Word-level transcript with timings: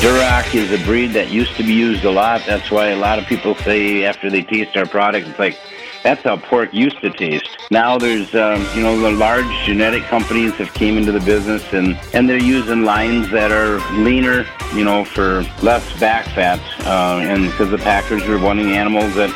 Duroc 0.00 0.54
is 0.54 0.70
a 0.70 0.84
breed 0.84 1.12
that 1.12 1.30
used 1.30 1.56
to 1.56 1.62
be 1.62 1.72
used 1.72 2.04
a 2.04 2.10
lot. 2.10 2.42
That's 2.46 2.70
why 2.70 2.88
a 2.88 2.96
lot 2.96 3.18
of 3.18 3.26
people 3.26 3.54
say 3.54 4.04
after 4.04 4.28
they 4.30 4.42
taste 4.42 4.76
our 4.76 4.86
product, 4.86 5.26
it's 5.26 5.38
like, 5.38 5.58
that's 6.02 6.22
how 6.22 6.36
pork 6.36 6.72
used 6.72 7.00
to 7.00 7.10
taste. 7.10 7.48
Now 7.70 7.96
there's, 7.98 8.34
um, 8.34 8.64
you 8.74 8.82
know, 8.82 9.00
the 9.00 9.10
large 9.10 9.50
genetic 9.64 10.02
companies 10.04 10.52
have 10.54 10.72
came 10.74 10.98
into 10.98 11.12
the 11.12 11.20
business 11.20 11.72
and, 11.72 11.98
and 12.12 12.28
they're 12.28 12.36
using 12.36 12.84
lines 12.84 13.30
that 13.30 13.50
are 13.50 13.78
leaner, 14.02 14.46
you 14.74 14.84
know, 14.84 15.04
for 15.04 15.42
less 15.62 15.98
back 15.98 16.26
fat. 16.26 16.60
Uh, 16.86 17.20
and 17.22 17.50
because 17.50 17.70
the 17.70 17.78
packers 17.78 18.22
are 18.24 18.38
wanting 18.38 18.72
animals 18.72 19.14
that 19.14 19.30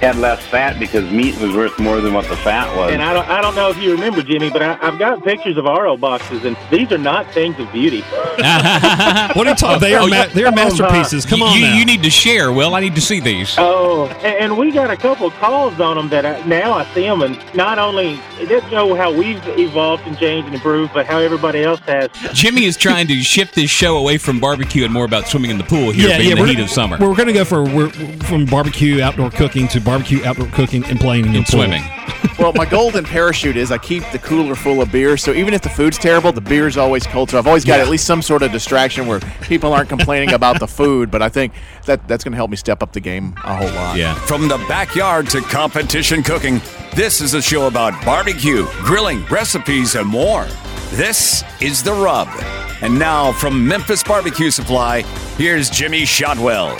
had 0.00 0.16
less 0.16 0.44
fat 0.46 0.78
because 0.78 1.10
meat 1.10 1.38
was 1.40 1.54
worth 1.54 1.78
more 1.78 2.00
than 2.00 2.14
what 2.14 2.28
the 2.28 2.36
fat 2.36 2.74
was. 2.76 2.92
And 2.92 3.02
I 3.02 3.12
don't, 3.12 3.28
I 3.28 3.40
don't 3.40 3.54
know 3.54 3.68
if 3.70 3.78
you 3.78 3.92
remember, 3.92 4.22
Jimmy, 4.22 4.50
but 4.50 4.62
I, 4.62 4.78
I've 4.80 4.98
got 4.98 5.24
pictures 5.24 5.56
of 5.56 5.64
RO 5.64 5.96
boxes, 5.96 6.44
and 6.44 6.56
these 6.70 6.92
are 6.92 6.98
not 6.98 7.30
things 7.32 7.58
of 7.58 7.70
beauty. 7.72 8.00
what 8.02 9.46
are 9.46 9.50
you 9.50 9.54
talking? 9.54 9.80
They 9.80 9.94
are 9.94 10.02
oh, 10.02 10.08
ma- 10.08 10.26
they 10.32 10.44
are 10.44 10.52
oh, 10.52 10.54
masterpieces. 10.54 11.26
Come 11.26 11.42
on 11.42 11.56
you, 11.56 11.62
now. 11.62 11.76
you 11.76 11.84
need 11.84 12.02
to 12.04 12.10
share. 12.10 12.52
Will 12.52 12.74
I 12.74 12.80
need 12.80 12.94
to 12.94 13.00
see 13.00 13.20
these? 13.20 13.54
Oh, 13.58 14.06
and, 14.22 14.52
and 14.52 14.58
we 14.58 14.70
got 14.70 14.90
a 14.90 14.96
couple 14.96 15.30
calls 15.32 15.80
on 15.80 15.96
them 15.96 16.08
that 16.10 16.24
I, 16.24 16.44
now 16.46 16.72
I 16.72 16.84
see 16.94 17.02
them, 17.02 17.22
and 17.22 17.38
not 17.54 17.78
only 17.78 18.20
it 18.40 18.48
doesn't 18.48 18.70
know 18.70 18.94
how 18.94 19.12
we've 19.12 19.44
evolved 19.58 20.06
and 20.06 20.16
changed 20.16 20.46
and 20.46 20.54
improved, 20.54 20.94
but 20.94 21.06
how 21.06 21.18
everybody 21.18 21.64
else 21.64 21.80
has. 21.80 22.08
Jimmy 22.32 22.64
is 22.64 22.76
trying 22.76 23.08
to 23.08 23.20
shift 23.20 23.54
this 23.54 23.70
show 23.70 23.96
away 23.96 24.18
from 24.18 24.38
barbecue 24.38 24.84
and 24.84 24.92
more 24.92 25.04
about 25.04 25.26
swimming 25.26 25.50
in 25.50 25.58
the 25.58 25.64
pool 25.64 25.90
here, 25.90 26.16
being 26.16 26.36
the 26.36 26.42
we're- 26.42 26.54
heat 26.54 26.62
of 26.62 26.70
summer. 26.70 26.96
We're 27.00 27.16
going 27.16 27.26
to 27.26 27.32
go 27.32 27.44
for 27.44 27.64
we're, 27.64 27.90
from 27.90 28.44
barbecue 28.44 29.02
outdoor 29.02 29.30
cooking 29.30 29.66
to 29.68 29.80
barbecue 29.88 30.22
outdoor 30.24 30.46
cooking 30.48 30.84
and 30.84 31.00
playing 31.00 31.24
in 31.24 31.32
the 31.32 31.38
And 31.38 31.46
pool. 31.46 31.60
swimming. 31.62 31.82
well, 32.38 32.52
my 32.52 32.66
golden 32.66 33.04
parachute 33.04 33.56
is 33.56 33.72
I 33.72 33.78
keep 33.78 34.02
the 34.12 34.18
cooler 34.18 34.54
full 34.54 34.82
of 34.82 34.92
beer, 34.92 35.16
so 35.16 35.32
even 35.32 35.54
if 35.54 35.62
the 35.62 35.70
food's 35.70 35.96
terrible, 35.96 36.30
the 36.30 36.42
beer's 36.42 36.76
always 36.76 37.06
cold. 37.06 37.30
So 37.30 37.38
I've 37.38 37.46
always 37.46 37.64
got 37.64 37.76
Yeah. 37.78 37.84
at 37.84 37.88
least 37.88 38.04
some 38.06 38.20
sort 38.20 38.42
of 38.42 38.52
distraction 38.52 39.06
where 39.06 39.20
people 39.42 39.72
aren't 39.72 39.88
complaining 39.88 40.32
about 40.34 40.60
the 40.60 40.66
food. 40.68 41.10
But 41.10 41.22
I 41.22 41.30
think 41.30 41.54
that 41.86 42.06
that's 42.06 42.22
going 42.22 42.32
to 42.32 42.36
help 42.36 42.50
me 42.50 42.56
step 42.58 42.82
up 42.82 42.92
the 42.92 43.00
game 43.00 43.34
a 43.44 43.56
whole 43.56 43.70
lot. 43.70 43.96
Yeah. 43.96 44.14
From 44.14 44.48
the 44.48 44.58
backyard 44.68 45.30
to 45.30 45.40
competition 45.40 46.22
cooking, 46.22 46.60
this 46.94 47.20
is 47.22 47.32
a 47.32 47.40
show 47.40 47.66
about 47.66 47.92
barbecue, 48.04 48.66
grilling, 48.82 49.24
recipes, 49.30 49.94
and 49.94 50.06
more. 50.06 50.46
This 50.90 51.42
is 51.62 51.82
The 51.82 51.92
Rub. 51.94 52.28
And 52.82 52.98
now 52.98 53.32
from 53.32 53.66
Memphis 53.66 54.02
Barbecue 54.02 54.50
Supply, 54.50 55.00
here's 55.38 55.70
Jimmy 55.70 56.04
Shotwell. 56.04 56.76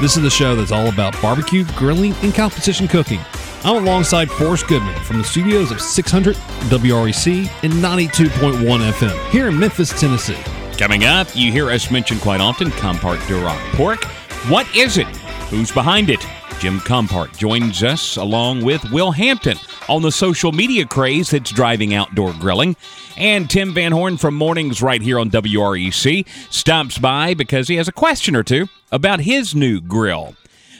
This 0.00 0.16
is 0.16 0.22
the 0.22 0.30
show 0.30 0.54
that's 0.54 0.70
all 0.70 0.88
about 0.88 1.20
barbecue, 1.20 1.64
grilling, 1.74 2.14
and 2.22 2.32
competition 2.32 2.86
cooking. 2.86 3.18
I'm 3.64 3.82
alongside 3.82 4.30
Forrest 4.30 4.68
Goodman 4.68 4.94
from 5.02 5.18
the 5.18 5.24
studios 5.24 5.72
of 5.72 5.80
600 5.80 6.36
WREC 6.36 7.50
and 7.64 7.72
92.1 7.72 8.92
FM 8.92 9.30
here 9.30 9.48
in 9.48 9.58
Memphis, 9.58 9.90
Tennessee. 9.98 10.38
Coming 10.78 11.02
up, 11.02 11.26
you 11.34 11.50
hear 11.50 11.68
us 11.70 11.90
mention 11.90 12.20
quite 12.20 12.40
often 12.40 12.68
Compart 12.70 13.18
Duroc 13.26 13.58
pork. 13.72 14.04
What 14.48 14.72
is 14.76 14.98
it? 14.98 15.08
Who's 15.50 15.72
behind 15.72 16.10
it? 16.10 16.24
Jim 16.58 16.80
Compart 16.80 17.36
joins 17.36 17.84
us 17.84 18.16
along 18.16 18.64
with 18.64 18.84
Will 18.90 19.12
Hampton 19.12 19.56
on 19.88 20.02
the 20.02 20.10
social 20.10 20.50
media 20.50 20.84
craze 20.84 21.30
that's 21.30 21.52
driving 21.52 21.94
outdoor 21.94 22.32
grilling. 22.32 22.74
And 23.16 23.48
Tim 23.48 23.72
Van 23.74 23.92
Horn 23.92 24.16
from 24.16 24.34
Mornings 24.34 24.82
right 24.82 25.00
here 25.00 25.20
on 25.20 25.30
WREC 25.30 26.26
stops 26.52 26.98
by 26.98 27.34
because 27.34 27.68
he 27.68 27.76
has 27.76 27.86
a 27.86 27.92
question 27.92 28.34
or 28.34 28.42
two 28.42 28.66
about 28.90 29.20
his 29.20 29.54
new 29.54 29.80
grill. 29.80 30.34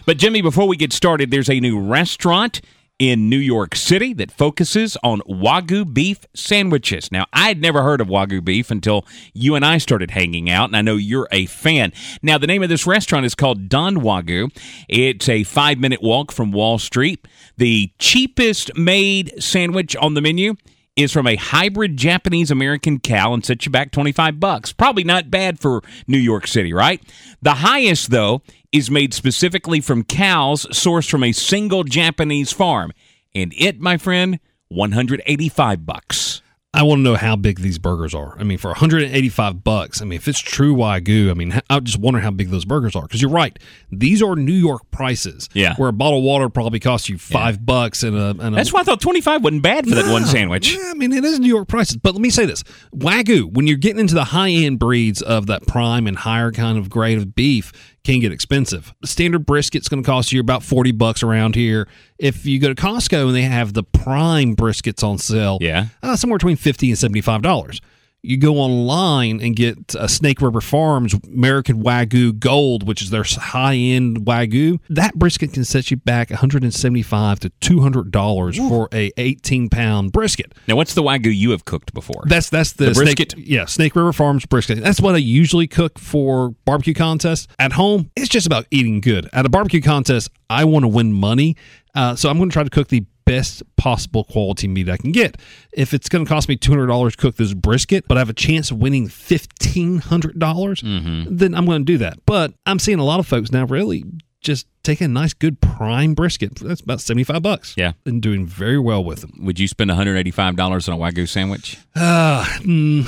But 0.05 0.19
Jimmy, 0.19 0.43
before 0.43 0.67
we 0.67 0.77
get 0.77 0.93
started, 0.93 1.31
there's 1.31 1.51
a 1.51 1.61
new 1.61 1.79
restaurant 1.79 2.61
in 2.99 3.29
New 3.29 3.39
York 3.39 3.75
City 3.77 4.13
that 4.15 4.31
focuses 4.31 4.97
on 5.03 5.21
Wagyu 5.21 5.93
beef 5.93 6.27
sandwiches. 6.35 7.13
Now, 7.13 7.27
I'd 7.33 7.61
never 7.61 7.83
heard 7.83 8.01
of 8.01 8.09
Wagyu 8.09 8.45
beef 8.45 8.71
until 8.71 9.07
you 9.33 9.55
and 9.55 9.65
I 9.65 9.79
started 9.79 10.11
hanging 10.11 10.51
out, 10.51 10.69
and 10.69 10.77
I 10.77 10.83
know 10.83 10.97
you're 10.97 11.29
a 11.31 11.47
fan. 11.47 11.93
Now, 12.23 12.39
the 12.39 12.47
name 12.47 12.63
of 12.63 12.69
this 12.69 12.87
restaurant 12.87 13.25
is 13.25 13.35
called 13.35 13.69
Don 13.69 13.97
Wagyu. 13.97 14.51
It's 14.89 15.29
a 15.29 15.45
five 15.45 15.79
minute 15.79 16.03
walk 16.03 16.33
from 16.33 16.51
Wall 16.51 16.79
Street. 16.79 17.27
The 17.57 17.93
cheapest 17.99 18.77
made 18.77 19.43
sandwich 19.43 19.95
on 19.97 20.15
the 20.15 20.21
menu 20.21 20.57
is 20.99 21.13
from 21.13 21.29
a 21.29 21.37
hybrid 21.37 21.97
Japanese 21.97 22.51
American 22.51 22.99
cow 22.99 23.33
and 23.33 23.45
sets 23.47 23.65
you 23.65 23.71
back 23.71 23.93
25 23.93 24.41
bucks. 24.41 24.73
Probably 24.73 25.05
not 25.05 25.31
bad 25.31 25.61
for 25.61 25.81
New 26.09 26.19
York 26.19 26.49
City, 26.49 26.73
right? 26.73 27.01
The 27.41 27.55
highest 27.55 28.11
though 28.11 28.43
is 28.73 28.91
made 28.91 29.15
specifically 29.15 29.81
from 29.81 30.03
cows 30.03 30.67
sourced 30.73 31.09
from 31.09 31.23
a 31.23 31.31
single 31.31 31.85
Japanese 31.85 32.53
farm, 32.53 32.93
and 33.33 33.55
it, 33.57 33.81
my 33.81 33.97
friend, 33.97 34.41
185 34.71 35.87
bucks. 35.87 36.43
I 36.75 36.83
want 36.83 36.99
to 36.99 37.03
know 37.03 37.15
how 37.15 37.35
big 37.35 37.61
these 37.61 37.79
burgers 37.79 38.15
are. 38.15 38.39
I 38.39 38.45
mean, 38.45 38.59
for 38.59 38.69
185 38.69 39.65
bucks, 39.65 40.03
I 40.03 40.05
mean, 40.05 40.19
if 40.19 40.29
it's 40.29 40.39
true 40.39 40.77
Wagyu, 40.77 41.31
I 41.31 41.35
mean, 41.35 41.59
I 41.71 41.81
just 41.81 41.99
wonder 41.99 42.21
how 42.21 42.31
big 42.31 42.51
those 42.51 42.67
burgers 42.67 42.95
are. 42.95 43.03
Because 43.03 43.23
you're 43.23 43.31
right, 43.31 43.59
these 43.91 44.23
are 44.23 44.37
New 44.37 44.53
York 44.53 44.83
prices. 44.91 45.49
Yeah. 45.55 45.75
where 45.77 45.89
a 45.89 45.95
bottle 45.95 46.19
of 46.19 46.25
water 46.25 46.51
probably 46.51 46.79
costs 46.79 47.09
you 47.09 47.17
five 47.17 47.65
bucks, 47.65 48.03
and 48.03 48.15
a, 48.15 48.31
and 48.31 48.43
a 48.43 48.51
That's 48.51 48.71
why 48.71 48.81
I 48.81 48.83
thought 48.83 49.01
25 49.01 49.43
wasn't 49.43 49.63
bad 49.63 49.89
for 49.89 49.95
that 49.95 50.13
one 50.13 50.27
sandwich. 50.27 50.75
Yeah, 50.75 50.91
I 50.91 50.95
mean, 50.95 51.13
it 51.13 51.25
is 51.25 51.41
New 51.41 51.49
York 51.49 51.69
prices. 51.69 51.97
But 51.97 52.13
let 52.13 52.21
me 52.21 52.31
say 52.31 52.45
this 52.45 52.63
Wagyu, 52.95 53.51
when 53.51 53.67
you're 53.67 53.79
getting 53.79 54.01
into 54.01 54.15
the 54.15 54.25
high 54.25 54.51
end 54.51 54.79
breeds 54.79 55.23
of 55.23 55.47
that 55.47 55.67
prime 55.67 56.07
and 56.07 56.19
higher 56.19 56.53
kind 56.53 56.77
of 56.77 56.91
grade 56.91 57.17
of 57.17 57.35
beef, 57.35 57.73
can 58.13 58.21
get 58.21 58.33
expensive. 58.33 58.95
Standard 59.05 59.45
brisket's 59.47 59.89
going 59.89 60.03
to 60.03 60.07
cost 60.07 60.33
you 60.33 60.41
about 60.41 60.63
40 60.63 60.93
bucks 60.93 61.23
around 61.23 61.55
here. 61.55 61.87
If 62.19 62.47
you 62.47 62.59
go 62.59 62.69
to 62.69 62.75
Costco 62.75 63.27
and 63.27 63.35
they 63.37 63.43
have 63.43 63.75
the 63.75 63.83
prime 63.83 64.57
briskets 64.57 65.05
on 65.05 65.19
sale, 65.19 65.59
Yeah. 65.61 65.87
uh, 66.03 66.17
somewhere 66.17 66.39
between 66.39 66.57
50 66.57 66.89
and 66.91 66.97
$75. 66.99 67.81
You 68.23 68.37
go 68.37 68.57
online 68.57 69.41
and 69.41 69.55
get 69.55 69.95
uh, 69.95 70.09
Snake 70.09 70.41
River 70.41 70.61
Farms 70.61 71.15
American 71.33 71.85
Wagyu 71.85 72.37
Gold, 72.39 72.87
which 72.87 73.01
is 73.01 73.11
their 73.11 73.23
high 73.25 73.77
end 73.77 74.27
Wagyu. 74.27 74.81
That 74.91 75.15
brisket 75.15 75.53
can 75.53 75.65
set 75.65 75.91
you 75.93 75.97
back 75.99 76.31
175 76.31 77.41
to 77.41 77.51
$200 77.61 78.69
for 78.69 78.89
a 78.93 79.13
18 79.17 79.69
pound 79.69 80.13
brisket. 80.13 80.53
Now, 80.67 80.75
what's 80.77 80.95
the 80.95 81.03
Wagyu 81.03 81.35
you 81.35 81.53
have 81.53 81.65
cooked 81.65 81.95
before? 81.95 82.25
That's 82.27 82.51
that's 82.51 82.73
the, 82.73 82.87
The 82.87 82.93
brisket? 82.95 83.33
Snake, 83.33 83.45
yeah, 83.49 83.67
Snake 83.67 83.95
River 83.95 84.13
Farms 84.13 84.45
brisket. 84.47 84.83
That's 84.83 85.01
what 85.01 85.15
I 85.15 85.19
usually 85.19 85.69
cook 85.69 85.99
for 85.99 86.51
barbecue 86.65 86.95
contests. 86.95 87.47
At 87.59 87.73
home, 87.73 88.11
it's 88.17 88.29
just 88.29 88.47
about 88.47 88.67
eating 88.73 89.01
good. 89.01 89.29
At 89.33 89.47
a 89.47 89.49
barbecue 89.49 89.81
contest, 89.81 90.31
I 90.51 90.65
want 90.65 90.83
to 90.83 90.89
win 90.89 91.13
money, 91.13 91.57
uh, 91.95 92.17
so 92.17 92.29
I'm 92.29 92.39
going 92.39 92.49
to 92.49 92.53
try 92.53 92.65
to 92.65 92.71
cook 92.71 92.89
the 92.89 93.05
best 93.29 93.63
possible 93.77 94.25
quality 94.25 94.67
meat 94.69 94.89
I 94.89 94.97
can 94.97 95.13
get. 95.13 95.37
If 95.73 95.93
it's 95.95 96.09
going 96.09 96.25
to 96.25 96.29
cost 96.29 96.49
me 96.49 96.57
two 96.57 96.73
hundred 96.73 96.87
dollars 96.87 97.15
to 97.15 97.23
cook 97.23 97.37
this 97.37 97.55
brisket, 97.55 98.07
but 98.09 98.17
I 98.17 98.21
have 98.21 98.31
a 98.31 98.35
chance 98.35 98.71
of 98.71 98.79
winning 98.79 99.09
fifteen 99.09 99.99
hundred 99.99 100.39
dollars, 100.39 100.81
Mm-hmm. 100.83 101.37
then 101.37 101.55
I'm 101.55 101.67
going 101.67 101.83
to 101.83 101.93
do 101.93 101.99
that. 101.99 102.19
But 102.27 102.53
I'm 102.67 102.79
seeing 102.79 102.99
a 102.99 103.05
lot 103.05 103.21
of 103.21 103.27
folks 103.27 103.53
now 103.53 103.65
really 103.67 104.05
just 104.41 104.67
taking 104.85 105.05
a 105.07 105.09
nice, 105.09 105.35
good 105.35 105.61
prime 105.61 106.15
brisket. 106.15 106.55
That's 106.61 106.81
about 106.81 107.01
seventy 107.01 107.25
five 107.25 107.43
bucks. 107.43 107.75
Yeah. 107.77 107.93
and 108.07 108.23
doing 108.23 108.47
very 108.47 108.79
well 108.79 109.03
with 109.05 109.21
them. 109.21 109.33
Would 109.41 109.59
you 109.59 109.67
spend 109.69 109.91
$185 109.91 110.39
on 110.39 110.95
a 110.95 110.97
Wagyu 110.97 111.29
sandwich? 111.29 111.77
Uh, 111.97 112.45
mm, 112.61 113.07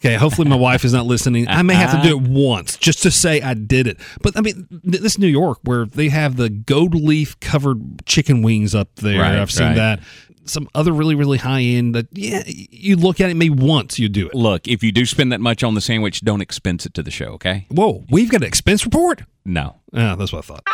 okay, 0.00 0.16
hopefully 0.16 0.48
my 0.48 0.56
wife 0.56 0.84
is 0.84 0.92
not 0.92 1.06
listening. 1.06 1.46
I 1.48 1.62
may 1.62 1.74
have 1.74 1.92
to 1.92 2.08
do 2.08 2.16
it 2.16 2.22
uh-huh. 2.22 2.32
once 2.32 2.76
just 2.76 3.02
to 3.02 3.10
say 3.10 3.40
I 3.40 3.54
did 3.54 3.86
it. 3.86 3.98
But 4.22 4.36
I 4.36 4.40
mean, 4.40 4.66
th- 4.82 5.02
this 5.02 5.18
New 5.18 5.28
York 5.28 5.58
where 5.64 5.86
they 5.86 6.08
have 6.08 6.36
the 6.36 6.48
gold 6.48 6.94
leaf 6.94 7.38
covered 7.40 8.06
chicken 8.06 8.42
wings 8.42 8.74
up 8.74 8.94
there. 8.96 9.20
Right, 9.20 9.38
I've 9.38 9.50
seen 9.50 9.68
right. 9.68 9.76
that. 9.76 10.00
Some 10.44 10.68
other 10.74 10.92
really, 10.92 11.14
really 11.14 11.38
high 11.38 11.60
end 11.60 11.94
that, 11.94 12.08
yeah, 12.12 12.42
you 12.46 12.96
look 12.96 13.20
at 13.20 13.30
it 13.30 13.36
maybe 13.36 13.54
once, 13.54 13.98
you 13.98 14.08
do 14.08 14.26
it. 14.26 14.34
Look, 14.34 14.66
if 14.66 14.82
you 14.82 14.90
do 14.90 15.06
spend 15.06 15.30
that 15.32 15.40
much 15.40 15.62
on 15.62 15.74
the 15.74 15.80
sandwich, 15.80 16.22
don't 16.22 16.40
expense 16.40 16.86
it 16.86 16.94
to 16.94 17.02
the 17.02 17.10
show, 17.10 17.26
okay? 17.34 17.66
Whoa, 17.70 18.04
we've 18.10 18.30
got 18.30 18.40
an 18.40 18.48
expense 18.48 18.84
report? 18.84 19.22
No. 19.44 19.80
Yeah, 19.92 20.16
that's 20.16 20.32
what 20.32 20.38
I 20.38 20.42
thought. 20.42 20.64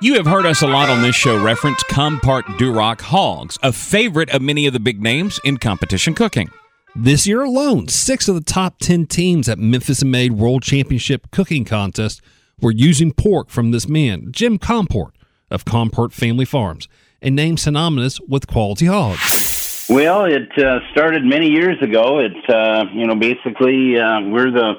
You 0.00 0.14
have 0.14 0.26
heard 0.26 0.46
us 0.46 0.62
a 0.62 0.66
lot 0.68 0.88
on 0.88 1.02
this 1.02 1.16
show 1.16 1.42
reference 1.42 1.82
Compart 1.82 2.44
Duroc 2.56 3.00
Hogs, 3.00 3.58
a 3.64 3.72
favorite 3.72 4.30
of 4.30 4.40
many 4.40 4.64
of 4.68 4.72
the 4.72 4.78
big 4.78 5.02
names 5.02 5.40
in 5.42 5.56
competition 5.56 6.14
cooking. 6.14 6.52
This 6.94 7.26
year 7.26 7.42
alone, 7.42 7.88
six 7.88 8.28
of 8.28 8.36
the 8.36 8.40
top 8.40 8.78
10 8.78 9.06
teams 9.06 9.48
at 9.48 9.58
Memphis 9.58 10.00
in 10.00 10.08
May 10.12 10.30
World 10.30 10.62
Championship 10.62 11.32
Cooking 11.32 11.64
Contest 11.64 12.22
were 12.60 12.70
using 12.70 13.12
pork 13.12 13.50
from 13.50 13.72
this 13.72 13.88
man, 13.88 14.28
Jim 14.30 14.56
Compart 14.56 15.10
of 15.50 15.64
Compart 15.64 16.12
Family 16.12 16.44
Farms, 16.44 16.86
a 17.20 17.28
name 17.28 17.56
synonymous 17.56 18.20
with 18.20 18.46
quality 18.46 18.86
hogs. 18.86 19.86
Well, 19.88 20.26
it 20.26 20.56
uh, 20.58 20.78
started 20.92 21.24
many 21.24 21.48
years 21.48 21.82
ago. 21.82 22.20
It, 22.20 22.48
uh, 22.48 22.84
you 22.92 23.04
know, 23.04 23.16
basically 23.16 23.98
uh, 23.98 24.20
we're 24.28 24.52
the 24.52 24.74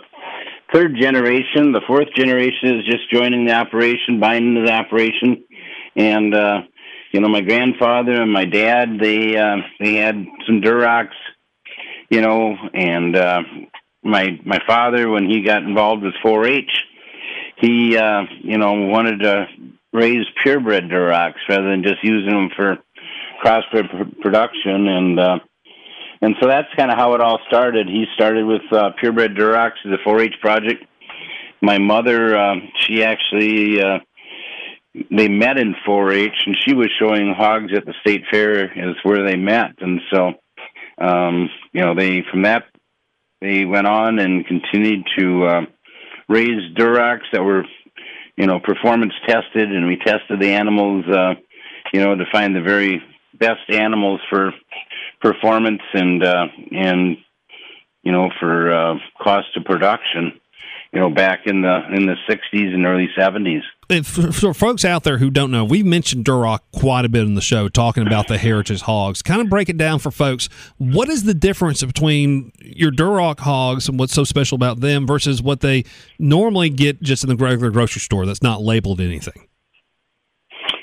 third 0.74 0.96
generation. 1.00 1.72
The 1.72 1.82
fourth 1.88 2.08
generation 2.16 2.80
is 2.80 2.86
just 2.86 3.10
joining 3.12 3.46
the 3.46 3.54
operation, 3.54 4.20
buying 4.20 4.56
into 4.56 4.62
the 4.62 4.72
operation, 4.72 5.44
and 5.96 6.34
uh, 6.34 6.62
you 7.12 7.22
know, 7.22 7.30
my 7.30 7.42
grandfather 7.42 8.22
and 8.22 8.32
my 8.32 8.46
dad 8.46 9.00
they 9.00 9.36
uh, 9.38 9.58
they 9.80 9.96
had 9.96 10.26
some 10.46 10.62
Durocs, 10.62 11.18
you 12.10 12.22
know, 12.22 12.56
and 12.74 13.16
uh, 13.16 13.42
my 14.04 14.40
my 14.46 14.60
father 14.68 15.10
when 15.10 15.30
he 15.30 15.42
got 15.42 15.64
involved 15.64 16.04
with 16.04 16.14
4-H, 16.24 16.72
he 17.58 17.98
uh, 17.98 18.24
you 18.42 18.58
know 18.58 18.74
wanted 18.88 19.20
to 19.20 19.48
raise 19.92 20.26
purebred 20.44 20.90
Durocs 20.90 21.48
rather 21.50 21.70
than 21.70 21.84
just 21.84 22.04
using 22.04 22.32
them 22.32 22.50
for 22.56 22.78
crossbred 23.44 23.90
pr- 23.90 24.22
production 24.22 24.88
and. 24.88 25.20
Uh, 25.20 25.40
and 26.22 26.36
so 26.42 26.48
that's 26.48 26.68
kind 26.76 26.92
of 26.92 26.98
how 26.98 27.14
it 27.14 27.22
all 27.22 27.40
started. 27.48 27.88
He 27.88 28.06
started 28.14 28.46
with 28.46 28.62
uh, 28.72 28.92
purebred 29.00 29.36
Durocs, 29.36 29.82
the 29.84 29.98
4-H 30.06 30.36
project. 30.42 30.86
My 31.62 31.78
mother, 31.78 32.38
uh, 32.38 32.56
she 32.80 33.04
actually 33.04 33.82
uh, 33.82 34.00
they 35.12 35.28
met 35.28 35.58
in 35.58 35.76
4-H, 35.88 36.44
and 36.46 36.58
she 36.66 36.74
was 36.74 36.90
showing 37.00 37.34
hogs 37.34 37.72
at 37.76 37.86
the 37.86 37.94
state 38.02 38.24
fair 38.32 38.66
is 38.66 38.96
where 39.04 39.24
they 39.24 39.36
met, 39.36 39.76
and 39.80 40.02
so 40.12 40.34
um, 40.98 41.50
you 41.74 41.82
know 41.82 41.96
they 41.96 42.24
from 42.30 42.44
that 42.44 42.66
they 43.42 43.66
went 43.66 43.88
on 43.88 44.20
and 44.20 44.46
continued 44.46 45.06
to 45.18 45.46
uh, 45.46 45.62
raise 46.28 46.74
Durocs 46.76 47.32
that 47.32 47.44
were 47.44 47.64
you 48.36 48.48
know 48.48 48.60
performance 48.60 49.14
tested, 49.28 49.72
and 49.72 49.88
we 49.88 49.98
tested 49.98 50.40
the 50.40 50.54
animals 50.54 51.06
uh, 51.08 51.36
you 51.94 52.02
know 52.02 52.16
to 52.16 52.26
find 52.32 52.56
the 52.56 52.62
very 52.62 53.02
best 53.38 53.70
animals 53.70 54.20
for 54.30 54.54
performance 55.22 55.82
and 55.94 56.24
uh, 56.24 56.48
and 56.72 57.18
you 58.04 58.12
know 58.12 58.30
for 58.40 58.72
uh, 58.72 58.96
cost 59.22 59.56
of 59.56 59.66
production 59.66 60.40
you 60.92 61.00
know, 61.00 61.10
back 61.10 61.42
in 61.46 61.62
the 61.62 61.82
in 61.94 62.08
the 62.08 62.16
'60s 62.28 62.74
and 62.74 62.86
early 62.86 63.08
'70s. 63.18 63.62
For, 64.04 64.32
for, 64.32 64.54
folks 64.54 64.86
out 64.86 65.04
there 65.04 65.18
who 65.18 65.30
don't 65.30 65.52
know, 65.52 65.66
we've 65.66 65.86
mentioned 65.86 66.26
Duroc 66.26 66.60
quite 66.74 67.06
a 67.06 67.10
bit 67.10 67.24
in 67.24 67.36
the 67.36 67.42
show, 67.42 67.70
talking 67.70 68.06
about 68.06 68.28
the 68.28 68.38
heritage 68.38 68.82
hogs. 68.82 69.22
Kind 69.22 69.42
of 69.42 69.50
break 69.50 69.70
it 69.70 69.78
down 69.78 70.00
for 70.00 70.12
folks. 70.12 70.48
What 70.78 71.10
is 71.10 71.24
the 71.24 71.34
difference 71.34 71.84
between 71.84 72.52
your 72.60 72.92
Duroc 72.92 73.40
hogs 73.40 73.88
and 73.88 74.00
what's 74.00 74.14
so 74.14 74.24
special 74.24 74.56
about 74.56 74.80
them 74.80 75.06
versus 75.06 75.42
what 75.42 75.62
they 75.62 75.86
normally 76.18 76.70
get 76.70 77.02
just 77.02 77.24
in 77.24 77.30
the 77.30 77.36
regular 77.36 77.72
grocery 77.72 78.02
store 78.02 78.26
that's 78.26 78.44
not 78.44 78.62
labeled 78.62 79.00
anything? 79.00 79.49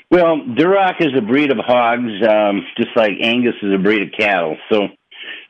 Well, 0.09 0.37
Duroc 0.37 1.01
is 1.01 1.13
a 1.17 1.21
breed 1.21 1.51
of 1.51 1.57
hogs, 1.57 2.11
um, 2.27 2.65
just 2.77 2.95
like 2.95 3.13
Angus 3.21 3.55
is 3.61 3.73
a 3.73 3.77
breed 3.77 4.03
of 4.03 4.13
cattle. 4.17 4.57
So 4.71 4.87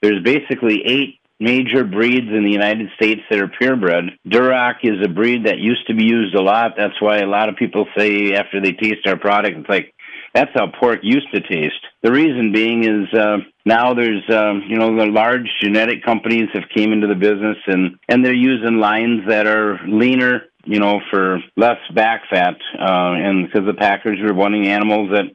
there's 0.01 0.23
basically 0.23 0.81
eight 0.83 1.19
major 1.39 1.83
breeds 1.83 2.27
in 2.27 2.43
the 2.43 2.51
United 2.51 2.89
States 2.95 3.21
that 3.29 3.39
are 3.39 3.47
purebred. 3.47 4.05
Duroc 4.27 4.77
is 4.81 5.05
a 5.05 5.09
breed 5.09 5.45
that 5.45 5.59
used 5.59 5.85
to 5.87 5.93
be 5.93 6.05
used 6.05 6.33
a 6.33 6.41
lot. 6.41 6.71
That's 6.75 6.99
why 6.99 7.19
a 7.19 7.27
lot 7.27 7.49
of 7.49 7.55
people 7.55 7.85
say 7.95 8.33
after 8.33 8.59
they 8.59 8.71
taste 8.71 9.05
our 9.05 9.17
product, 9.17 9.57
it's 9.57 9.69
like, 9.69 9.93
that's 10.33 10.51
how 10.53 10.67
pork 10.79 10.99
used 11.03 11.31
to 11.33 11.41
taste. 11.41 11.83
The 12.03 12.11
reason 12.11 12.51
being 12.51 12.83
is 12.83 13.13
uh, 13.17 13.37
now 13.65 13.93
there's 13.93 14.23
um, 14.29 14.63
you 14.67 14.77
know 14.77 14.95
the 14.95 15.05
large 15.05 15.47
genetic 15.61 16.03
companies 16.03 16.49
have 16.53 16.65
came 16.75 16.91
into 16.93 17.07
the 17.07 17.15
business 17.15 17.57
and 17.65 17.97
and 18.07 18.23
they're 18.23 18.33
using 18.33 18.77
lines 18.77 19.21
that 19.27 19.47
are 19.47 19.79
leaner, 19.87 20.43
you 20.67 20.79
know, 20.79 20.99
for 21.09 21.39
less 21.55 21.79
back 21.93 22.23
fat, 22.29 22.55
uh, 22.77 23.13
and 23.13 23.47
because 23.47 23.65
the 23.65 23.73
packers 23.73 24.19
were 24.21 24.33
wanting 24.33 24.67
animals 24.67 25.11
that 25.11 25.25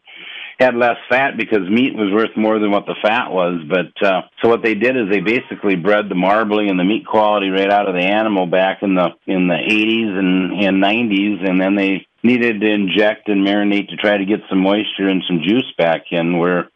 had 0.58 0.76
less 0.76 0.96
fat 1.08 1.36
because 1.36 1.68
meat 1.68 1.94
was 1.94 2.12
worth 2.12 2.36
more 2.36 2.58
than 2.58 2.70
what 2.70 2.86
the 2.86 2.94
fat 3.02 3.30
was. 3.30 3.60
But 3.68 4.06
uh, 4.06 4.22
so 4.40 4.48
what 4.48 4.62
they 4.62 4.74
did 4.74 4.96
is 4.96 5.10
they 5.10 5.20
basically 5.20 5.76
bred 5.76 6.08
the 6.08 6.14
marbling 6.14 6.70
and 6.70 6.78
the 6.78 6.84
meat 6.84 7.06
quality 7.06 7.48
right 7.48 7.70
out 7.70 7.88
of 7.88 7.94
the 7.94 8.02
animal 8.02 8.46
back 8.46 8.82
in 8.82 8.94
the 8.94 9.08
in 9.26 9.48
the 9.48 9.54
80s 9.54 10.18
and 10.18 10.64
and 10.64 10.82
90s, 10.82 11.48
and 11.48 11.60
then 11.60 11.74
they 11.74 12.06
needed 12.22 12.60
to 12.60 12.70
inject 12.70 13.28
and 13.28 13.46
marinate 13.46 13.88
to 13.88 13.96
try 13.96 14.16
to 14.16 14.24
get 14.24 14.40
some 14.48 14.60
moisture 14.60 15.08
and 15.08 15.24
some 15.26 15.40
juice 15.42 15.72
back 15.76 16.04
in. 16.10 16.38
Where 16.38 16.68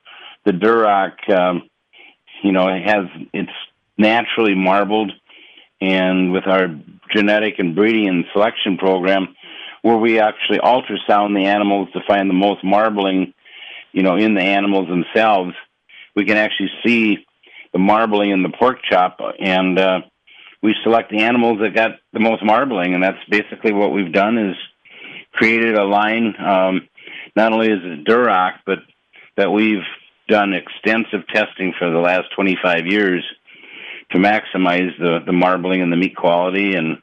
the 0.45 0.53
Duroc, 0.53 1.31
um, 1.31 1.69
you 2.43 2.53
know, 2.53 2.69
it 2.69 2.83
has 2.89 3.07
it's 3.33 3.51
naturally 3.99 4.55
marbled, 4.55 5.13
and 5.81 6.33
with 6.33 6.47
our 6.47 6.69
genetic 7.15 7.55
and 7.59 7.75
breeding 7.75 8.09
and 8.09 8.25
selection 8.33 8.79
program, 8.79 9.35
where 9.83 9.97
we 9.97 10.19
actually 10.19 10.59
ultrasound 10.59 11.35
the 11.35 11.47
animals 11.47 11.89
to 11.93 12.01
find 12.07 12.29
the 12.29 12.35
most 12.35 12.65
marbling 12.65 13.33
you 13.97 14.03
know, 14.03 14.17
in 14.17 14.35
the 14.35 14.43
animals 14.43 14.89
themselves, 14.89 15.55
we 16.15 16.27
can 16.27 16.37
actually 16.37 16.71
see 16.85 17.27
the 17.73 17.79
marbling 17.79 18.31
in 18.31 18.43
the 18.43 18.51
pork 18.51 18.77
chop, 18.89 19.19
and 19.41 19.79
uh, 19.79 20.01
we 20.63 20.75
select 20.85 21.11
the 21.11 21.21
animals 21.21 21.61
that 21.63 21.75
got 21.75 21.93
the 22.13 22.21
most 22.21 22.45
marbling, 22.45 22.93
and 22.93 23.03
that's 23.03 23.25
basically 23.31 23.73
what 23.73 23.93
we've 23.93 24.13
done 24.13 24.37
is 24.37 24.57
created 25.33 25.77
a 25.77 25.85
line. 25.85 26.35
Um, 26.39 26.89
not 27.35 27.55
only 27.55 27.69
is 27.69 27.81
it 27.83 28.05
Duroc, 28.05 28.57
but 28.67 28.81
that 29.39 29.51
we've 29.51 29.85
done 30.29 30.53
extensive 30.53 31.27
testing 31.33 31.73
for 31.79 31.91
the 31.91 31.99
last 31.99 32.27
25 32.35 32.87
years 32.87 33.25
to 34.11 34.19
maximize 34.19 34.97
the, 34.99 35.21
the 35.25 35.33
marbling 35.33 35.83
and 35.83 35.93
the 35.93 35.97
meat 35.97 36.17
quality 36.17 36.75
and 36.75 36.99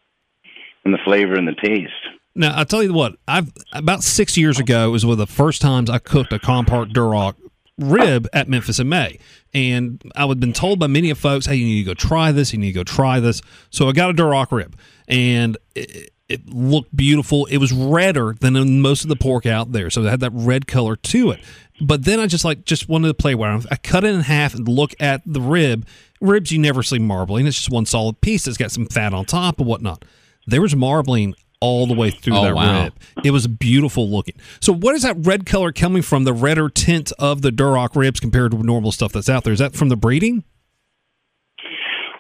and 0.86 0.94
the 0.94 1.00
flavor 1.06 1.36
and 1.36 1.48
the 1.48 1.56
taste. 1.64 1.92
Now 2.36 2.54
I'll 2.56 2.66
tell 2.66 2.84
you 2.84 2.94
what, 2.94 3.16
I've 3.28 3.52
about 3.72 4.04
six 4.04 4.38
years 4.38 4.60
ago 4.60 4.92
was 4.92 5.06
one 5.06 5.14
of 5.14 5.18
the 5.18 5.28
first 5.28 5.62
times 5.62 5.90
I 5.90 6.00
cooked 6.00 6.34
a 6.34 6.40
Compart 6.40 6.92
Duroc 6.94 7.36
rib 7.78 8.28
at 8.34 8.48
Memphis 8.48 8.80
in 8.80 8.90
May, 8.90 9.20
and 9.54 10.02
I 10.16 10.26
had 10.26 10.40
been 10.40 10.54
told 10.54 10.80
by 10.80 10.88
many 10.88 11.10
of 11.10 11.18
folks, 11.18 11.46
"Hey, 11.46 11.56
you 11.56 11.66
need 11.66 11.84
to 11.84 11.86
go 11.86 11.94
try 11.94 12.32
this. 12.32 12.54
You 12.54 12.60
need 12.60 12.74
to 12.74 12.80
go 12.80 12.84
try 12.84 13.20
this." 13.20 13.42
So 13.70 13.88
I 13.88 13.92
got 13.92 14.10
a 14.10 14.14
Duroc 14.14 14.52
rib, 14.52 14.76
and 15.08 15.58
it, 15.76 16.12
it 16.28 16.50
looked 16.50 16.96
beautiful. 16.96 17.46
It 17.46 17.58
was 17.58 17.72
redder 17.72 18.36
than 18.40 18.82
most 18.82 19.04
of 19.04 19.10
the 19.10 19.16
pork 19.16 19.46
out 19.46 19.72
there, 19.72 19.90
so 19.90 20.04
it 20.04 20.10
had 20.10 20.22
that 20.22 20.32
red 20.34 20.68
color 20.68 20.96
to 20.96 21.32
it. 21.32 21.40
But 21.82 22.06
then 22.06 22.20
I 22.20 22.28
just 22.28 22.46
like 22.46 22.66
just 22.66 22.90
wanted 22.90 23.10
to 23.10 23.14
play 23.14 23.34
around. 23.34 23.68
I 23.70 23.76
cut 23.76 24.04
it 24.04 24.14
in 24.14 24.22
half 24.22 24.56
and 24.56 24.68
look 24.68 24.96
at 25.00 25.22
the 25.26 25.42
rib. 25.42 25.86
Ribs 26.24 26.52
you 26.52 26.60
never 26.60 26.82
see 26.82 27.00
marbling. 27.00 27.46
It's 27.46 27.58
just 27.58 27.70
one 27.70 27.86
solid 27.86 28.22
piece 28.22 28.46
that's 28.46 28.58
got 28.58 28.72
some 28.72 28.86
fat 28.86 29.14
on 29.14 29.26
top 29.26 29.60
and 29.60 29.68
whatnot. 29.68 30.06
There 30.48 30.62
was 30.62 30.76
marbling 30.76 31.36
all 31.60 31.88
the 31.88 31.94
way 31.94 32.12
through 32.12 32.36
oh, 32.36 32.44
that 32.44 32.56
wow. 32.56 32.84
rib. 32.84 32.94
It 33.24 33.32
was 33.32 33.48
beautiful 33.48 34.10
looking. 34.10 34.36
So, 34.60 34.74
what 34.74 34.96
is 34.96 35.04
that 35.04 35.16
red 35.20 35.46
color 35.46 35.72
coming 35.72 36.02
from? 36.02 36.26
The 36.26 36.34
redder 36.34 36.70
tint 36.70 37.14
of 37.20 37.42
the 37.42 37.52
Duroc 37.52 37.96
ribs 37.96 38.20
compared 38.20 38.52
to 38.52 38.64
normal 38.64 38.92
stuff 38.92 39.14
that's 39.14 39.30
out 39.30 39.44
there. 39.44 39.54
Is 39.54 39.60
that 39.60 39.74
from 39.74 39.90
the 39.90 39.96
breeding? 39.96 40.44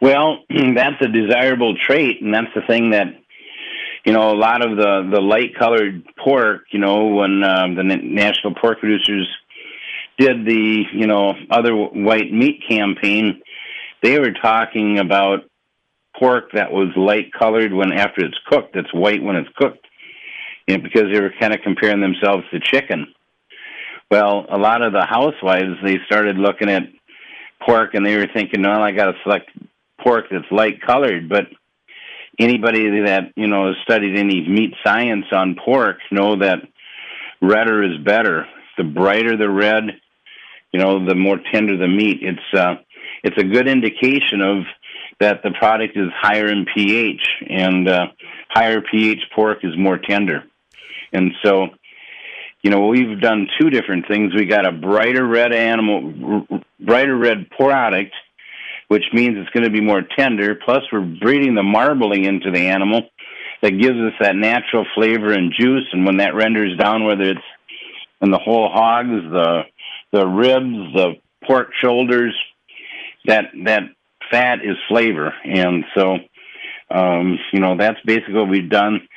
Well, 0.01 0.39
that's 0.49 1.01
a 1.01 1.07
desirable 1.07 1.75
trait, 1.77 2.21
and 2.21 2.33
that's 2.33 2.53
the 2.56 2.61
thing 2.61 2.91
that 2.91 3.07
you 4.06 4.13
know 4.13 4.31
a 4.31 4.38
lot 4.38 4.65
of 4.65 4.77
the 4.77 5.09
the 5.13 5.21
light 5.21 5.56
colored 5.57 6.03
pork. 6.23 6.63
You 6.71 6.79
know, 6.79 7.07
when 7.07 7.44
um, 7.44 7.75
the 7.75 7.83
national 7.83 8.56
pork 8.56 8.79
producers 8.79 9.28
did 10.18 10.45
the 10.45 10.83
you 10.94 11.07
know 11.07 11.33
other 11.49 11.75
white 11.75 12.31
meat 12.31 12.63
campaign, 12.68 13.42
they 14.04 14.19
were 14.19 14.33
talking 14.33 15.00
about 15.00 15.40
pork 16.19 16.52
that 16.54 16.72
was 16.72 16.90
light 16.95 17.31
colored 17.33 17.74
when 17.74 17.92
after 17.94 18.24
it's 18.24 18.38
cooked. 18.48 18.76
It's 18.76 18.94
white 18.94 19.24
when 19.24 19.38
it's 19.38 19.50
cooked, 19.56 19.88
you 20.68 20.78
know, 20.78 20.83
because 20.83 21.12
they 21.12 21.19
were 21.19 21.33
kind 21.40 21.54
of 21.54 21.62
comparing 21.64 22.02
themselves 22.02 22.44
to 22.52 22.60
chicken. 22.60 23.07
Well, 24.12 24.45
a 24.50 24.57
lot 24.57 24.83
of 24.83 24.94
the 24.94 25.06
housewives 25.06 25.80
they 25.83 25.98
started 26.06 26.38
looking 26.38 26.69
at 26.69 26.83
pork 27.66 27.95
and 27.95 28.06
they 28.06 28.16
were 28.18 28.28
thinking, 28.31 28.62
"No, 28.62 28.72
I 28.72 28.92
got 28.92 29.06
to 29.06 29.18
select 29.24 29.50
pork 30.04 30.26
that's 30.30 30.52
light 30.52 30.81
colored." 30.81 31.30
But 31.30 31.45
anybody 32.38 33.02
that 33.06 33.31
you 33.36 33.48
know 33.48 33.68
has 33.68 33.76
studied 33.83 34.18
any 34.18 34.48
meat 34.48 34.74
science 34.86 35.26
on 35.31 35.56
pork 35.56 35.98
know 36.12 36.36
that 36.36 36.60
redder 37.42 37.83
is 37.83 37.98
better. 38.04 38.45
The 38.78 38.83
brighter 38.83 39.38
the 39.38 39.50
red, 39.50 39.83
you 40.72 40.80
know, 40.80 41.06
the 41.06 41.16
more 41.16 41.40
tender 41.52 41.78
the 41.78 41.88
meat. 41.88 42.19
It's 42.22 42.60
uh, 42.60 42.76
it's 43.23 43.37
a 43.37 43.44
good 43.44 43.68
indication 43.68 44.42
of 44.42 44.63
that 45.19 45.42
the 45.44 45.51
product 45.51 45.95
is 45.95 46.09
higher 46.19 46.47
in 46.47 46.65
pH, 46.75 47.21
and 47.49 47.87
uh, 47.87 48.07
higher 48.49 48.81
pH 48.81 49.19
pork 49.33 49.59
is 49.63 49.77
more 49.77 49.97
tender. 49.97 50.44
And 51.11 51.31
so, 51.44 51.68
you 52.61 52.71
know, 52.71 52.87
we've 52.87 53.21
done 53.21 53.47
two 53.59 53.69
different 53.69 54.07
things. 54.07 54.33
We 54.35 54.45
got 54.45 54.68
a 54.68 54.71
brighter 54.71 55.25
red 55.25 55.53
animal, 55.53 56.45
brighter 56.80 57.15
red 57.15 57.49
product, 57.51 58.13
which 58.87 59.03
means 59.13 59.37
it's 59.37 59.49
going 59.51 59.63
to 59.63 59.69
be 59.69 59.81
more 59.81 60.01
tender. 60.18 60.56
Plus, 60.56 60.81
we're 60.92 61.01
breeding 61.01 61.56
the 61.56 61.63
marbling 61.63 62.25
into 62.25 62.51
the 62.51 62.68
animal 62.68 63.03
that 63.61 63.80
gives 63.80 63.97
us 63.97 64.13
that 64.19 64.35
natural 64.35 64.85
flavor 64.95 65.31
and 65.31 65.53
juice. 65.57 65.87
And 65.94 66.06
when 66.06 66.18
that 66.18 66.35
renders 66.35 66.77
down, 66.77 67.06
whether 67.06 67.23
it's 67.23 67.39
in 68.21 68.31
the 68.31 68.39
whole 68.39 68.69
hogs, 68.69 69.09
the 69.09 69.61
the 70.11 70.27
ribs, 70.27 70.94
the 70.94 71.13
pork 71.47 71.69
shoulders, 71.81 72.35
that 73.25 73.45
that 73.65 73.83
fat 74.31 74.59
is 74.63 74.77
flavor, 74.87 75.33
and 75.44 75.85
so 75.95 76.18
um, 76.89 77.39
you 77.51 77.59
know 77.59 77.77
that's 77.77 77.99
basically 78.06 78.33
what 78.33 78.49
we've 78.49 78.69
done. 78.69 79.07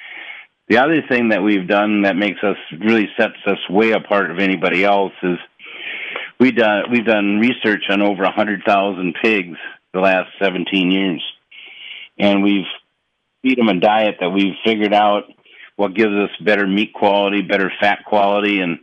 The 0.69 0.79
other 0.79 1.01
thing 1.09 1.29
that 1.29 1.43
we've 1.43 1.69
done 1.69 2.03
that 2.03 2.17
makes 2.17 2.43
us 2.43 2.57
really 2.79 3.09
sets 3.17 3.37
us 3.47 3.59
way 3.71 3.93
apart 3.93 4.31
of 4.31 4.39
anybody 4.39 4.85
else 4.85 5.13
is 5.23 5.39
we 6.41 6.53
done 6.53 6.85
we've 6.91 7.07
done 7.07 7.39
research 7.39 7.85
on 7.89 8.03
over 8.03 8.25
a 8.25 8.33
hundred 8.33 8.63
thousand 8.67 9.15
pigs 9.23 9.59
the 9.93 10.01
last 10.01 10.31
seventeen 10.41 10.91
years, 10.91 11.23
and 12.19 12.43
we've 12.43 12.67
feed 13.43 13.59
them 13.59 13.69
a 13.69 13.79
diet 13.79 14.17
that 14.21 14.31
we've 14.31 14.55
figured 14.65 14.93
out 14.93 15.25
what 15.77 15.95
gives 15.95 16.13
us 16.15 16.31
better 16.41 16.67
meat 16.67 16.93
quality, 16.95 17.43
better 17.43 17.71
fat 17.81 18.01
quality, 18.07 18.61
and 18.61 18.79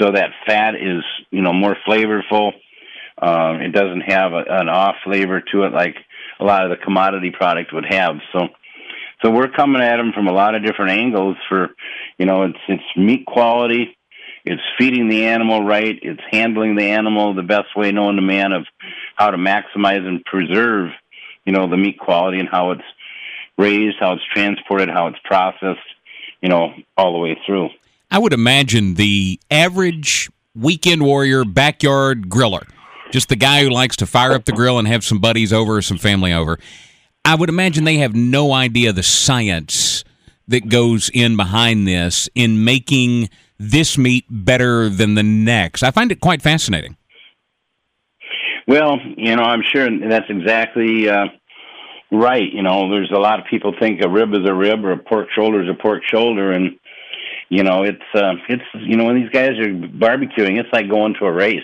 so 0.00 0.10
that 0.10 0.30
fat 0.46 0.74
is 0.74 1.02
you 1.30 1.40
know 1.40 1.52
more 1.52 1.76
flavorful. 1.86 2.52
Uh, 3.22 3.58
it 3.60 3.72
doesn't 3.72 4.00
have 4.00 4.32
a, 4.32 4.44
an 4.48 4.68
off 4.68 4.96
flavor 5.04 5.40
to 5.52 5.62
it 5.62 5.72
like 5.72 5.94
a 6.40 6.44
lot 6.44 6.64
of 6.64 6.70
the 6.70 6.84
commodity 6.84 7.30
product 7.30 7.72
would 7.72 7.86
have. 7.88 8.16
So, 8.32 8.48
so 9.22 9.30
we're 9.30 9.50
coming 9.50 9.80
at 9.80 9.96
them 9.98 10.12
from 10.12 10.26
a 10.26 10.32
lot 10.32 10.56
of 10.56 10.64
different 10.64 10.90
angles. 10.90 11.36
For 11.48 11.68
you 12.18 12.26
know, 12.26 12.42
it's 12.42 12.58
it's 12.68 12.82
meat 12.96 13.24
quality, 13.24 13.96
it's 14.44 14.62
feeding 14.76 15.08
the 15.08 15.26
animal 15.26 15.64
right, 15.64 15.98
it's 16.02 16.20
handling 16.32 16.74
the 16.74 16.90
animal 16.90 17.34
the 17.34 17.42
best 17.42 17.76
way 17.76 17.92
known 17.92 18.16
to 18.16 18.22
man 18.22 18.52
of 18.52 18.66
how 19.14 19.30
to 19.30 19.36
maximize 19.36 20.04
and 20.06 20.24
preserve, 20.24 20.90
you 21.44 21.52
know, 21.52 21.70
the 21.70 21.76
meat 21.76 21.98
quality 21.98 22.40
and 22.40 22.48
how 22.48 22.72
it's 22.72 22.82
raised, 23.56 23.96
how 24.00 24.14
it's 24.14 24.22
transported, 24.34 24.88
how 24.88 25.06
it's 25.06 25.18
processed, 25.24 25.78
you 26.40 26.48
know, 26.48 26.72
all 26.96 27.12
the 27.12 27.18
way 27.18 27.38
through. 27.46 27.68
I 28.10 28.18
would 28.18 28.32
imagine 28.32 28.94
the 28.94 29.38
average 29.50 30.28
weekend 30.54 31.02
warrior 31.02 31.44
backyard 31.44 32.28
griller, 32.28 32.68
just 33.12 33.28
the 33.28 33.36
guy 33.36 33.62
who 33.62 33.70
likes 33.70 33.96
to 33.96 34.06
fire 34.06 34.32
up 34.32 34.46
the 34.46 34.52
grill 34.52 34.78
and 34.78 34.88
have 34.88 35.04
some 35.04 35.20
buddies 35.20 35.52
over 35.52 35.76
or 35.76 35.82
some 35.82 35.98
family 35.98 36.32
over. 36.32 36.58
I 37.24 37.36
would 37.36 37.48
imagine 37.48 37.84
they 37.84 37.98
have 37.98 38.16
no 38.16 38.52
idea 38.52 38.92
the 38.92 39.04
science 39.04 40.02
that 40.48 40.68
goes 40.68 41.08
in 41.14 41.36
behind 41.36 41.86
this 41.86 42.28
in 42.34 42.64
making 42.64 43.28
this 43.58 43.96
meat 43.96 44.24
better 44.28 44.88
than 44.88 45.14
the 45.14 45.22
next. 45.22 45.84
I 45.84 45.92
find 45.92 46.10
it 46.10 46.20
quite 46.20 46.42
fascinating. 46.42 46.96
Well, 48.66 48.98
you 49.16 49.36
know, 49.36 49.42
I'm 49.42 49.62
sure 49.62 49.88
that's 50.08 50.28
exactly 50.28 51.08
uh, 51.08 51.26
right. 52.10 52.50
You 52.52 52.62
know, 52.62 52.90
there's 52.90 53.12
a 53.12 53.18
lot 53.18 53.38
of 53.38 53.46
people 53.46 53.74
think 53.78 54.00
a 54.02 54.08
rib 54.08 54.32
is 54.34 54.48
a 54.48 54.54
rib 54.54 54.84
or 54.84 54.92
a 54.92 54.98
pork 54.98 55.28
shoulder 55.34 55.62
is 55.62 55.68
a 55.68 55.80
pork 55.80 56.02
shoulder, 56.04 56.50
and 56.50 56.78
you 57.48 57.62
know, 57.62 57.82
it's 57.82 58.02
uh, 58.14 58.32
it's 58.48 58.62
you 58.74 58.96
know 58.96 59.04
when 59.04 59.16
these 59.16 59.30
guys 59.30 59.58
are 59.58 59.68
barbecuing, 59.68 60.58
it's 60.58 60.72
like 60.72 60.88
going 60.88 61.14
to 61.20 61.26
a 61.26 61.32
race. 61.32 61.60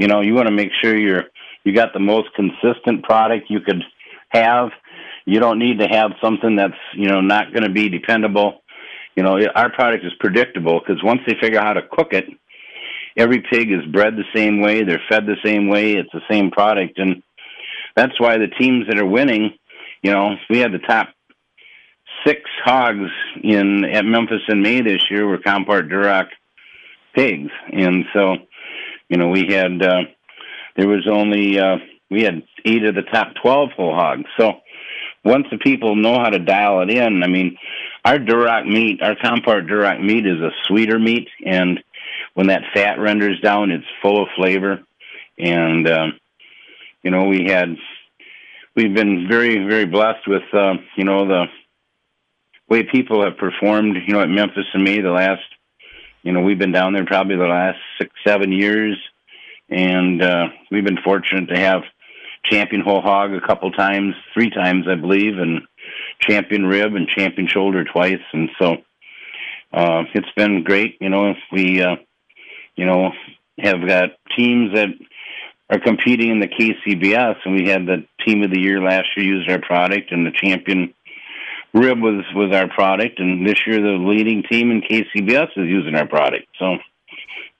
You 0.00 0.08
know, 0.08 0.22
you 0.22 0.32
want 0.32 0.48
to 0.48 0.54
make 0.54 0.70
sure 0.82 0.96
you're 0.96 1.24
you 1.62 1.74
got 1.74 1.92
the 1.92 2.00
most 2.00 2.30
consistent 2.34 3.04
product 3.04 3.50
you 3.50 3.60
could 3.60 3.82
have. 4.30 4.70
You 5.26 5.40
don't 5.40 5.58
need 5.58 5.78
to 5.80 5.86
have 5.86 6.12
something 6.22 6.56
that's 6.56 6.72
you 6.94 7.06
know 7.08 7.20
not 7.20 7.52
going 7.52 7.64
to 7.64 7.70
be 7.70 7.90
dependable. 7.90 8.62
You 9.14 9.22
know, 9.22 9.38
our 9.54 9.70
product 9.70 10.04
is 10.06 10.12
predictable 10.18 10.80
because 10.80 11.04
once 11.04 11.20
they 11.26 11.34
figure 11.38 11.60
out 11.60 11.66
how 11.66 11.72
to 11.74 11.82
cook 11.82 12.14
it, 12.14 12.24
every 13.14 13.42
pig 13.42 13.70
is 13.70 13.84
bred 13.92 14.16
the 14.16 14.24
same 14.34 14.62
way, 14.62 14.84
they're 14.84 15.02
fed 15.10 15.26
the 15.26 15.36
same 15.44 15.68
way, 15.68 15.92
it's 15.92 16.12
the 16.14 16.22
same 16.30 16.50
product, 16.50 16.98
and 16.98 17.22
that's 17.94 18.18
why 18.18 18.38
the 18.38 18.46
teams 18.46 18.86
that 18.86 18.98
are 18.98 19.06
winning, 19.06 19.52
you 20.02 20.12
know, 20.12 20.36
we 20.48 20.60
had 20.60 20.72
the 20.72 20.78
top 20.78 21.08
six 22.26 22.40
hogs 22.64 23.10
in 23.42 23.84
at 23.84 24.06
Memphis 24.06 24.42
in 24.48 24.62
May 24.62 24.80
this 24.80 25.10
year 25.10 25.26
were 25.26 25.38
Compart 25.38 25.90
Duroc 25.90 26.28
pigs, 27.14 27.50
and 27.70 28.04
so, 28.14 28.36
you 29.10 29.16
know, 29.16 29.28
we 29.28 29.52
had 29.52 29.82
uh, 29.82 30.02
there 30.76 30.88
was 30.88 31.06
only 31.10 31.58
uh, 31.58 31.76
we 32.10 32.22
had 32.22 32.42
eight 32.64 32.84
of 32.84 32.94
the 32.94 33.02
top 33.02 33.34
twelve 33.42 33.70
whole 33.76 33.94
hogs. 33.94 34.30
So 34.38 34.60
once 35.24 35.46
the 35.50 35.58
people 35.58 35.96
know 35.96 36.14
how 36.14 36.30
to 36.30 36.38
dial 36.38 36.80
it 36.80 36.90
in, 36.90 37.22
I 37.22 37.26
mean, 37.26 37.58
our 38.04 38.18
Duroc 38.18 38.66
meat, 38.66 39.02
our 39.02 39.16
Compart 39.16 39.68
Duroc 39.68 40.02
meat 40.02 40.26
is 40.26 40.40
a 40.40 40.50
sweeter 40.66 40.98
meat, 40.98 41.28
and 41.44 41.80
when 42.34 42.46
that 42.46 42.62
fat 42.72 42.98
renders 42.98 43.40
down, 43.40 43.72
it's 43.72 43.84
full 44.00 44.22
of 44.22 44.28
flavor. 44.36 44.80
And 45.38 45.88
um, 45.88 46.20
you 47.02 47.10
know, 47.10 47.24
we 47.24 47.46
had 47.48 47.76
we've 48.76 48.94
been 48.94 49.26
very 49.28 49.66
very 49.66 49.86
blessed 49.86 50.28
with 50.28 50.44
uh, 50.54 50.74
you 50.96 51.04
know 51.04 51.26
the 51.26 51.46
way 52.68 52.84
people 52.84 53.24
have 53.24 53.38
performed. 53.38 53.96
You 54.06 54.14
know, 54.14 54.20
at 54.20 54.28
Memphis 54.28 54.66
in 54.72 54.84
May 54.84 55.00
the 55.00 55.10
last 55.10 55.42
you 56.22 56.32
know 56.32 56.40
we've 56.40 56.58
been 56.58 56.72
down 56.72 56.92
there 56.92 57.06
probably 57.06 57.36
the 57.36 57.44
last 57.44 57.78
six 57.98 58.10
seven 58.26 58.52
years, 58.52 58.96
and 59.68 60.22
uh, 60.22 60.48
we've 60.70 60.84
been 60.84 61.02
fortunate 61.02 61.46
to 61.48 61.58
have 61.58 61.82
champion 62.44 62.82
whole 62.82 63.00
hog 63.02 63.32
a 63.32 63.46
couple 63.46 63.70
times, 63.70 64.14
three 64.34 64.50
times 64.50 64.86
I 64.88 64.94
believe, 64.94 65.38
and 65.38 65.62
champion 66.20 66.66
rib 66.66 66.94
and 66.94 67.08
champion 67.08 67.48
shoulder 67.48 67.84
twice, 67.84 68.22
and 68.32 68.50
so 68.58 68.76
uh, 69.72 70.04
it's 70.14 70.30
been 70.36 70.62
great. 70.64 70.96
You 71.00 71.10
know, 71.10 71.34
we 71.52 71.82
uh, 71.82 71.96
you 72.76 72.86
know, 72.86 73.12
have 73.58 73.86
got 73.86 74.10
teams 74.36 74.72
that 74.74 74.88
are 75.68 75.78
competing 75.78 76.30
in 76.30 76.40
the 76.40 76.48
KCBS, 76.48 77.36
and 77.44 77.54
we 77.54 77.68
had 77.68 77.86
the 77.86 78.06
team 78.24 78.42
of 78.42 78.50
the 78.50 78.58
year 78.58 78.80
last 78.80 79.08
year 79.16 79.26
used 79.26 79.50
our 79.50 79.60
product, 79.60 80.12
and 80.12 80.26
the 80.26 80.32
champion 80.32 80.94
rib 81.74 82.00
was 82.00 82.24
was 82.34 82.54
our 82.54 82.68
product, 82.68 83.18
and 83.18 83.46
this 83.46 83.66
year 83.66 83.80
the 83.80 83.98
leading 83.98 84.42
team 84.50 84.70
in 84.70 84.82
KCBS 84.82 85.50
is 85.56 85.68
using 85.68 85.94
our 85.94 86.06
product. 86.06 86.46
So. 86.58 86.76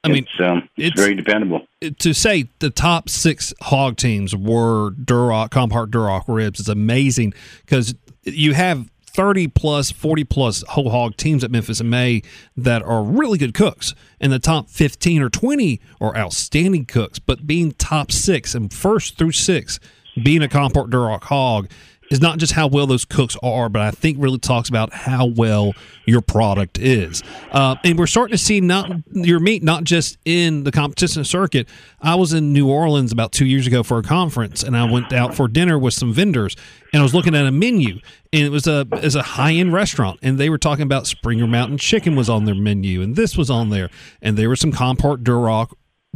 I 0.02 0.08
mean, 0.08 0.24
it's, 0.24 0.40
um, 0.40 0.66
it's, 0.78 0.92
it's, 0.92 1.00
very 1.00 1.14
dependable. 1.14 1.66
To 1.98 2.14
say 2.14 2.48
the 2.60 2.70
top 2.70 3.10
six 3.10 3.52
hog 3.60 3.98
teams 3.98 4.34
were 4.34 4.92
Duroc, 4.92 5.50
Compart 5.50 5.88
Duroc 5.88 6.24
ribs 6.26 6.58
is 6.58 6.70
amazing 6.70 7.34
because 7.66 7.94
you 8.22 8.54
have 8.54 8.88
30 9.10 9.48
plus, 9.48 9.90
40 9.90 10.24
plus 10.24 10.64
whole 10.70 10.90
hog 10.90 11.16
teams 11.16 11.44
at 11.44 11.50
Memphis 11.50 11.80
in 11.80 11.90
May 11.90 12.22
that 12.56 12.82
are 12.82 13.02
really 13.02 13.38
good 13.38 13.54
cooks. 13.54 13.94
And 14.20 14.32
the 14.32 14.38
top 14.38 14.70
15 14.70 15.22
or 15.22 15.28
20 15.28 15.80
are 16.00 16.16
outstanding 16.16 16.86
cooks. 16.86 17.18
But 17.18 17.46
being 17.46 17.72
top 17.72 18.12
six 18.12 18.54
and 18.54 18.72
first 18.72 19.18
through 19.18 19.32
six, 19.32 19.80
being 20.22 20.42
a 20.42 20.48
Compart 20.48 20.90
Duroc 20.90 21.24
hog 21.24 21.68
is 22.10 22.20
not 22.20 22.38
just 22.38 22.52
how 22.52 22.66
well 22.66 22.86
those 22.86 23.04
cooks 23.04 23.36
are, 23.42 23.68
but 23.68 23.82
I 23.82 23.92
think 23.92 24.18
really 24.20 24.38
talks 24.38 24.68
about 24.68 24.92
how 24.92 25.26
well 25.26 25.72
your 26.04 26.20
product 26.20 26.78
is. 26.78 27.22
Uh, 27.52 27.76
and 27.84 27.98
we're 27.98 28.08
starting 28.08 28.32
to 28.32 28.38
see 28.42 28.60
not 28.60 28.90
your 29.12 29.38
meat 29.38 29.62
not 29.62 29.84
just 29.84 30.18
in 30.24 30.64
the 30.64 30.72
competition 30.72 31.24
circuit. 31.24 31.68
I 32.00 32.16
was 32.16 32.32
in 32.32 32.52
New 32.52 32.68
Orleans 32.68 33.12
about 33.12 33.32
two 33.32 33.46
years 33.46 33.66
ago 33.66 33.82
for 33.82 33.98
a 33.98 34.02
conference, 34.02 34.62
and 34.62 34.76
I 34.76 34.90
went 34.90 35.12
out 35.12 35.34
for 35.34 35.46
dinner 35.46 35.78
with 35.78 35.94
some 35.94 36.12
vendors, 36.12 36.56
and 36.92 37.00
I 37.00 37.02
was 37.02 37.14
looking 37.14 37.34
at 37.36 37.46
a 37.46 37.52
menu, 37.52 38.00
and 38.32 38.42
it 38.42 38.50
was 38.50 38.66
a 38.66 38.86
as 38.92 39.14
a 39.14 39.22
high 39.22 39.52
end 39.52 39.72
restaurant, 39.72 40.18
and 40.22 40.38
they 40.38 40.50
were 40.50 40.58
talking 40.58 40.82
about 40.82 41.06
Springer 41.06 41.46
Mountain 41.46 41.78
Chicken 41.78 42.16
was 42.16 42.28
on 42.28 42.44
their 42.44 42.54
menu, 42.54 43.02
and 43.02 43.14
this 43.14 43.36
was 43.36 43.50
on 43.50 43.70
there, 43.70 43.88
and 44.20 44.36
there 44.36 44.48
was 44.48 44.60
some 44.60 44.72
Compart 44.72 45.18
Duroc 45.18 45.72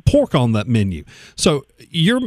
pork 0.06 0.34
on 0.34 0.52
that 0.52 0.66
menu. 0.66 1.04
So 1.36 1.64
your 1.90 2.20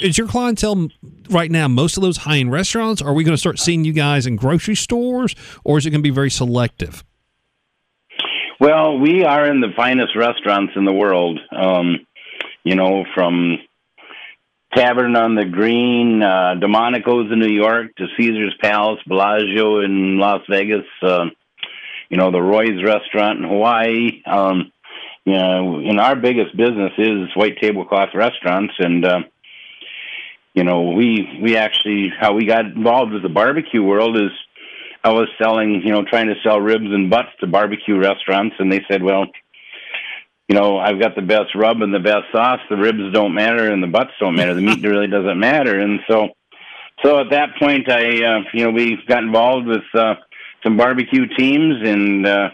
is 0.00 0.18
your 0.18 0.28
clientele 0.28 0.88
right 1.30 1.50
now 1.50 1.68
most 1.68 1.96
of 1.96 2.02
those 2.02 2.18
high 2.18 2.38
end 2.38 2.52
restaurants? 2.52 3.02
Are 3.02 3.12
we 3.12 3.24
going 3.24 3.34
to 3.34 3.40
start 3.40 3.58
seeing 3.58 3.84
you 3.84 3.92
guys 3.92 4.26
in 4.26 4.36
grocery 4.36 4.76
stores, 4.76 5.34
or 5.64 5.78
is 5.78 5.86
it 5.86 5.90
going 5.90 6.00
to 6.00 6.08
be 6.08 6.14
very 6.14 6.30
selective? 6.30 7.04
Well, 8.60 8.98
we 8.98 9.24
are 9.24 9.46
in 9.46 9.60
the 9.60 9.72
finest 9.74 10.14
restaurants 10.14 10.74
in 10.76 10.84
the 10.84 10.92
world. 10.92 11.40
Um, 11.50 12.06
you 12.64 12.76
know, 12.76 13.04
from 13.14 13.58
Tavern 14.74 15.16
on 15.16 15.34
the 15.34 15.44
Green, 15.44 16.22
uh, 16.22 16.54
Delmonico's 16.54 17.30
in 17.30 17.40
New 17.40 17.52
York, 17.52 17.94
to 17.96 18.06
Caesar's 18.16 18.54
Palace, 18.60 19.00
Bellagio 19.06 19.80
in 19.80 20.18
Las 20.18 20.42
Vegas. 20.48 20.86
Uh, 21.02 21.26
you 22.08 22.16
know, 22.16 22.30
the 22.30 22.40
Roy's 22.40 22.82
Restaurant 22.84 23.38
in 23.40 23.48
Hawaii. 23.48 24.22
Um, 24.26 24.71
you 25.24 25.34
know, 25.34 25.80
in 25.80 25.98
our 25.98 26.16
biggest 26.16 26.56
business 26.56 26.92
is 26.98 27.28
white 27.36 27.58
tablecloth 27.60 28.10
restaurants, 28.14 28.74
and 28.78 29.04
uh, 29.04 29.20
you 30.54 30.64
know, 30.64 30.90
we 30.90 31.38
we 31.40 31.56
actually 31.56 32.12
how 32.18 32.34
we 32.34 32.44
got 32.44 32.66
involved 32.66 33.12
with 33.12 33.22
the 33.22 33.28
barbecue 33.28 33.82
world 33.82 34.16
is 34.16 34.30
I 35.04 35.10
was 35.10 35.28
selling, 35.40 35.82
you 35.84 35.92
know, 35.92 36.04
trying 36.04 36.28
to 36.28 36.34
sell 36.44 36.60
ribs 36.60 36.86
and 36.86 37.10
butts 37.10 37.30
to 37.40 37.46
barbecue 37.46 37.98
restaurants, 37.98 38.56
and 38.58 38.70
they 38.72 38.84
said, 38.90 39.02
well. 39.02 39.26
You 40.48 40.58
know, 40.58 40.76
I've 40.76 41.00
got 41.00 41.14
the 41.14 41.22
best 41.22 41.54
rub 41.54 41.80
and 41.80 41.94
the 41.94 42.00
best 42.00 42.24
sauce. 42.30 42.60
The 42.68 42.76
ribs 42.76 43.14
don't 43.14 43.32
matter, 43.32 43.72
and 43.72 43.82
the 43.82 43.86
butts 43.86 44.10
don't 44.20 44.34
matter. 44.34 44.52
The 44.52 44.60
meat 44.60 44.82
really 44.82 45.06
doesn't 45.06 45.38
matter. 45.38 45.78
And 45.78 46.00
so, 46.06 46.28
so 47.02 47.20
at 47.20 47.30
that 47.30 47.56
point, 47.58 47.88
I, 47.88 48.22
uh, 48.22 48.40
you 48.52 48.64
know, 48.64 48.70
we 48.70 48.98
got 49.08 49.22
involved 49.22 49.66
with 49.66 49.84
uh, 49.94 50.16
some 50.62 50.76
barbecue 50.76 51.26
teams, 51.38 51.76
and 51.88 52.26
uh, 52.26 52.50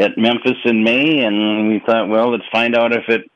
at 0.00 0.16
Memphis 0.16 0.56
in 0.64 0.82
May, 0.82 1.24
and 1.24 1.68
we 1.68 1.80
thought, 1.84 2.08
well, 2.08 2.32
let's 2.32 2.48
find 2.50 2.74
out 2.74 2.92
if 2.92 3.08
it 3.08 3.30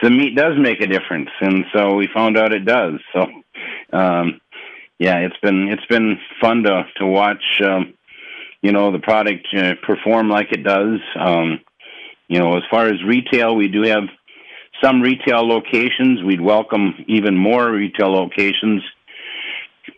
the 0.00 0.10
meat 0.10 0.36
does 0.36 0.54
make 0.56 0.80
a 0.80 0.86
difference, 0.86 1.30
and 1.40 1.64
so 1.74 1.96
we 1.96 2.08
found 2.14 2.38
out 2.38 2.52
it 2.52 2.64
does. 2.64 3.00
So, 3.12 3.26
um, 3.92 4.40
yeah, 4.98 5.18
it's 5.18 5.36
been 5.42 5.68
it's 5.68 5.84
been 5.86 6.18
fun 6.40 6.62
to 6.62 6.84
to 6.98 7.06
watch, 7.06 7.42
um, 7.64 7.94
you 8.62 8.72
know, 8.72 8.92
the 8.92 9.00
product 9.00 9.46
uh, 9.56 9.74
perform 9.84 10.28
like 10.28 10.52
it 10.52 10.62
does. 10.62 11.00
Um, 11.18 11.60
you 12.28 12.38
know, 12.38 12.56
as 12.56 12.62
far 12.70 12.86
as 12.86 13.02
retail, 13.04 13.56
we 13.56 13.68
do 13.68 13.82
have 13.82 14.04
some 14.82 15.00
retail 15.00 15.46
locations. 15.46 16.22
We'd 16.22 16.40
welcome 16.40 16.94
even 17.08 17.36
more 17.36 17.70
retail 17.70 18.12
locations 18.12 18.82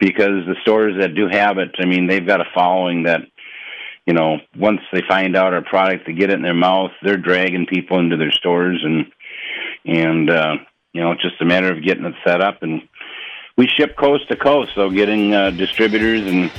because 0.00 0.47
the 0.47 0.57
stores 0.62 0.95
that 1.00 1.14
do 1.14 1.29
have 1.31 1.59
it, 1.59 1.75
I 1.79 1.85
mean, 1.85 2.07
they've 2.07 2.26
got 2.26 2.40
a 2.40 2.49
following 2.55 3.02
that 3.02 3.21
you 4.07 4.14
know, 4.14 4.38
once 4.57 4.80
they 4.92 5.02
find 5.07 5.37
out 5.37 5.54
our 5.54 5.62
product, 5.62 6.07
they 6.07 6.12
get 6.12 6.30
it 6.30 6.35
in 6.35 6.42
their 6.42 6.54
mouth, 6.54 6.90
they're 7.02 7.16
dragging 7.16 7.66
people 7.66 7.99
into 7.99 8.16
their 8.16 8.33
stores, 8.33 8.80
and 8.83 9.07
and 9.85 10.30
uh, 10.30 10.57
you 10.92 11.00
know, 11.00 11.12
it's 11.12 11.23
just 11.23 11.40
a 11.40 11.45
matter 11.45 11.73
of 11.73 11.85
getting 11.85 12.04
it 12.04 12.14
set 12.25 12.40
up. 12.40 12.62
And 12.62 12.83
we 13.57 13.66
ship 13.66 13.97
coast 13.97 14.28
to 14.28 14.37
coast, 14.37 14.73
so 14.75 14.90
getting 14.90 15.35
uh, 15.35 15.50
distributors 15.50 16.26
and 16.26 16.50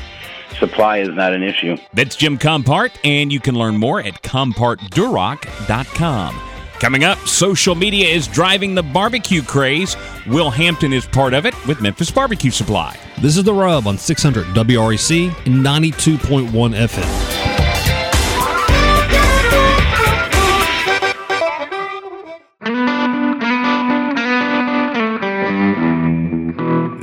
supply 0.58 1.00
is 1.00 1.10
not 1.10 1.34
an 1.34 1.44
issue. 1.44 1.78
That's 1.94 2.16
Jim 2.16 2.38
Compart, 2.38 2.98
and 3.04 3.32
you 3.32 3.40
can 3.40 3.56
learn 3.56 3.78
more 3.78 4.02
at 4.02 4.22
compartduroc.com. 4.22 6.51
Coming 6.82 7.04
up, 7.04 7.20
social 7.28 7.76
media 7.76 8.08
is 8.08 8.28
driving 8.28 8.74
the 8.74 8.82
barbecue 8.82 9.44
craze. 9.44 9.96
Will 10.26 10.50
Hampton 10.50 10.94
is 10.94 11.06
part 11.06 11.36
of 11.36 11.46
it 11.46 11.54
with 11.68 11.80
Memphis 11.80 12.10
Barbecue 12.10 12.50
Supply. 12.50 12.98
This 13.20 13.38
is 13.38 13.44
The 13.44 13.54
Rub 13.54 13.86
on 13.86 14.00
600 14.00 14.48
WREC 14.48 15.28
and 15.46 15.64
92.1 15.64 16.50
FM. 16.74 17.44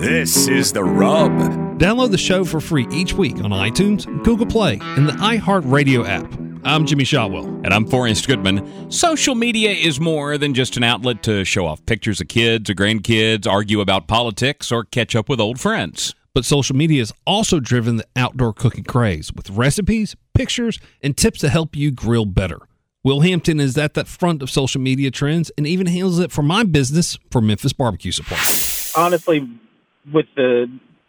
This 0.01 0.49
is 0.49 0.73
The 0.73 0.83
Rub. 0.83 1.31
Download 1.79 2.11
the 2.11 2.19
show 2.19 2.45
for 2.45 2.61
free 2.61 2.89
each 2.91 3.13
week 3.13 3.37
on 3.37 3.53
iTunes, 3.53 4.07
Google 4.25 4.47
Play, 4.47 4.81
and 4.83 5.09
the 5.09 5.13
iHeartRadio 5.13 6.05
app. 6.05 6.48
I'm 6.65 6.87
Jimmy 6.87 7.05
Shotwell. 7.05 7.47
And 7.47 7.69
I'm 7.69 7.87
Forrest 7.87 8.27
Goodman. 8.27 8.91
Social 8.91 9.35
media 9.35 9.71
is 9.71 10.01
more 10.01 10.37
than 10.37 10.55
just 10.55 10.77
an 10.77 10.83
outlet 10.83 11.23
to 11.23 11.45
show 11.45 11.67
off 11.67 11.85
pictures 11.87 12.21
of 12.21 12.29
kids 12.29 12.69
or 12.69 12.75
grandkids, 12.75 13.47
argue 13.47 13.81
about 13.81 14.09
politics, 14.09 14.73
or 14.73 14.85
catch 14.85 15.15
up 15.15 15.29
with 15.29 15.41
old 15.41 15.61
friends. 15.61 16.15
But 16.35 16.45
social 16.45 16.77
media 16.77 17.01
has 17.01 17.13
also 17.27 17.61
driven 17.61 17.97
the 17.97 18.07
outdoor 18.17 18.53
cooking 18.53 18.85
craze 18.85 19.33
with 19.33 19.51
recipes, 19.51 20.17
pictures, 20.35 20.79
and 21.03 21.17
tips 21.17 21.41
to 21.41 21.49
help 21.49 21.77
you 21.77 21.91
grill 21.91 22.27
better. 22.27 22.61
Will 23.05 23.21
Hampton 23.21 23.61
is 23.61 23.79
at 23.79 23.95
the 23.95 24.05
front 24.05 24.43
of 24.43 24.51
social 24.51 24.81
media 24.81 25.11
trends 25.11 25.51
and 25.57 25.67
even 25.67 25.87
handles 25.87 26.19
it 26.19 26.33
for 26.33 26.43
my 26.43 26.65
business 26.65 27.19
for 27.31 27.41
Memphis 27.41 27.73
Barbecue 27.73 28.13
Supply. 28.13 28.39
Honestly, 28.97 29.49
with 30.13 30.27
the 30.35 30.67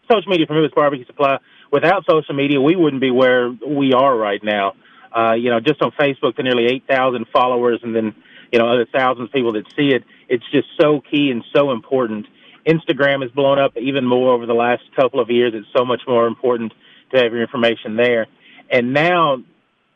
social 0.10 0.30
media 0.30 0.46
from 0.46 0.58
Memphis 0.58 0.76
Barbecue 0.76 1.06
Supply, 1.06 1.38
without 1.72 2.06
social 2.10 2.36
media, 2.36 2.62
we 2.62 2.76
wouldn't 2.76 3.02
be 3.02 3.12
where 3.12 3.52
we 3.68 3.94
are 3.94 4.16
right 4.16 4.44
now. 4.44 4.74
Uh, 5.16 5.34
you 5.34 5.50
know, 5.50 5.60
just 5.60 5.82
on 5.82 5.92
Facebook, 5.92 6.36
the 6.36 6.44
nearly 6.44 6.66
8,000 6.66 7.26
followers 7.34 7.80
and 7.84 7.96
then, 7.96 8.16
you 8.52 8.60
know, 8.60 8.72
other 8.72 8.86
thousands 8.92 9.30
of 9.30 9.34
people 9.34 9.54
that 9.54 9.66
see 9.76 9.90
it. 9.90 10.04
It's 10.28 10.44
just 10.52 10.68
so 10.80 11.02
key 11.02 11.32
and 11.32 11.44
so 11.54 11.72
important. 11.72 12.28
Instagram 12.68 13.22
has 13.24 13.32
blown 13.32 13.58
up 13.58 13.76
even 13.78 14.06
more 14.06 14.34
over 14.34 14.46
the 14.46 14.54
last 14.54 14.84
couple 14.96 15.20
of 15.20 15.30
years. 15.30 15.54
It's 15.56 15.68
so 15.76 15.86
much 15.86 16.02
more 16.08 16.28
important 16.28 16.74
to 17.12 17.22
have 17.22 17.32
your 17.32 17.42
information 17.42 17.96
there. 17.96 18.28
And 18.70 18.94
now 18.94 19.44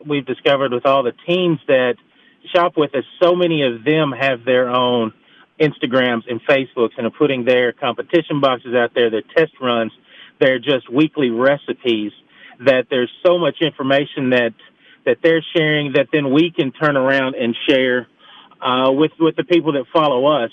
we've 0.04 0.26
discovered 0.26 0.72
with 0.72 0.86
all 0.86 1.02
the 1.02 1.12
teams 1.26 1.60
that 1.68 1.94
shop 2.54 2.76
with 2.76 2.94
us, 2.94 3.04
so 3.22 3.34
many 3.34 3.62
of 3.62 3.84
them 3.84 4.12
have 4.12 4.44
their 4.44 4.68
own 4.68 5.12
Instagrams 5.60 6.22
and 6.28 6.40
Facebooks 6.44 6.92
and 6.96 7.06
are 7.06 7.10
putting 7.10 7.44
their 7.44 7.72
competition 7.72 8.40
boxes 8.40 8.74
out 8.74 8.90
there, 8.94 9.10
their 9.10 9.22
test 9.36 9.52
runs, 9.60 9.92
their 10.40 10.58
just 10.58 10.90
weekly 10.90 11.30
recipes. 11.30 12.12
That 12.60 12.86
there's 12.88 13.10
so 13.24 13.38
much 13.38 13.56
information 13.60 14.30
that 14.30 14.54
that 15.06 15.18
they're 15.22 15.44
sharing 15.56 15.92
that 15.92 16.08
then 16.12 16.30
we 16.32 16.50
can 16.50 16.72
turn 16.72 16.96
around 16.96 17.34
and 17.34 17.56
share 17.68 18.06
uh, 18.60 18.90
with 18.90 19.12
with 19.18 19.36
the 19.36 19.44
people 19.44 19.72
that 19.72 19.84
follow 19.92 20.26
us. 20.26 20.50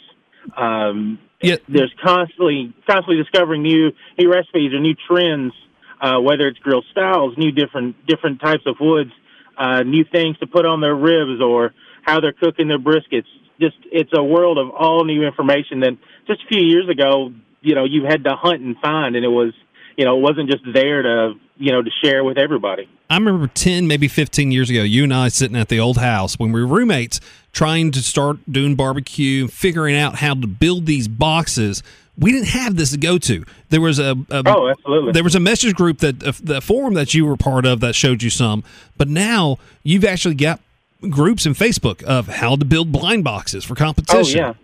Um, 0.58 1.20
Yeah. 1.42 1.56
There's 1.68 1.94
constantly 2.04 2.74
constantly 2.88 3.18
discovering 3.18 3.64
new 3.64 3.92
new 4.20 4.32
recipes 4.32 4.74
or 4.74 4.80
new 4.80 4.96
trends, 5.08 5.54
uh, 6.00 6.20
whether 6.20 6.48
it's 6.48 6.60
grill 6.60 6.84
styles, 6.92 7.38
new 7.38 7.52
different 7.52 7.96
different 8.06 8.42
types 8.42 8.64
of 8.66 8.76
woods, 8.80 9.12
uh, 9.58 9.82
new 9.84 10.04
things 10.12 10.38
to 10.40 10.48
put 10.48 10.66
on 10.66 10.82
their 10.82 10.96
ribs, 10.96 11.42
or 11.42 11.74
how 12.04 12.20
they're 12.20 12.34
cooking 12.34 12.68
their 12.68 12.80
briskets. 12.80 13.30
Just 13.60 13.78
it's 13.92 14.12
a 14.14 14.24
world 14.24 14.58
of 14.58 14.70
all 14.70 15.04
new 15.06 15.24
information 15.26 15.80
that 15.82 15.98
just 16.28 16.42
a 16.44 16.48
few 16.48 16.62
years 16.62 16.90
ago, 16.90 17.32
you 17.62 17.76
know, 17.76 17.86
you 17.86 18.04
had 18.06 18.24
to 18.26 18.34
hunt 18.36 18.62
and 18.62 18.76
find, 18.78 19.16
and 19.16 19.26
it 19.26 19.30
was 19.30 19.54
you 19.98 20.06
know 20.06 20.18
it 20.18 20.22
wasn't 20.22 20.50
just 20.50 20.64
there 20.74 21.02
to 21.02 21.34
you 21.58 21.72
know 21.72 21.82
to 21.82 21.90
share 22.04 22.24
with 22.24 22.38
everybody. 22.38 22.88
I 23.12 23.16
remember 23.16 23.48
10, 23.48 23.88
maybe 23.88 24.08
15 24.08 24.54
years 24.54 24.70
ago, 24.70 24.84
you 24.84 25.04
and 25.04 25.14
I 25.14 25.28
sitting 25.28 25.58
at 25.58 25.68
the 25.68 25.82
old 25.82 25.98
house 25.98 26.40
when 26.40 26.54
we 26.54 26.62
were 26.62 26.68
roommates 26.68 27.20
trying 27.52 27.92
to 27.92 28.02
start 28.02 28.38
doing 28.50 28.76
barbecue, 28.76 29.50
figuring 29.50 29.98
out 29.98 30.16
how 30.16 30.34
to 30.34 30.48
build 30.48 30.86
these 30.86 31.10
boxes. 31.10 31.84
We 32.18 32.32
didn't 32.32 32.48
have 32.48 32.78
this 32.78 32.92
to 32.92 32.98
go 32.98 33.18
to. 33.18 33.44
There 33.68 33.82
was 33.82 34.00
a, 34.00 34.16
a 34.30 34.44
Oh, 34.46 34.70
absolutely. 34.70 35.12
there 35.12 35.26
was 35.26 35.36
a 35.36 35.42
message 35.42 35.76
group 35.76 35.98
that 35.98 36.24
uh, 36.24 36.32
the 36.42 36.62
forum 36.62 36.94
that 36.94 37.14
you 37.14 37.26
were 37.26 37.36
part 37.36 37.66
of 37.66 37.82
that 37.82 37.96
showed 37.96 38.24
you 38.24 38.30
some, 38.30 38.64
but 38.96 39.10
now 39.10 39.58
you've 39.84 40.06
actually 40.06 40.36
got 40.36 40.62
groups 41.10 41.46
in 41.46 41.54
Facebook 41.54 42.02
of 42.04 42.28
how 42.28 42.56
to 42.56 42.64
build 42.64 42.94
blind 42.94 43.26
boxes 43.26 43.66
for 43.66 43.76
competition. 43.76 44.16
Oh 44.16 44.22
competition. 44.22 44.56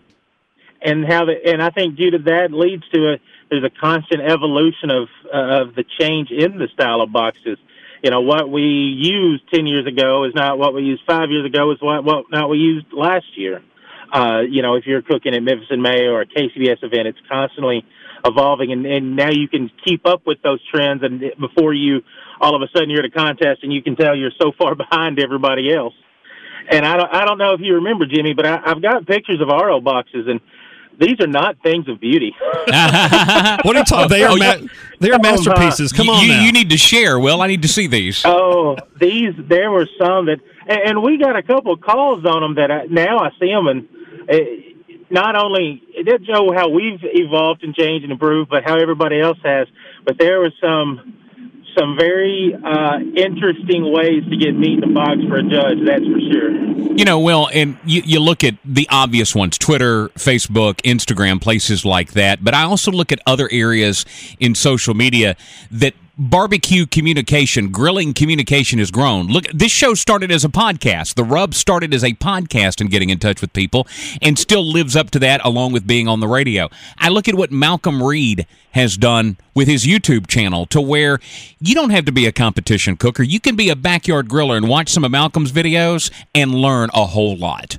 yeah, 0.82 0.90
and 0.90 1.06
how 1.06 1.26
the 1.26 1.36
and 1.46 1.62
I 1.62 1.70
think 1.70 1.98
due 1.98 2.12
to 2.12 2.20
that 2.20 2.54
leads 2.54 2.88
to 2.94 3.14
a 3.14 3.20
there's 3.50 3.66
a 3.66 3.70
constant 3.70 4.22
evolution 4.22 4.90
of 4.90 5.10
uh, 5.34 5.64
of 5.64 5.76
the 5.76 5.84
change 6.00 6.32
in 6.32 6.60
the 6.60 6.70
style 6.70 7.02
of 7.02 7.12
boxes. 7.12 7.58
You 8.04 8.12
know 8.12 8.22
what 8.22 8.50
we 8.50 8.62
used 8.62 9.44
ten 9.54 9.66
years 9.66 9.88
ago 9.88 10.26
is 10.26 10.34
not 10.36 10.58
what 10.58 10.74
we 10.74 10.84
used 10.84 11.02
five 11.08 11.30
years 11.30 11.46
ago. 11.46 11.72
Is 11.72 11.78
what 11.82 12.04
what 12.04 12.26
not 12.32 12.50
we 12.50 12.58
used 12.58 12.88
last 12.94 13.26
year. 13.36 13.62
Uh, 14.14 14.42
you 14.50 14.62
know, 14.62 14.76
if 14.76 14.86
you're 14.86 15.02
cooking 15.02 15.34
at 15.34 15.44
Memphis 15.44 15.68
in 15.70 15.82
May 15.82 16.06
or 16.06 16.22
a 16.22 16.26
KCBS 16.26 16.82
event, 16.84 17.08
it's 17.08 17.20
constantly 17.30 17.84
evolving, 18.24 18.72
and, 18.72 18.86
and 18.86 19.16
now 19.16 19.30
you 19.30 19.48
can 19.48 19.70
keep 19.86 20.06
up 20.06 20.22
with 20.26 20.42
those 20.44 20.60
trends. 20.74 21.04
And 21.04 21.22
before 21.40 21.74
you, 21.74 22.02
all 22.40 22.56
of 22.56 22.62
a 22.62 22.68
sudden, 22.74 22.90
you're 22.90 23.04
at 23.04 23.06
a 23.06 23.12
contest, 23.12 23.64
and 23.64 23.74
you 23.74 23.82
can 23.82 23.96
tell 23.96 24.16
you're 24.16 24.32
so 24.40 24.52
far 24.58 24.76
behind 24.76 25.20
everybody 25.20 25.74
else. 25.74 25.94
And 26.70 26.86
I 26.86 26.98
don't, 26.98 27.14
I 27.14 27.26
don't 27.26 27.38
know 27.38 27.54
if 27.54 27.62
you 27.62 27.76
remember, 27.76 28.06
Jimmy, 28.06 28.34
but 28.34 28.46
I, 28.46 28.60
I've 28.66 28.82
got 28.82 29.06
pictures 29.06 29.42
of 29.42 29.48
RO 29.48 29.80
boxes, 29.82 30.28
and 30.28 30.40
these 31.00 31.20
are 31.20 31.28
not 31.28 31.62
things 31.64 31.88
of 31.88 32.00
beauty. 32.00 32.36
What 33.64 33.76
are 33.76 33.80
you 33.80 33.84
talking? 33.86 34.10
They 34.10 34.24
are 34.24 34.32
Oh, 34.32 34.38
ma- 34.38 34.68
they 35.00 35.12
are 35.12 35.20
masterpieces. 35.22 35.92
Come 35.94 36.10
on 36.10 36.22
you, 36.24 36.30
now. 36.30 36.42
you 36.44 36.52
need 36.52 36.70
to 36.72 36.78
share. 36.78 37.20
Will 37.20 37.42
I 37.42 37.48
need 37.48 37.62
to 37.62 37.68
see 37.68 37.88
these? 37.88 38.24
oh, 38.26 38.76
these 39.00 39.34
there 39.38 39.72
were 39.72 39.88
some 40.00 40.26
that, 40.26 40.40
and, 40.68 40.80
and 40.90 41.04
we 41.04 41.18
got 41.18 41.36
a 41.36 41.44
couple 41.44 41.74
of 41.74 41.82
calls 41.82 42.26
on 42.26 42.42
them 42.42 42.56
that 42.56 42.72
I, 42.72 42.84
now 42.86 43.20
I 43.20 43.30
see 43.40 43.52
them, 43.52 43.68
and 43.68 43.88
uh, 44.30 44.38
not 45.10 45.36
only 45.36 45.82
it 45.90 46.04
doesn't 46.06 46.26
show 46.26 46.52
how 46.54 46.70
we've 46.70 47.00
evolved 47.04 47.64
and 47.64 47.74
changed 47.76 48.04
and 48.04 48.12
improved, 48.12 48.50
but 48.50 48.64
how 48.64 48.76
everybody 48.78 49.20
else 49.22 49.38
has. 49.44 49.68
But 50.06 50.18
there 50.18 50.40
was 50.40 50.52
some 50.62 51.18
some 51.78 51.96
very 51.98 52.56
uh, 52.56 53.00
interesting 53.16 53.92
ways 53.92 54.24
to 54.30 54.38
get 54.38 54.56
meat 54.56 54.82
in 54.84 54.90
the 54.90 54.94
box 54.94 55.18
for 55.28 55.38
a 55.38 55.44
judge. 55.44 55.86
That's 55.86 56.04
for 56.04 56.20
sure. 56.32 56.52
You 56.98 57.06
know, 57.06 57.20
Will, 57.20 57.50
and 57.54 57.78
you, 57.86 58.02
you 58.06 58.20
look 58.20 58.44
at 58.44 58.56
the 58.66 58.88
obvious 58.90 59.36
ones 59.36 59.58
Twitter, 59.58 60.10
Facebook, 60.10 60.76
Instagram, 60.82 61.42
places 61.42 61.86
like 61.86 62.14
that. 62.14 62.44
But 62.44 62.54
I 62.54 62.64
also 62.64 62.92
look 62.92 63.12
at 63.12 63.20
other 63.26 63.48
areas 63.52 64.06
in 64.40 64.56
social 64.56 64.94
media 64.94 65.36
that 65.72 65.94
barbecue 66.18 66.86
communication, 66.86 67.70
grilling 67.70 68.14
communication 68.14 68.80
has 68.80 68.92
grown. 68.92 69.28
Look, 69.28 69.46
this 69.54 69.72
show 69.72 69.94
started 69.94 70.32
as 70.32 70.44
a 70.44 70.50
podcast. 70.50 71.16
The 71.16 71.24
Rub 71.24 71.54
started 71.54 71.94
as 71.94 72.04
a 72.04 72.14
podcast 72.14 72.82
and 72.82 72.90
getting 72.90 73.10
in 73.10 73.20
touch 73.20 73.42
with 73.42 73.54
people 73.54 73.88
and 74.22 74.38
still 74.38 74.66
lives 74.66 74.96
up 74.96 75.12
to 75.12 75.20
that 75.20 75.44
along 75.46 75.74
with 75.74 75.86
being 75.86 76.08
on 76.08 76.20
the 76.20 76.28
radio. 76.28 76.70
I 76.98 77.10
look 77.10 77.28
at 77.28 77.36
what 77.36 77.52
Malcolm 77.52 78.02
Reed 78.02 78.48
has 78.72 78.98
done 78.98 79.38
with 79.54 79.68
his 79.68 79.86
YouTube 79.86 80.28
channel 80.28 80.66
to 80.68 80.82
where 80.82 81.20
you 81.60 81.76
don't 81.76 81.92
have 81.92 82.06
to 82.06 82.12
be 82.12 82.26
a 82.26 82.32
competition 82.32 82.98
cooker. 82.98 83.24
You 83.24 83.40
can 83.40 83.56
be 83.56 83.70
a 83.70 83.76
backyard 83.76 84.28
griller 84.28 84.58
and 84.58 84.68
watch 84.68 84.90
some 84.90 85.04
of 85.04 85.12
Malcolm's 85.12 85.52
videos 85.52 86.12
and 86.34 86.54
learn 86.54 86.90
a 86.94 87.06
whole 87.06 87.38
lot. 87.38 87.78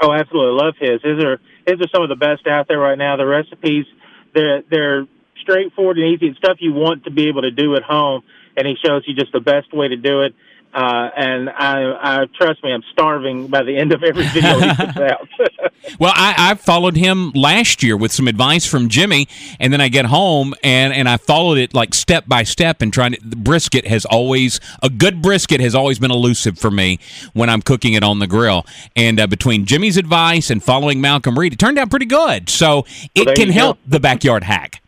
Oh, 0.00 0.12
absolutely, 0.12 0.60
love 0.60 0.74
his. 0.78 1.02
His 1.02 1.22
are 1.22 1.40
his 1.66 1.80
are 1.80 1.88
some 1.88 2.02
of 2.02 2.08
the 2.08 2.16
best 2.16 2.46
out 2.46 2.68
there 2.68 2.78
right 2.78 2.98
now. 2.98 3.16
The 3.16 3.26
recipes, 3.26 3.86
they're 4.34 4.62
they're 4.62 5.06
straightforward 5.40 5.98
and 5.98 6.14
easy. 6.14 6.28
It's 6.28 6.38
stuff 6.38 6.58
you 6.60 6.72
want 6.72 7.04
to 7.04 7.10
be 7.10 7.28
able 7.28 7.42
to 7.42 7.50
do 7.50 7.76
at 7.76 7.82
home, 7.82 8.22
and 8.56 8.66
he 8.66 8.76
shows 8.84 9.02
you 9.06 9.14
just 9.14 9.32
the 9.32 9.40
best 9.40 9.72
way 9.72 9.88
to 9.88 9.96
do 9.96 10.22
it. 10.22 10.34
Uh, 10.74 11.08
and 11.16 11.48
I, 11.50 12.22
I 12.22 12.26
trust 12.36 12.64
me, 12.64 12.72
I'm 12.72 12.82
starving 12.90 13.46
by 13.46 13.62
the 13.62 13.76
end 13.76 13.92
of 13.92 14.02
every 14.02 14.26
video 14.26 14.58
he 14.58 14.74
puts 14.74 14.96
out. 14.98 15.28
Well, 16.00 16.12
I, 16.16 16.34
I 16.38 16.54
followed 16.54 16.96
him 16.96 17.30
last 17.34 17.82
year 17.82 17.94
with 17.94 18.10
some 18.10 18.26
advice 18.26 18.66
from 18.66 18.88
Jimmy, 18.88 19.28
and 19.60 19.70
then 19.70 19.82
I 19.82 19.88
get 19.88 20.06
home 20.06 20.54
and, 20.64 20.94
and 20.94 21.08
I 21.08 21.18
followed 21.18 21.58
it 21.58 21.74
like 21.74 21.92
step 21.92 22.24
by 22.26 22.42
step 22.42 22.80
and 22.80 22.90
trying 22.90 23.12
to. 23.12 23.20
The 23.22 23.36
brisket 23.36 23.86
has 23.86 24.06
always 24.06 24.60
a 24.82 24.88
good 24.88 25.20
brisket 25.20 25.60
has 25.60 25.74
always 25.74 25.98
been 25.98 26.10
elusive 26.10 26.58
for 26.58 26.70
me 26.70 26.98
when 27.34 27.50
I'm 27.50 27.60
cooking 27.60 27.92
it 27.92 28.02
on 28.02 28.18
the 28.18 28.26
grill. 28.26 28.64
And 28.96 29.20
uh, 29.20 29.26
between 29.26 29.66
Jimmy's 29.66 29.98
advice 29.98 30.50
and 30.50 30.62
following 30.62 31.02
Malcolm 31.02 31.38
Reed, 31.38 31.52
it 31.52 31.58
turned 31.58 31.78
out 31.78 31.90
pretty 31.90 32.06
good. 32.06 32.48
So 32.48 32.86
it 33.14 33.26
there 33.26 33.34
can 33.34 33.50
help 33.50 33.76
go. 33.76 33.90
the 33.90 34.00
backyard 34.00 34.44
hack. 34.44 34.80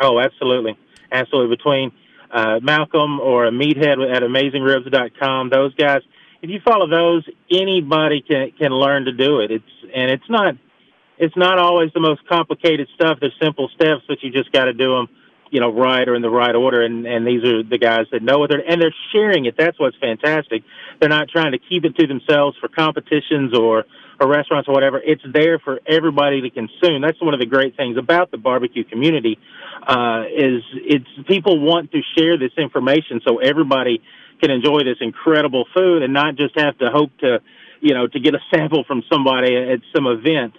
Oh, 0.00 0.20
absolutely. 0.20 0.78
Absolutely. 1.10 1.56
Between 1.56 1.92
uh, 2.30 2.60
Malcolm 2.62 3.20
or 3.20 3.46
a 3.46 3.50
meathead 3.50 4.14
at 4.14 4.22
AmazingRibs.com, 4.22 5.50
those 5.50 5.74
guys, 5.74 6.00
if 6.40 6.50
you 6.50 6.60
follow 6.64 6.88
those, 6.88 7.24
anybody 7.50 8.22
can 8.22 8.50
can 8.58 8.72
learn 8.72 9.04
to 9.04 9.12
do 9.12 9.40
it. 9.40 9.50
It's 9.50 9.64
and 9.94 10.10
it's 10.10 10.28
not 10.28 10.54
it's 11.18 11.36
not 11.36 11.58
always 11.58 11.92
the 11.92 12.00
most 12.00 12.26
complicated 12.28 12.88
stuff. 12.94 13.18
There's 13.20 13.34
simple 13.40 13.68
steps, 13.74 14.02
but 14.08 14.22
you 14.22 14.30
just 14.30 14.50
got 14.52 14.64
to 14.64 14.72
do 14.72 14.94
them 14.96 15.08
you 15.52 15.60
know, 15.60 15.70
right 15.70 16.08
or 16.08 16.14
in 16.14 16.22
the 16.22 16.30
right 16.30 16.54
order. 16.54 16.82
And, 16.82 17.06
and 17.06 17.26
these 17.26 17.44
are 17.44 17.62
the 17.62 17.76
guys 17.76 18.06
that 18.10 18.22
know 18.22 18.38
what 18.38 18.48
they're, 18.48 18.66
and 18.66 18.80
they're 18.80 18.94
sharing 19.12 19.44
it. 19.44 19.54
That's 19.56 19.78
what's 19.78 19.96
fantastic. 19.98 20.62
They're 20.98 21.10
not 21.10 21.28
trying 21.28 21.52
to 21.52 21.58
keep 21.58 21.84
it 21.84 21.94
to 21.96 22.06
themselves 22.06 22.56
for 22.58 22.68
competitions 22.68 23.54
or, 23.54 23.84
or 24.18 24.28
restaurants 24.28 24.66
or 24.66 24.72
whatever. 24.72 24.98
It's 25.04 25.22
there 25.30 25.58
for 25.58 25.78
everybody 25.86 26.40
to 26.40 26.48
consume. 26.48 27.02
That's 27.02 27.20
one 27.20 27.34
of 27.34 27.40
the 27.40 27.46
great 27.46 27.76
things 27.76 27.98
about 27.98 28.30
the 28.30 28.38
barbecue 28.38 28.82
community, 28.82 29.38
uh, 29.86 30.24
is 30.30 30.62
it's 30.74 31.08
people 31.26 31.58
want 31.60 31.90
to 31.92 32.00
share 32.16 32.38
this 32.38 32.52
information 32.56 33.20
so 33.26 33.38
everybody 33.38 34.02
can 34.40 34.50
enjoy 34.50 34.80
this 34.84 34.98
incredible 35.00 35.66
food 35.74 36.02
and 36.02 36.12
not 36.12 36.36
just 36.36 36.58
have 36.58 36.76
to 36.78 36.90
hope 36.90 37.10
to, 37.18 37.40
you 37.80 37.94
know, 37.94 38.06
to 38.06 38.20
get 38.20 38.34
a 38.34 38.40
sample 38.52 38.84
from 38.84 39.02
somebody 39.10 39.56
at 39.56 39.80
some 39.94 40.06
event. 40.06 40.54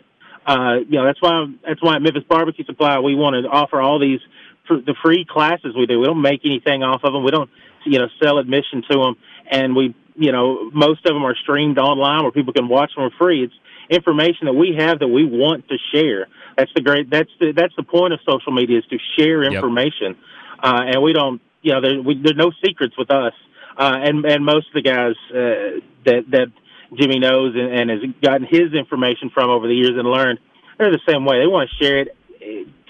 Uh, 0.45 0.75
you 0.87 0.97
know, 0.97 1.05
that's 1.05 1.21
why 1.21 1.45
that's 1.65 1.81
why 1.81 1.95
at 1.95 2.01
Memphis 2.01 2.23
Barbecue 2.27 2.65
Supply 2.65 2.99
we 2.99 3.15
want 3.15 3.35
to 3.41 3.49
offer 3.49 3.81
all 3.81 3.99
these 3.99 4.19
for 4.67 4.77
the 4.77 4.95
free 5.03 5.25
classes 5.29 5.75
we 5.77 5.85
do. 5.85 5.99
We 5.99 6.05
don't 6.05 6.21
make 6.21 6.41
anything 6.45 6.83
off 6.83 7.01
of 7.03 7.13
them. 7.13 7.23
We 7.23 7.31
don't, 7.31 7.49
you 7.85 7.99
know, 7.99 8.07
sell 8.21 8.37
admission 8.37 8.83
to 8.89 8.97
them, 8.97 9.15
and 9.49 9.75
we, 9.75 9.95
you 10.15 10.31
know, 10.31 10.69
most 10.71 11.05
of 11.05 11.13
them 11.13 11.23
are 11.23 11.35
streamed 11.35 11.77
online 11.77 12.23
where 12.23 12.31
people 12.31 12.53
can 12.53 12.67
watch 12.67 12.91
them 12.95 13.09
for 13.09 13.25
free. 13.25 13.43
It's 13.43 13.53
information 13.89 14.45
that 14.45 14.53
we 14.53 14.75
have 14.77 14.99
that 14.99 15.07
we 15.07 15.25
want 15.25 15.67
to 15.69 15.77
share. 15.93 16.27
That's 16.57 16.71
the 16.75 16.81
great. 16.81 17.09
That's 17.09 17.31
the 17.39 17.51
that's 17.51 17.75
the 17.75 17.83
point 17.83 18.13
of 18.13 18.19
social 18.27 18.51
media 18.51 18.79
is 18.79 18.85
to 18.89 18.97
share 19.17 19.43
information, 19.43 20.15
yep. 20.15 20.17
uh, 20.63 20.81
and 20.85 21.01
we 21.01 21.13
don't, 21.13 21.41
you 21.61 21.73
know, 21.73 21.81
there, 21.81 22.01
we, 22.01 22.21
there's 22.21 22.37
no 22.37 22.51
secrets 22.63 22.95
with 22.97 23.11
us. 23.11 23.33
Uh, 23.75 23.95
and 24.03 24.25
and 24.25 24.45
most 24.45 24.67
of 24.67 24.73
the 24.73 24.81
guys 24.83 25.15
uh, 25.31 25.81
that 26.05 26.23
that 26.29 26.47
Jimmy 26.95 27.19
knows 27.19 27.55
and, 27.55 27.73
and 27.73 27.89
has 27.89 27.99
gotten 28.21 28.45
his 28.45 28.73
information 28.73 29.31
from 29.33 29.49
over 29.49 29.67
the 29.67 29.73
years 29.73 29.97
and 29.97 30.07
learned, 30.07 30.39
they're 30.77 30.91
the 30.91 31.01
same 31.07 31.25
way. 31.25 31.39
They 31.39 31.47
want 31.47 31.69
to 31.69 31.83
share 31.83 31.99
it 31.99 32.15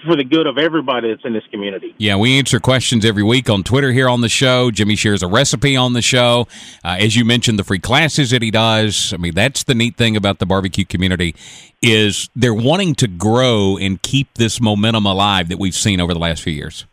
for 0.04 0.16
the 0.16 0.24
good 0.24 0.46
of 0.46 0.58
everybody 0.58 1.10
that's 1.10 1.24
in 1.24 1.32
this 1.32 1.46
community. 1.50 1.94
Yeah, 1.98 2.16
we 2.16 2.38
answer 2.38 2.60
questions 2.60 3.04
every 3.04 3.22
week 3.22 3.48
on 3.48 3.62
Twitter 3.62 3.92
here 3.92 4.08
on 4.08 4.20
the 4.20 4.28
show. 4.28 4.70
Jimmy 4.70 4.96
shares 4.96 5.22
a 5.22 5.26
recipe 5.26 5.76
on 5.76 5.94
the 5.94 6.02
show. 6.02 6.46
Uh, 6.84 6.96
as 7.00 7.16
you 7.16 7.24
mentioned, 7.24 7.58
the 7.58 7.64
free 7.64 7.78
classes 7.78 8.30
that 8.30 8.42
he 8.42 8.50
does. 8.50 9.12
I 9.12 9.16
mean, 9.16 9.34
that's 9.34 9.64
the 9.64 9.74
neat 9.74 9.96
thing 9.96 10.16
about 10.16 10.38
the 10.38 10.46
barbecue 10.46 10.84
community 10.84 11.34
is 11.82 12.28
they're 12.36 12.54
wanting 12.54 12.94
to 12.96 13.08
grow 13.08 13.76
and 13.78 14.00
keep 14.02 14.32
this 14.34 14.60
momentum 14.60 15.06
alive 15.06 15.48
that 15.48 15.58
we've 15.58 15.74
seen 15.74 16.00
over 16.00 16.12
the 16.12 16.20
last 16.20 16.42
few 16.42 16.52
years. 16.52 16.86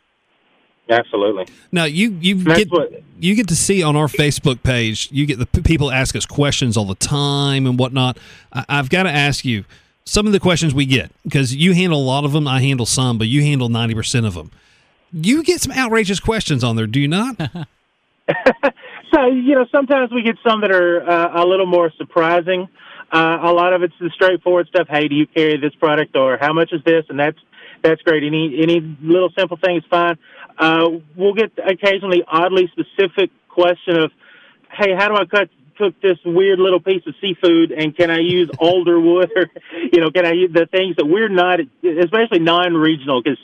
Absolutely. 0.90 1.48
Now 1.72 1.86
you 1.86 2.18
you 2.20 2.44
get 2.44 2.70
what, 2.70 2.92
you 3.18 3.34
get 3.36 3.48
to 3.48 3.56
see 3.56 3.82
on 3.82 3.96
our 3.96 4.08
Facebook 4.08 4.62
page. 4.62 5.08
You 5.10 5.26
get 5.26 5.40
the 5.40 5.46
p- 5.46 5.62
people 5.62 5.90
ask 5.90 6.18
us 6.18 6.26
questions 6.26 6.76
all 6.76 6.84
the 6.84 6.96
time 6.96 7.66
and 7.66 7.80
whatnot. 7.80 8.18
I, 8.52 8.66
I've 8.68 8.90
got 8.90 9.04
to 9.04 9.10
ask 9.10 9.46
you 9.46 9.64
some 10.06 10.26
of 10.26 10.34
the 10.34 10.40
questions 10.40 10.74
we 10.74 10.86
get 10.86 11.12
because 11.24 11.56
you 11.56 11.74
handle 11.74 12.00
a 12.00 12.04
lot 12.04 12.26
of 12.26 12.32
them. 12.32 12.48
I 12.48 12.62
handle 12.62 12.86
some, 12.86 13.18
but 13.18 13.28
you 13.28 13.42
handle 13.42 13.70
ninety 13.70 13.96
percent 13.96 14.26
of 14.26 14.34
them. 14.34 14.52
You 15.14 15.44
get 15.44 15.62
some 15.62 15.72
outrageous 15.74 16.20
questions 16.20 16.64
on 16.64 16.76
there, 16.76 16.88
do 16.88 17.00
you 17.00 17.08
not? 17.08 17.36
so 19.14 19.26
you 19.28 19.56
know, 19.56 19.66
sometimes 19.72 20.12
we 20.12 20.24
get 20.24 20.38
some 20.46 20.62
that 20.62 20.72
are 20.72 21.10
uh, 21.10 21.44
a 21.44 21.46
little 21.46 21.66
more 21.66 21.92
surprising. 21.98 22.68
Uh, 23.12 23.40
a 23.42 23.52
lot 23.52 23.74
of 23.74 23.84
it's 23.84 23.94
the 24.00 24.10
straightforward 24.12 24.68
stuff. 24.68 24.88
Hey, 24.90 25.08
do 25.08 25.16
you 25.16 25.28
carry 25.28 25.58
this 25.58 25.76
product, 25.76 26.16
or 26.16 26.38
how 26.40 26.54
much 26.54 26.72
is 26.72 26.82
this? 26.86 27.06
And 27.10 27.20
that's 27.20 27.38
that's 27.84 28.02
great. 28.04 28.24
Any 28.24 28.62
any 28.62 28.80
little 29.02 29.30
simple 29.38 29.58
thing 29.58 29.78
is 29.78 29.84
fine. 29.90 30.18
Uh, 30.58 30.90
we'll 31.16 31.34
get 31.34 31.52
occasionally 31.58 32.24
oddly 32.28 32.72
specific 32.72 33.32
question 33.50 33.98
of, 33.98 34.12
hey, 34.72 34.96
how 34.96 35.08
do 35.08 35.16
I 35.16 35.26
cut 35.26 35.50
cook 35.82 36.00
this 36.02 36.20
weird 36.24 36.60
little 36.60 36.80
piece 36.80 37.02
of 37.08 37.16
seafood 37.20 37.72
and 37.72 37.98
can 37.98 38.12
I 38.12 38.20
use 38.20 38.50
alder 38.60 39.00
wood 39.00 39.32
or 39.36 39.48
you 39.92 40.00
know 40.00 40.12
can 40.12 40.26
I 40.26 40.34
use 40.34 40.52
the 40.54 40.68
things 40.68 40.96
that 40.98 41.06
we're 41.06 41.30
not 41.30 41.60
especially 41.84 42.40
non-regional 42.40 43.24
because 43.24 43.40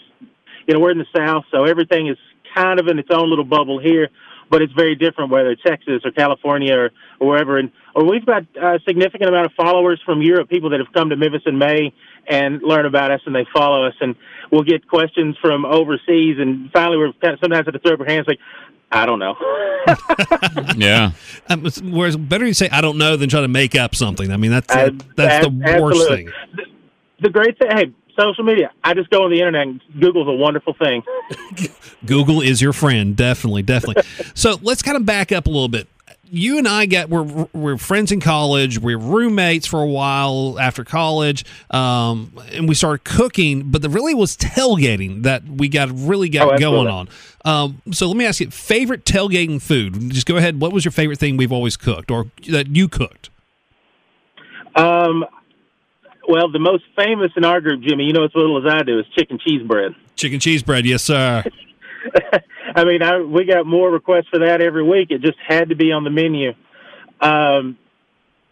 you 0.68 0.76
know 0.76 0.80
we're 0.80 0.92
in 0.92 1.00
the 1.00 1.08
south 1.16 1.46
so 1.52 1.64
everything 1.64 2.08
is 2.08 2.18
kind 2.54 2.80
of 2.80 2.88
in 2.88 3.00
its 3.00 3.10
own 3.12 3.30
little 3.30 3.46
bubble 3.46 3.80
here 3.80 4.10
but 4.50 4.62
it's 4.62 4.74
very 4.74 4.96
different 4.96 5.32
whether 5.32 5.52
it's 5.52 5.62
Texas 5.64 6.02
or 6.04 6.12
California 6.12 6.76
or, 6.76 6.92
or 7.20 7.28
wherever 7.28 7.58
and 7.58 7.72
or 7.96 8.06
we've 8.06 8.26
got 8.26 8.44
a 8.62 8.80
significant 8.88 9.30
amount 9.30 9.46
of 9.46 9.52
followers 9.54 10.02
from 10.06 10.22
Europe 10.22 10.50
people 10.50 10.70
that 10.70 10.80
have 10.80 10.94
come 10.94 11.10
to 11.10 11.16
Memphis 11.16 11.42
in 11.46 11.58
May 11.58 11.94
and 12.28 12.62
learn 12.62 12.86
about 12.86 13.12
us 13.12 13.22
and 13.26 13.36
they 13.36 13.46
follow 13.54 13.86
us 13.86 13.94
and 14.02 14.16
we'll 14.52 14.64
get 14.64 14.88
questions 14.88 15.36
from 15.42 15.66
overseas 15.66 16.38
and 16.40 16.72
finally 16.72 16.98
we're 16.98 17.14
kind 17.14 17.34
of 17.34 17.40
sometimes 17.40 17.68
at 17.68 17.74
the 17.74 17.80
throw 17.80 17.94
of 17.94 18.02
our 18.02 18.08
hands 18.08 18.26
like 18.28 18.40
I 18.90 19.06
don't 19.06 19.20
know. 19.20 19.36
yeah. 20.78 21.12
Um, 21.50 21.66
whereas 21.92 22.16
better 22.16 22.46
you 22.46 22.54
say 22.54 22.70
I 22.70 22.80
don't 22.80 22.98
know 22.98 23.18
than 23.18 23.30
try 23.30 23.42
to 23.42 23.48
make 23.48 23.76
up 23.76 23.96
something. 23.96 24.32
I 24.32 24.38
mean 24.38 24.52
that's 24.52 24.74
uh, 24.74 24.92
that's 25.16 25.46
the 25.46 25.62
absolutely. 25.64 25.82
worst 25.82 26.08
thing. 26.08 26.30
The, 26.56 26.64
the, 27.24 27.30
great 27.30 27.58
thing, 27.60 27.70
hey, 27.72 27.94
social 28.18 28.44
media. 28.44 28.72
I 28.84 28.94
just 28.94 29.10
go 29.10 29.24
on 29.24 29.32
the 29.32 29.38
internet. 29.38 29.68
and 29.68 29.82
Google's 30.00 30.28
a 30.28 30.34
wonderful 30.34 30.74
thing. 30.74 31.04
Google 32.06 32.42
is 32.42 32.62
your 32.62 32.74
friend, 32.74 33.16
definitely, 33.16 33.64
definitely. 33.64 34.04
so 34.34 34.58
let's 34.62 34.82
kind 34.82 34.98
of 34.98 35.06
back 35.06 35.32
up 35.32 35.46
a 35.46 35.50
little 35.50 35.68
bit 35.68 35.88
you 36.30 36.58
and 36.58 36.68
I 36.68 36.86
got 36.86 37.10
we're 37.10 37.48
we're 37.54 37.78
friends 37.78 38.12
in 38.12 38.20
college. 38.20 38.80
We're 38.80 38.98
roommates 38.98 39.66
for 39.66 39.82
a 39.82 39.88
while 39.88 40.60
after 40.60 40.84
college, 40.84 41.46
um, 41.72 42.34
and 42.52 42.68
we 42.68 42.76
started 42.76 43.04
cooking. 43.04 43.72
But 43.72 43.82
the 43.82 43.90
really 43.90 44.14
was 44.14 44.36
tailgating 44.36 45.24
that 45.24 45.44
we 45.46 45.70
got 45.70 45.90
really 45.92 46.30
got 46.30 46.54
oh, 46.54 46.58
going 46.58 46.88
on. 46.88 47.10
Um, 47.46 47.82
so 47.92 48.08
let 48.08 48.18
me 48.18 48.26
ask 48.26 48.40
you, 48.40 48.50
favorite 48.50 49.06
tailgating 49.06 49.62
food? 49.62 50.12
Just 50.12 50.26
go 50.26 50.36
ahead. 50.36 50.60
What 50.60 50.74
was 50.74 50.84
your 50.84 50.92
favorite 50.92 51.20
thing 51.20 51.38
we've 51.38 51.52
always 51.52 51.78
cooked, 51.78 52.12
or 52.12 52.28
that 52.50 52.76
you 52.76 52.88
cooked? 52.88 53.30
Um, 54.76 55.26
well, 56.28 56.52
the 56.52 56.60
most 56.60 56.84
famous 56.96 57.32
in 57.36 57.46
our 57.46 57.62
group, 57.62 57.82
Jimmy, 57.82 58.06
you 58.06 58.14
know 58.14 58.26
as 58.26 58.32
little 58.36 58.58
as 58.58 58.72
I 58.72 58.84
do, 58.84 59.00
is 59.00 59.06
chicken 59.16 59.40
cheese 59.40 59.66
bread. 59.66 59.96
Chicken 60.16 60.40
cheese 60.40 60.62
bread, 60.62 60.86
yes, 60.86 61.04
sir. 61.04 61.44
I 62.76 62.84
mean, 62.84 63.02
I, 63.02 63.22
we 63.22 63.46
got 63.46 63.66
more 63.66 63.90
requests 63.90 64.28
for 64.30 64.40
that 64.40 64.62
every 64.62 64.84
week. 64.84 65.12
It 65.12 65.22
just 65.22 65.38
had 65.46 65.70
to 65.70 65.76
be 65.76 65.92
on 65.92 66.04
the 66.04 66.10
menu. 66.10 66.54
Um, 67.22 67.78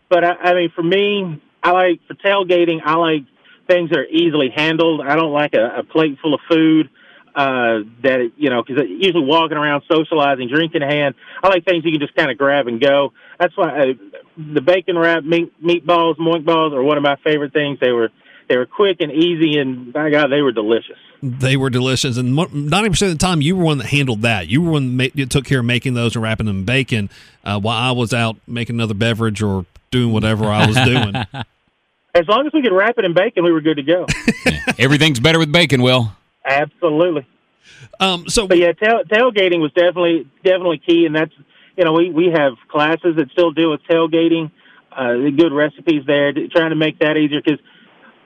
but 0.10 0.24
I, 0.24 0.32
I 0.34 0.54
mean, 0.54 0.72
for 0.76 0.84
me, 0.84 1.42
I 1.62 1.72
like 1.72 2.02
for 2.08 2.14
tailgating. 2.16 2.80
I 2.84 2.96
like 2.96 3.24
things 3.68 3.90
that 3.90 4.00
are 4.00 4.06
easily 4.06 4.50
handled. 4.56 5.02
I 5.02 5.16
don't 5.16 5.34
like 5.34 5.54
a, 5.54 5.80
a 5.80 5.84
plate 5.84 6.18
full 6.22 6.34
of 6.34 6.40
food 6.50 6.90
uh, 7.36 7.80
that 8.02 8.32
you 8.38 8.50
know 8.50 8.64
because 8.64 8.84
usually 8.88 9.26
walking 9.26 9.58
around 9.58 9.84
socializing, 9.92 10.48
drinking 10.48 10.82
hand. 10.82 11.16
I 11.44 11.50
like 11.50 11.66
things 11.66 11.84
you 11.84 11.92
can 11.92 12.00
just 12.00 12.16
kind 12.16 12.32
of 12.32 12.38
grab 12.38 12.68
and 12.68 12.80
go. 12.80 13.12
That's 13.40 13.56
why 13.58 13.80
uh, 13.80 13.94
the 14.38 14.62
bacon 14.62 14.98
wrap 14.98 15.24
meat 15.24 15.54
meatballs, 15.64 16.18
moink 16.18 16.46
balls 16.46 16.74
are 16.74 16.84
one 16.84 16.98
of 16.98 17.04
my 17.04 17.16
favorite 17.24 17.54
things. 17.54 17.80
They 17.80 17.92
were 17.92 18.10
they 18.48 18.58
were 18.58 18.66
quick 18.66 18.98
and 19.00 19.12
easy, 19.12 19.58
and 19.58 19.92
by 19.92 20.10
God, 20.10 20.28
they 20.28 20.42
were 20.42 20.52
delicious. 20.52 20.98
They 21.24 21.58
were 21.58 21.70
delicious, 21.70 22.18
and 22.18 22.36
ninety 22.36 22.90
percent 22.90 23.12
of 23.12 23.18
the 23.18 23.26
time, 23.26 23.42
you 23.42 23.56
were 23.56 23.64
one 23.64 23.78
that 23.80 23.88
handled 23.88 24.22
that. 24.22 24.48
You 24.48 24.62
were 24.62 24.72
one 24.72 24.98
that 24.98 25.30
took 25.30 25.46
care 25.46 25.60
of 25.60 25.66
making 25.66 25.94
those 25.94 26.16
and 26.16 26.24
wrapping 26.24 26.46
them 26.46 26.60
in 26.60 26.66
bacon, 26.66 27.10
uh, 27.44 27.60
while 27.60 27.78
I 27.78 27.92
was 27.92 28.14
out 28.14 28.38
making 28.48 28.76
another 28.76 28.94
beverage 28.94 29.42
or 29.42 29.66
doing 29.92 30.14
whatever 30.14 30.46
I 30.46 30.68
was 30.68 30.76
doing. 30.76 31.16
As 32.16 32.26
long 32.30 32.48
as 32.48 32.54
we 32.54 32.62
could 32.62 32.72
wrap 32.72 32.98
it 32.98 33.04
in 33.04 33.14
bacon, 33.14 33.44
we 33.44 33.52
were 33.52 33.60
good 33.60 33.76
to 33.76 33.84
go. 33.84 34.06
yeah. 34.46 34.62
Everything's 34.80 35.20
better 35.20 35.38
with 35.38 35.52
bacon, 35.52 35.82
Will. 35.82 36.14
Absolutely. 36.46 37.28
Um, 38.00 38.30
so, 38.30 38.48
but 38.48 38.58
yeah, 38.58 38.72
tail, 38.72 39.04
tailgating 39.04 39.60
was 39.60 39.72
definitely 39.74 40.28
definitely 40.44 40.78
key, 40.78 41.06
and 41.06 41.16
that's 41.16 41.34
you 41.78 41.84
know 41.86 41.94
we 41.94 42.10
we 42.10 42.32
have 42.34 42.54
classes 42.68 43.16
that 43.18 43.32
still 43.32 43.52
deal 43.52 43.72
with 43.72 43.82
tailgating. 43.84 44.52
Uh, 44.92 45.30
good 45.36 45.52
recipes 45.52 46.04
there, 46.08 46.32
trying 46.32 46.70
to 46.70 46.76
make 46.76 47.00
that 47.00 47.18
easier 47.18 47.42
because 47.44 47.60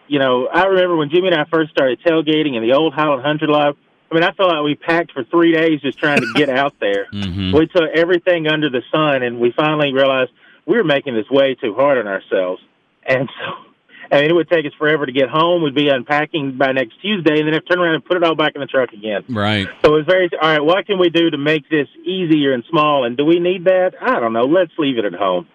you 0.09 0.17
know, 0.17 0.47
I 0.47 0.65
remember 0.65 0.97
when 0.97 1.09
Jimmy 1.09 1.27
and 1.27 1.35
I 1.35 1.45
first 1.45 1.69
started 1.69 2.01
tailgating 2.01 2.55
in 2.55 2.63
the 2.63 2.73
old 2.73 2.93
Highland 2.93 3.21
Hundred 3.21 3.49
Live. 3.49 3.75
I 4.11 4.15
mean, 4.15 4.23
I 4.23 4.31
felt 4.31 4.49
like 4.49 4.63
we 4.63 4.73
packed 4.73 5.11
for 5.11 5.23
three 5.23 5.51
days 5.51 5.81
just 5.81 5.99
trying 5.99 6.19
to 6.19 6.27
get 6.35 6.49
out 6.49 6.73
there. 6.81 7.05
Mm-hmm. 7.13 7.55
We 7.55 7.67
took 7.67 7.91
everything 7.93 8.47
under 8.47 8.69
the 8.69 8.81
sun, 8.91 9.21
and 9.21 9.39
we 9.39 9.53
finally 9.55 9.93
realized 9.93 10.31
we 10.65 10.77
were 10.77 10.83
making 10.83 11.13
this 11.13 11.29
way 11.29 11.55
too 11.55 11.75
hard 11.75 11.99
on 11.99 12.07
ourselves. 12.07 12.61
And 13.03 13.29
so, 13.39 13.68
Mean, 14.11 14.29
it 14.29 14.33
would 14.33 14.49
take 14.49 14.65
us 14.65 14.73
forever 14.77 15.05
to 15.05 15.11
get 15.11 15.29
home. 15.29 15.63
We'd 15.63 15.75
be 15.75 15.89
unpacking 15.89 16.57
by 16.57 16.71
next 16.71 17.01
Tuesday, 17.01 17.39
and 17.39 17.47
then 17.47 17.53
have 17.53 17.65
to 17.65 17.69
turn 17.69 17.79
around 17.79 17.95
and 17.95 18.05
put 18.05 18.17
it 18.17 18.23
all 18.23 18.35
back 18.35 18.53
in 18.55 18.61
the 18.61 18.67
truck 18.67 18.91
again. 18.91 19.23
Right. 19.29 19.67
So 19.83 19.93
it 19.93 19.97
was 19.97 20.05
very 20.05 20.29
all 20.41 20.49
right. 20.49 20.63
What 20.63 20.85
can 20.85 20.99
we 20.99 21.09
do 21.09 21.29
to 21.29 21.37
make 21.37 21.69
this 21.69 21.87
easier 22.03 22.53
and 22.53 22.63
small? 22.69 23.05
And 23.05 23.15
do 23.17 23.25
we 23.25 23.39
need 23.39 23.65
that? 23.65 23.91
I 24.01 24.19
don't 24.19 24.33
know. 24.33 24.45
Let's 24.45 24.71
leave 24.77 24.97
it 24.97 25.05
at 25.05 25.13
home 25.13 25.47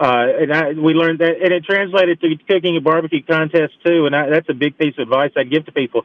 uh, 0.00 0.26
and 0.40 0.52
I, 0.52 0.72
we 0.72 0.94
learned 0.94 1.18
that, 1.18 1.42
and 1.42 1.52
it 1.52 1.64
translated 1.64 2.20
to 2.20 2.36
cooking 2.48 2.76
a 2.76 2.80
barbecue 2.80 3.22
contest 3.22 3.74
too. 3.84 4.06
And 4.06 4.14
I, 4.14 4.30
that's 4.30 4.48
a 4.48 4.54
big 4.54 4.78
piece 4.78 4.94
of 4.96 5.02
advice 5.02 5.32
I'd 5.36 5.50
give 5.50 5.66
to 5.66 5.72
people: 5.72 6.02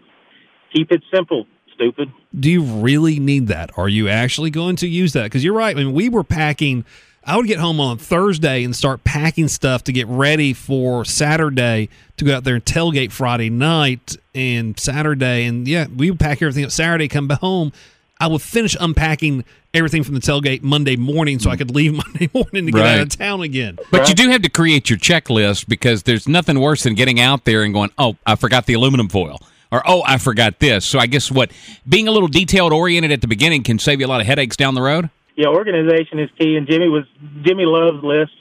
keep 0.74 0.92
it 0.92 1.04
simple. 1.14 1.46
Stupid. 1.76 2.12
Do 2.40 2.52
you 2.52 2.64
really 2.64 3.20
need 3.20 3.48
that? 3.48 3.72
Are 3.78 3.90
you 3.90 4.08
actually 4.08 4.52
going 4.52 4.76
to 4.78 4.88
use 4.88 5.14
that? 5.14 5.24
Because 5.24 5.44
you're 5.44 5.56
right. 5.56 5.76
I 5.76 5.84
mean, 5.84 5.94
we 5.94 6.10
were 6.10 6.24
packing. 6.24 6.86
I 7.26 7.38
would 7.38 7.48
get 7.48 7.60
home 7.60 7.80
on 7.80 7.98
Thursday 7.98 8.64
and 8.64 8.76
start 8.76 9.04
packing 9.04 9.48
stuff 9.48 9.86
to 9.86 9.94
get 9.94 10.08
ready 10.08 10.54
for 10.54 11.06
Saturday 11.06 11.90
to 12.18 12.26
go 12.26 12.36
out 12.36 12.44
there 12.44 12.56
and 12.56 12.66
tailgate 12.66 13.12
Friday 13.12 13.50
night 13.50 14.18
and 14.36 14.78
Saturday. 14.78 15.46
And 15.46 15.68
yeah, 15.68 15.88
we 15.96 16.12
would 16.12 16.20
pack 16.20 16.42
everything 16.42 16.66
up 16.66 16.72
Saturday, 16.72 17.08
come 17.08 17.30
home. 17.30 17.72
I 18.20 18.28
would 18.28 18.42
finish 18.42 18.76
unpacking 18.80 19.46
everything 19.74 20.04
from 20.04 20.16
the 20.16 20.22
tailgate 20.22 20.64
Monday 20.64 20.98
morning 20.98 21.40
so 21.40 21.50
I 21.50 21.56
could 21.56 21.74
leave 21.74 21.94
Monday 22.06 22.30
morning 22.34 22.66
to 22.66 22.72
get 22.72 22.80
right. 22.80 22.98
out 22.98 23.02
of 23.02 23.10
town 23.10 23.42
again. 23.42 23.80
But 23.90 24.10
you 24.10 24.16
do 24.16 24.30
have 24.30 24.42
to 24.42 24.50
create 24.50 24.90
your 24.90 25.00
checklist 25.00 25.68
because 25.68 26.04
there's 26.04 26.28
nothing 26.28 26.60
worse 26.60 26.84
than 26.84 26.94
getting 26.94 27.20
out 27.22 27.46
there 27.46 27.64
and 27.64 27.74
going, 27.74 27.92
oh, 27.98 28.18
I 28.26 28.36
forgot 28.36 28.66
the 28.66 28.74
aluminum 28.74 29.08
foil 29.08 29.40
Or 29.72 29.82
oh, 29.88 30.04
I 30.06 30.18
forgot 30.18 30.60
this. 30.60 30.86
So 30.86 31.00
I 31.00 31.08
guess 31.08 31.32
what 31.32 31.52
being 31.88 32.10
a 32.10 32.12
little 32.12 32.28
detailed 32.28 32.74
oriented 32.74 33.12
at 33.12 33.22
the 33.22 33.28
beginning 33.28 33.64
can 33.64 33.80
save 33.80 34.02
you 34.02 34.06
a 34.06 34.10
lot 34.10 34.20
of 34.20 34.28
headaches 34.28 34.58
down 34.58 34.76
the 34.76 34.82
road. 34.82 35.10
Yeah, 35.36 35.48
organization 35.48 36.20
is 36.20 36.30
key, 36.38 36.56
and 36.56 36.68
Jimmy 36.68 36.90
was 36.90 37.06
Jimmy 37.44 37.66
loves 37.66 38.04
lists, 38.04 38.36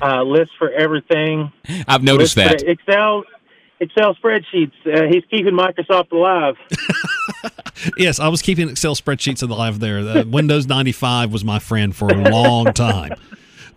uh, 0.00 0.22
lists 0.22 0.54
for 0.58 0.70
everything. 0.70 1.52
I've 1.88 2.02
noticed 2.02 2.36
Lists 2.36 2.62
that. 2.62 2.70
Excel. 2.70 3.24
Excel 3.80 4.14
spreadsheets. 4.14 4.72
Uh, 4.84 5.06
he's 5.10 5.24
keeping 5.30 5.54
Microsoft 5.54 6.12
alive. 6.12 6.56
Yes, 7.96 8.20
I 8.20 8.28
was 8.28 8.42
keeping 8.42 8.68
Excel 8.68 8.94
spreadsheets 8.94 9.42
alive 9.42 9.80
there. 9.80 10.02
The 10.02 10.26
Windows 10.28 10.66
95 10.66 11.32
was 11.32 11.44
my 11.44 11.58
friend 11.58 11.94
for 11.94 12.10
a 12.10 12.30
long 12.30 12.72
time. 12.74 13.12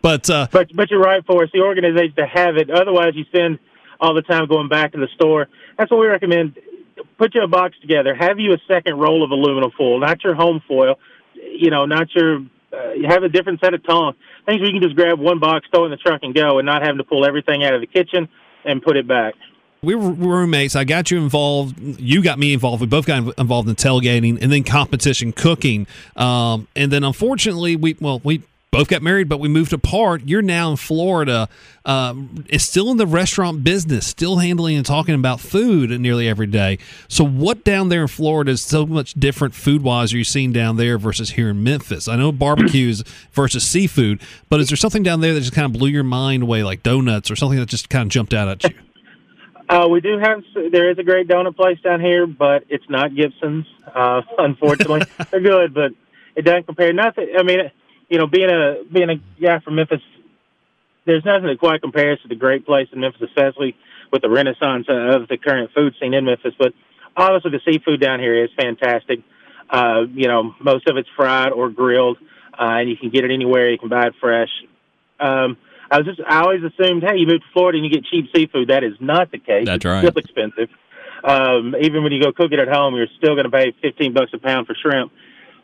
But 0.01 0.29
uh, 0.29 0.47
But 0.51 0.75
but 0.75 0.91
you're 0.91 0.99
right, 0.99 1.25
for 1.25 1.47
The 1.47 1.61
organization 1.61 2.15
to 2.17 2.25
have 2.25 2.57
it. 2.57 2.69
Otherwise, 2.69 3.13
you 3.15 3.23
spend 3.25 3.59
all 4.01 4.13
the 4.13 4.21
time 4.21 4.47
going 4.47 4.67
back 4.67 4.91
to 4.91 4.97
the 4.99 5.07
store. 5.15 5.47
That's 5.77 5.89
what 5.89 6.01
we 6.01 6.07
recommend. 6.07 6.57
Put 7.17 7.33
your 7.33 7.47
box 7.47 7.77
together. 7.79 8.13
Have 8.13 8.39
you 8.39 8.51
a 8.53 8.57
second 8.67 8.99
roll 8.99 9.23
of 9.23 9.31
aluminum 9.31 9.71
foil, 9.71 9.99
not 9.99 10.23
your 10.23 10.35
home 10.35 10.61
foil. 10.67 10.99
You 11.53 11.69
know, 11.69 11.85
not 11.85 12.13
your. 12.15 12.39
Uh, 12.71 12.93
you 12.93 13.07
have 13.07 13.21
a 13.21 13.29
different 13.29 13.59
set 13.59 13.73
of 13.75 13.85
tongs. 13.85 14.15
Things 14.47 14.59
where 14.59 14.67
you 14.67 14.73
can 14.73 14.81
just 14.81 14.95
grab 14.95 15.19
one 15.19 15.39
box, 15.39 15.67
throw 15.71 15.83
it 15.83 15.85
in 15.85 15.91
the 15.91 15.97
truck, 15.97 16.21
and 16.23 16.33
go, 16.33 16.57
and 16.57 16.65
not 16.65 16.81
having 16.81 16.97
to 16.97 17.03
pull 17.03 17.23
everything 17.23 17.63
out 17.63 17.75
of 17.75 17.81
the 17.81 17.87
kitchen 17.87 18.27
and 18.65 18.81
put 18.81 18.97
it 18.97 19.07
back. 19.07 19.35
we 19.83 19.93
were 19.93 20.11
roommates. 20.11 20.75
I 20.75 20.83
got 20.83 21.11
you 21.11 21.19
involved. 21.21 21.77
You 21.79 22.23
got 22.23 22.39
me 22.39 22.53
involved. 22.53 22.81
We 22.81 22.87
both 22.87 23.05
got 23.05 23.37
involved 23.37 23.69
in 23.69 23.75
tailgating 23.75 24.41
and 24.41 24.51
then 24.51 24.63
competition 24.63 25.33
cooking. 25.33 25.85
Um, 26.15 26.67
and 26.75 26.91
then 26.91 27.03
unfortunately, 27.03 27.75
we 27.75 27.95
well 27.99 28.21
we 28.23 28.41
both 28.73 28.87
got 28.87 29.03
married, 29.03 29.29
but 29.29 29.39
we 29.39 29.47
moved 29.47 29.71
apart. 29.71 30.23
You're 30.25 30.41
now 30.41 30.71
in 30.71 30.77
Florida. 30.77 31.47
Uh, 31.85 32.15
is 32.47 32.67
still 32.67 32.89
in 32.91 32.97
the 32.97 33.05
restaurant 33.05 33.63
business, 33.63 34.07
still 34.07 34.37
handling 34.37 34.77
and 34.77 34.85
talking 34.85 35.13
about 35.15 35.41
food 35.41 35.89
nearly 35.99 36.29
every 36.29 36.47
day. 36.47 36.79
So, 37.09 37.25
what 37.25 37.63
down 37.65 37.89
there 37.89 38.01
in 38.01 38.07
Florida 38.07 38.51
is 38.51 38.61
so 38.61 38.85
much 38.85 39.13
different 39.13 39.53
food 39.53 39.83
wise? 39.83 40.13
Are 40.13 40.17
you 40.17 40.23
seeing 40.23 40.53
down 40.53 40.77
there 40.77 40.97
versus 40.97 41.31
here 41.31 41.49
in 41.49 41.61
Memphis? 41.61 42.07
I 42.07 42.15
know 42.15 42.31
barbecues 42.31 43.03
versus 43.33 43.63
seafood, 43.63 44.21
but 44.49 44.59
is 44.59 44.69
there 44.69 44.77
something 44.77 45.03
down 45.03 45.19
there 45.19 45.33
that 45.33 45.41
just 45.41 45.53
kind 45.53 45.65
of 45.65 45.73
blew 45.73 45.89
your 45.89 46.05
mind 46.05 46.43
away, 46.43 46.63
like 46.63 46.83
donuts 46.83 47.29
or 47.29 47.35
something 47.35 47.59
that 47.59 47.67
just 47.67 47.89
kind 47.89 48.07
of 48.07 48.09
jumped 48.09 48.33
out 48.33 48.47
at 48.47 48.63
you? 48.63 48.79
Uh, 49.69 49.87
we 49.87 50.01
do 50.01 50.19
have 50.19 50.43
there 50.71 50.91
is 50.91 50.99
a 50.99 51.03
great 51.03 51.25
donut 51.27 51.55
place 51.55 51.79
down 51.79 52.01
here, 52.01 52.27
but 52.27 52.65
it's 52.67 52.83
not 52.89 53.15
Gibson's. 53.15 53.65
Uh, 53.95 54.21
unfortunately, 54.37 55.01
they're 55.31 55.39
good, 55.39 55.73
but 55.73 55.93
it 56.35 56.41
doesn't 56.43 56.65
compare. 56.65 56.91
Nothing. 56.91 57.29
I 57.39 57.43
mean, 57.43 57.71
you 58.09 58.17
know, 58.17 58.27
being 58.27 58.49
a 58.49 58.83
being 58.91 59.09
a 59.09 59.15
guy 59.41 59.59
from 59.59 59.75
Memphis, 59.75 60.01
there's 61.05 61.25
nothing 61.25 61.47
that 61.47 61.59
quite 61.59 61.81
compares 61.81 62.21
to 62.21 62.27
the 62.27 62.35
great 62.35 62.65
place 62.65 62.87
in 62.91 62.99
Memphis, 62.99 63.21
especially 63.21 63.75
with 64.11 64.21
the 64.21 64.29
renaissance 64.29 64.85
of 64.89 65.27
the 65.27 65.37
current 65.37 65.71
food 65.73 65.95
scene 65.99 66.13
in 66.13 66.25
Memphis. 66.25 66.53
But 66.57 66.73
obviously, 67.15 67.51
the 67.51 67.61
seafood 67.65 67.99
down 67.99 68.19
here 68.19 68.43
is 68.43 68.49
fantastic. 68.57 69.19
Uh, 69.69 70.03
you 70.13 70.27
know, 70.27 70.53
most 70.61 70.87
of 70.87 70.97
it's 70.97 71.09
fried 71.15 71.51
or 71.51 71.69
grilled, 71.69 72.17
uh, 72.53 72.79
and 72.79 72.89
you 72.89 72.97
can 72.97 73.09
get 73.09 73.25
it 73.25 73.31
anywhere. 73.31 73.69
You 73.69 73.77
can 73.77 73.89
buy 73.89 74.07
it 74.07 74.13
fresh. 74.19 74.49
Um, 75.19 75.57
I 75.89 75.97
was 75.97 76.05
just 76.05 76.21
I 76.27 76.41
always 76.41 76.61
assumed, 76.63 77.03
hey, 77.03 77.17
you 77.17 77.27
move 77.27 77.41
to 77.41 77.47
Florida 77.53 77.77
and 77.77 77.85
you 77.85 77.91
get 77.91 78.05
cheap 78.05 78.25
seafood. 78.35 78.69
That 78.69 78.83
is 78.83 78.93
not 78.99 79.31
the 79.31 79.39
case. 79.39 79.65
That's 79.65 79.77
it's 79.77 79.85
right. 79.85 80.05
Still 80.05 80.17
expensive. 80.17 80.69
Um, 81.23 81.75
even 81.79 82.03
when 82.03 82.11
you 82.11 82.21
go 82.21 82.33
cook 82.33 82.51
it 82.51 82.59
at 82.59 82.67
home, 82.67 82.95
you're 82.95 83.07
still 83.17 83.35
going 83.35 83.45
to 83.45 83.51
pay 83.51 83.73
fifteen 83.81 84.13
bucks 84.13 84.31
a 84.33 84.37
pound 84.37 84.67
for 84.67 84.75
shrimp. 84.75 85.11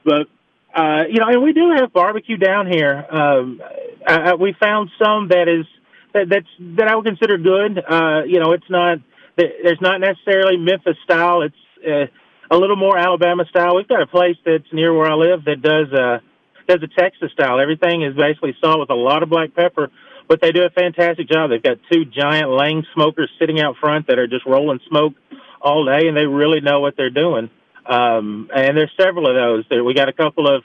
But 0.05 0.27
uh, 0.73 1.03
you 1.09 1.19
know, 1.19 1.27
and 1.27 1.41
we 1.41 1.53
do 1.53 1.71
have 1.75 1.91
barbecue 1.91 2.37
down 2.37 2.67
here. 2.67 3.05
Um, 3.09 3.61
uh, 4.05 4.37
we 4.39 4.55
found 4.59 4.89
some 5.01 5.29
that 5.29 5.47
is 5.47 5.65
that 6.13 6.29
that's 6.29 6.47
that 6.77 6.87
I 6.87 6.95
would 6.95 7.05
consider 7.05 7.37
good. 7.37 7.77
Uh, 7.77 8.23
you 8.25 8.39
know, 8.39 8.51
it's 8.51 8.69
not 8.69 8.99
there's 9.35 9.81
not 9.81 9.99
necessarily 9.99 10.57
Memphis 10.57 10.97
style. 11.03 11.41
It's 11.41 11.55
uh, 11.85 12.05
a 12.51 12.57
little 12.57 12.75
more 12.75 12.97
Alabama 12.97 13.45
style. 13.49 13.75
We've 13.75 13.87
got 13.87 14.01
a 14.01 14.07
place 14.07 14.37
that's 14.45 14.71
near 14.71 14.93
where 14.93 15.09
I 15.09 15.15
live 15.15 15.45
that 15.45 15.61
does 15.61 15.91
uh, 15.93 16.19
does 16.67 16.83
a 16.83 16.99
Texas 16.99 17.31
style. 17.31 17.59
Everything 17.59 18.03
is 18.03 18.15
basically 18.15 18.55
salt 18.61 18.79
with 18.79 18.89
a 18.89 18.95
lot 18.95 19.23
of 19.23 19.29
black 19.29 19.55
pepper, 19.55 19.89
but 20.27 20.41
they 20.41 20.51
do 20.51 20.63
a 20.63 20.69
fantastic 20.69 21.27
job. 21.27 21.49
They've 21.49 21.63
got 21.63 21.77
two 21.91 22.05
giant 22.05 22.49
Lang 22.49 22.85
smokers 22.93 23.29
sitting 23.39 23.59
out 23.59 23.75
front 23.79 24.07
that 24.07 24.19
are 24.19 24.27
just 24.27 24.45
rolling 24.45 24.79
smoke 24.87 25.13
all 25.61 25.85
day, 25.85 26.07
and 26.07 26.15
they 26.15 26.25
really 26.25 26.61
know 26.61 26.79
what 26.79 26.95
they're 26.95 27.09
doing. 27.09 27.49
Um, 27.89 28.49
and 28.55 28.77
there's 28.77 28.91
several 28.99 29.27
of 29.27 29.35
those. 29.35 29.65
There, 29.69 29.83
we 29.83 29.93
got 29.93 30.09
a 30.09 30.13
couple 30.13 30.47
of 30.47 30.63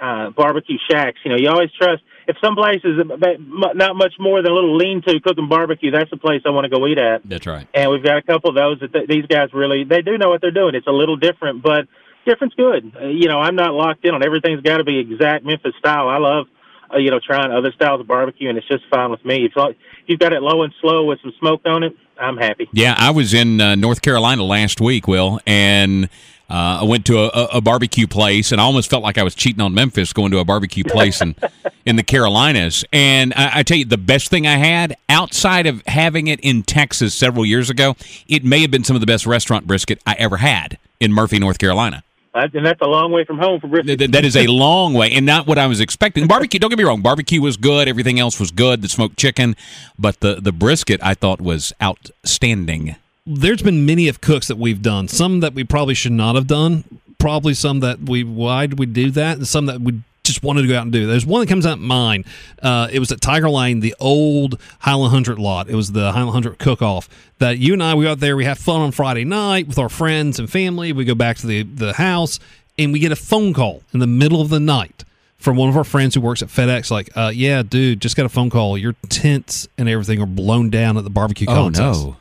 uh, 0.00 0.30
barbecue 0.30 0.78
shacks. 0.90 1.18
You 1.24 1.30
know, 1.30 1.38
you 1.38 1.48
always 1.48 1.70
trust 1.72 2.02
if 2.26 2.36
some 2.42 2.54
place 2.54 2.80
is 2.84 3.00
not 3.06 3.96
much 3.96 4.14
more 4.18 4.42
than 4.42 4.52
a 4.52 4.54
little 4.54 4.76
lean-to 4.76 5.20
cooking 5.20 5.48
barbecue. 5.48 5.90
That's 5.90 6.10
the 6.10 6.16
place 6.16 6.42
I 6.44 6.50
want 6.50 6.64
to 6.64 6.68
go 6.68 6.86
eat 6.86 6.98
at. 6.98 7.22
That's 7.24 7.46
right. 7.46 7.66
And 7.74 7.90
we've 7.90 8.04
got 8.04 8.18
a 8.18 8.22
couple 8.22 8.50
of 8.50 8.56
those 8.56 8.80
that 8.80 8.92
th- 8.92 9.08
these 9.08 9.26
guys 9.26 9.48
really 9.54 9.84
they 9.84 10.02
do 10.02 10.18
know 10.18 10.28
what 10.28 10.40
they're 10.40 10.50
doing. 10.50 10.74
It's 10.74 10.86
a 10.86 10.92
little 10.92 11.16
different, 11.16 11.62
but 11.62 11.86
different's 12.26 12.54
good. 12.56 12.92
Uh, 13.00 13.06
you 13.06 13.28
know, 13.28 13.40
I'm 13.40 13.56
not 13.56 13.72
locked 13.72 14.04
in 14.04 14.14
on 14.14 14.22
everything's 14.22 14.60
got 14.60 14.78
to 14.78 14.84
be 14.84 14.98
exact 14.98 15.44
Memphis 15.44 15.74
style. 15.78 16.08
I 16.08 16.18
love 16.18 16.46
uh, 16.92 16.98
you 16.98 17.10
know 17.10 17.20
trying 17.24 17.52
other 17.52 17.72
styles 17.72 18.00
of 18.00 18.06
barbecue, 18.06 18.48
and 18.48 18.58
it's 18.58 18.68
just 18.68 18.84
fine 18.90 19.10
with 19.10 19.24
me. 19.24 19.46
If 19.46 19.76
you've 20.06 20.18
got 20.18 20.32
it 20.32 20.42
low 20.42 20.62
and 20.62 20.74
slow 20.80 21.04
with 21.04 21.20
some 21.22 21.32
smoke 21.38 21.62
on 21.64 21.82
it, 21.82 21.96
I'm 22.18 22.36
happy. 22.36 22.68
Yeah, 22.72 22.94
I 22.96 23.10
was 23.10 23.34
in 23.34 23.60
uh, 23.60 23.74
North 23.74 24.02
Carolina 24.02 24.44
last 24.44 24.80
week, 24.80 25.08
Will, 25.08 25.40
and 25.46 26.08
uh, 26.54 26.82
I 26.82 26.84
went 26.84 27.04
to 27.06 27.18
a, 27.18 27.56
a- 27.56 27.60
barbecue 27.60 28.06
place, 28.06 28.52
and 28.52 28.60
I 28.60 28.64
almost 28.64 28.88
felt 28.88 29.02
like 29.02 29.18
I 29.18 29.24
was 29.24 29.34
cheating 29.34 29.60
on 29.60 29.74
Memphis 29.74 30.12
going 30.12 30.30
to 30.30 30.38
a 30.38 30.44
barbecue 30.44 30.84
place 30.84 31.20
in 31.20 31.34
in 31.84 31.96
the 31.96 32.04
Carolinas. 32.04 32.84
And 32.92 33.34
I, 33.34 33.58
I 33.58 33.62
tell 33.64 33.76
you, 33.76 33.84
the 33.84 33.98
best 33.98 34.28
thing 34.28 34.46
I 34.46 34.56
had 34.56 34.96
outside 35.08 35.66
of 35.66 35.82
having 35.86 36.28
it 36.28 36.38
in 36.40 36.62
Texas 36.62 37.12
several 37.12 37.44
years 37.44 37.70
ago, 37.70 37.96
it 38.28 38.44
may 38.44 38.60
have 38.60 38.70
been 38.70 38.84
some 38.84 38.94
of 38.94 39.00
the 39.00 39.06
best 39.06 39.26
restaurant 39.26 39.66
brisket 39.66 40.00
I 40.06 40.14
ever 40.14 40.36
had 40.36 40.78
in 41.00 41.12
Murphy, 41.12 41.40
North 41.40 41.58
Carolina. 41.58 42.04
Uh, 42.32 42.46
and 42.54 42.64
that's 42.64 42.80
a 42.80 42.86
long 42.86 43.10
way 43.10 43.24
from 43.24 43.38
home 43.38 43.58
for 43.58 43.66
brisket. 43.66 43.98
Th- 43.98 44.10
that 44.12 44.24
is 44.24 44.36
a 44.36 44.46
long 44.46 44.94
way 44.94 45.10
and 45.10 45.26
not 45.26 45.48
what 45.48 45.58
I 45.58 45.66
was 45.66 45.80
expecting. 45.80 46.28
Barbecue, 46.28 46.60
don't 46.60 46.70
get 46.70 46.78
me 46.78 46.84
wrong, 46.84 47.02
barbecue 47.02 47.40
was 47.40 47.56
good, 47.56 47.88
everything 47.88 48.20
else 48.20 48.38
was 48.38 48.52
good, 48.52 48.80
the 48.80 48.88
smoked 48.88 49.16
chicken, 49.16 49.56
but 49.98 50.20
the 50.20 50.36
the 50.36 50.52
brisket 50.52 51.00
I 51.02 51.14
thought 51.14 51.40
was 51.40 51.72
outstanding. 51.82 52.94
There's 53.26 53.62
been 53.62 53.86
many 53.86 54.08
of 54.08 54.20
cooks 54.20 54.48
that 54.48 54.58
we've 54.58 54.82
done. 54.82 55.08
Some 55.08 55.40
that 55.40 55.54
we 55.54 55.64
probably 55.64 55.94
should 55.94 56.12
not 56.12 56.34
have 56.34 56.46
done. 56.46 57.00
Probably 57.18 57.54
some 57.54 57.80
that 57.80 58.00
we 58.00 58.22
why 58.22 58.66
did 58.66 58.78
we 58.78 58.86
do 58.86 59.10
that, 59.12 59.38
and 59.38 59.48
some 59.48 59.66
that 59.66 59.80
we 59.80 60.02
just 60.24 60.42
wanted 60.42 60.62
to 60.62 60.68
go 60.68 60.76
out 60.76 60.82
and 60.82 60.92
do. 60.92 61.06
There's 61.06 61.24
one 61.24 61.40
that 61.40 61.48
comes 61.48 61.64
out 61.64 61.78
in 61.78 61.84
mind. 61.84 62.24
Uh, 62.62 62.88
it 62.90 62.98
was 62.98 63.12
at 63.12 63.20
Tiger 63.20 63.48
Lane, 63.48 63.80
the 63.80 63.94
old 63.98 64.60
Highland 64.80 65.12
Hundred 65.12 65.38
lot. 65.38 65.68
It 65.68 65.74
was 65.74 65.92
the 65.92 66.12
Highland 66.12 66.32
Hundred 66.32 66.58
cook 66.58 66.82
off. 66.82 67.08
That 67.38 67.58
you 67.58 67.72
and 67.72 67.82
I 67.82 67.94
we 67.94 68.04
go 68.04 68.12
out 68.12 68.20
there. 68.20 68.36
We 68.36 68.44
have 68.44 68.58
fun 68.58 68.80
on 68.80 68.92
Friday 68.92 69.24
night 69.24 69.68
with 69.68 69.78
our 69.78 69.88
friends 69.88 70.38
and 70.38 70.50
family. 70.50 70.92
We 70.92 71.04
go 71.04 71.14
back 71.14 71.38
to 71.38 71.46
the 71.46 71.62
the 71.62 71.94
house 71.94 72.38
and 72.78 72.92
we 72.92 72.98
get 72.98 73.12
a 73.12 73.16
phone 73.16 73.54
call 73.54 73.82
in 73.94 74.00
the 74.00 74.06
middle 74.06 74.42
of 74.42 74.50
the 74.50 74.60
night 74.60 75.04
from 75.38 75.56
one 75.56 75.68
of 75.68 75.76
our 75.76 75.84
friends 75.84 76.14
who 76.14 76.20
works 76.20 76.42
at 76.42 76.48
FedEx. 76.48 76.90
Like, 76.90 77.10
uh, 77.16 77.30
yeah, 77.34 77.62
dude, 77.62 78.00
just 78.00 78.16
got 78.16 78.26
a 78.26 78.30
phone 78.30 78.50
call. 78.50 78.76
Your 78.76 78.94
tents 79.08 79.68
and 79.78 79.88
everything 79.88 80.20
are 80.20 80.26
blown 80.26 80.70
down 80.70 80.96
at 80.96 81.04
the 81.04 81.10
barbecue 81.10 81.46
contest. 81.46 82.00
Oh, 82.02 82.16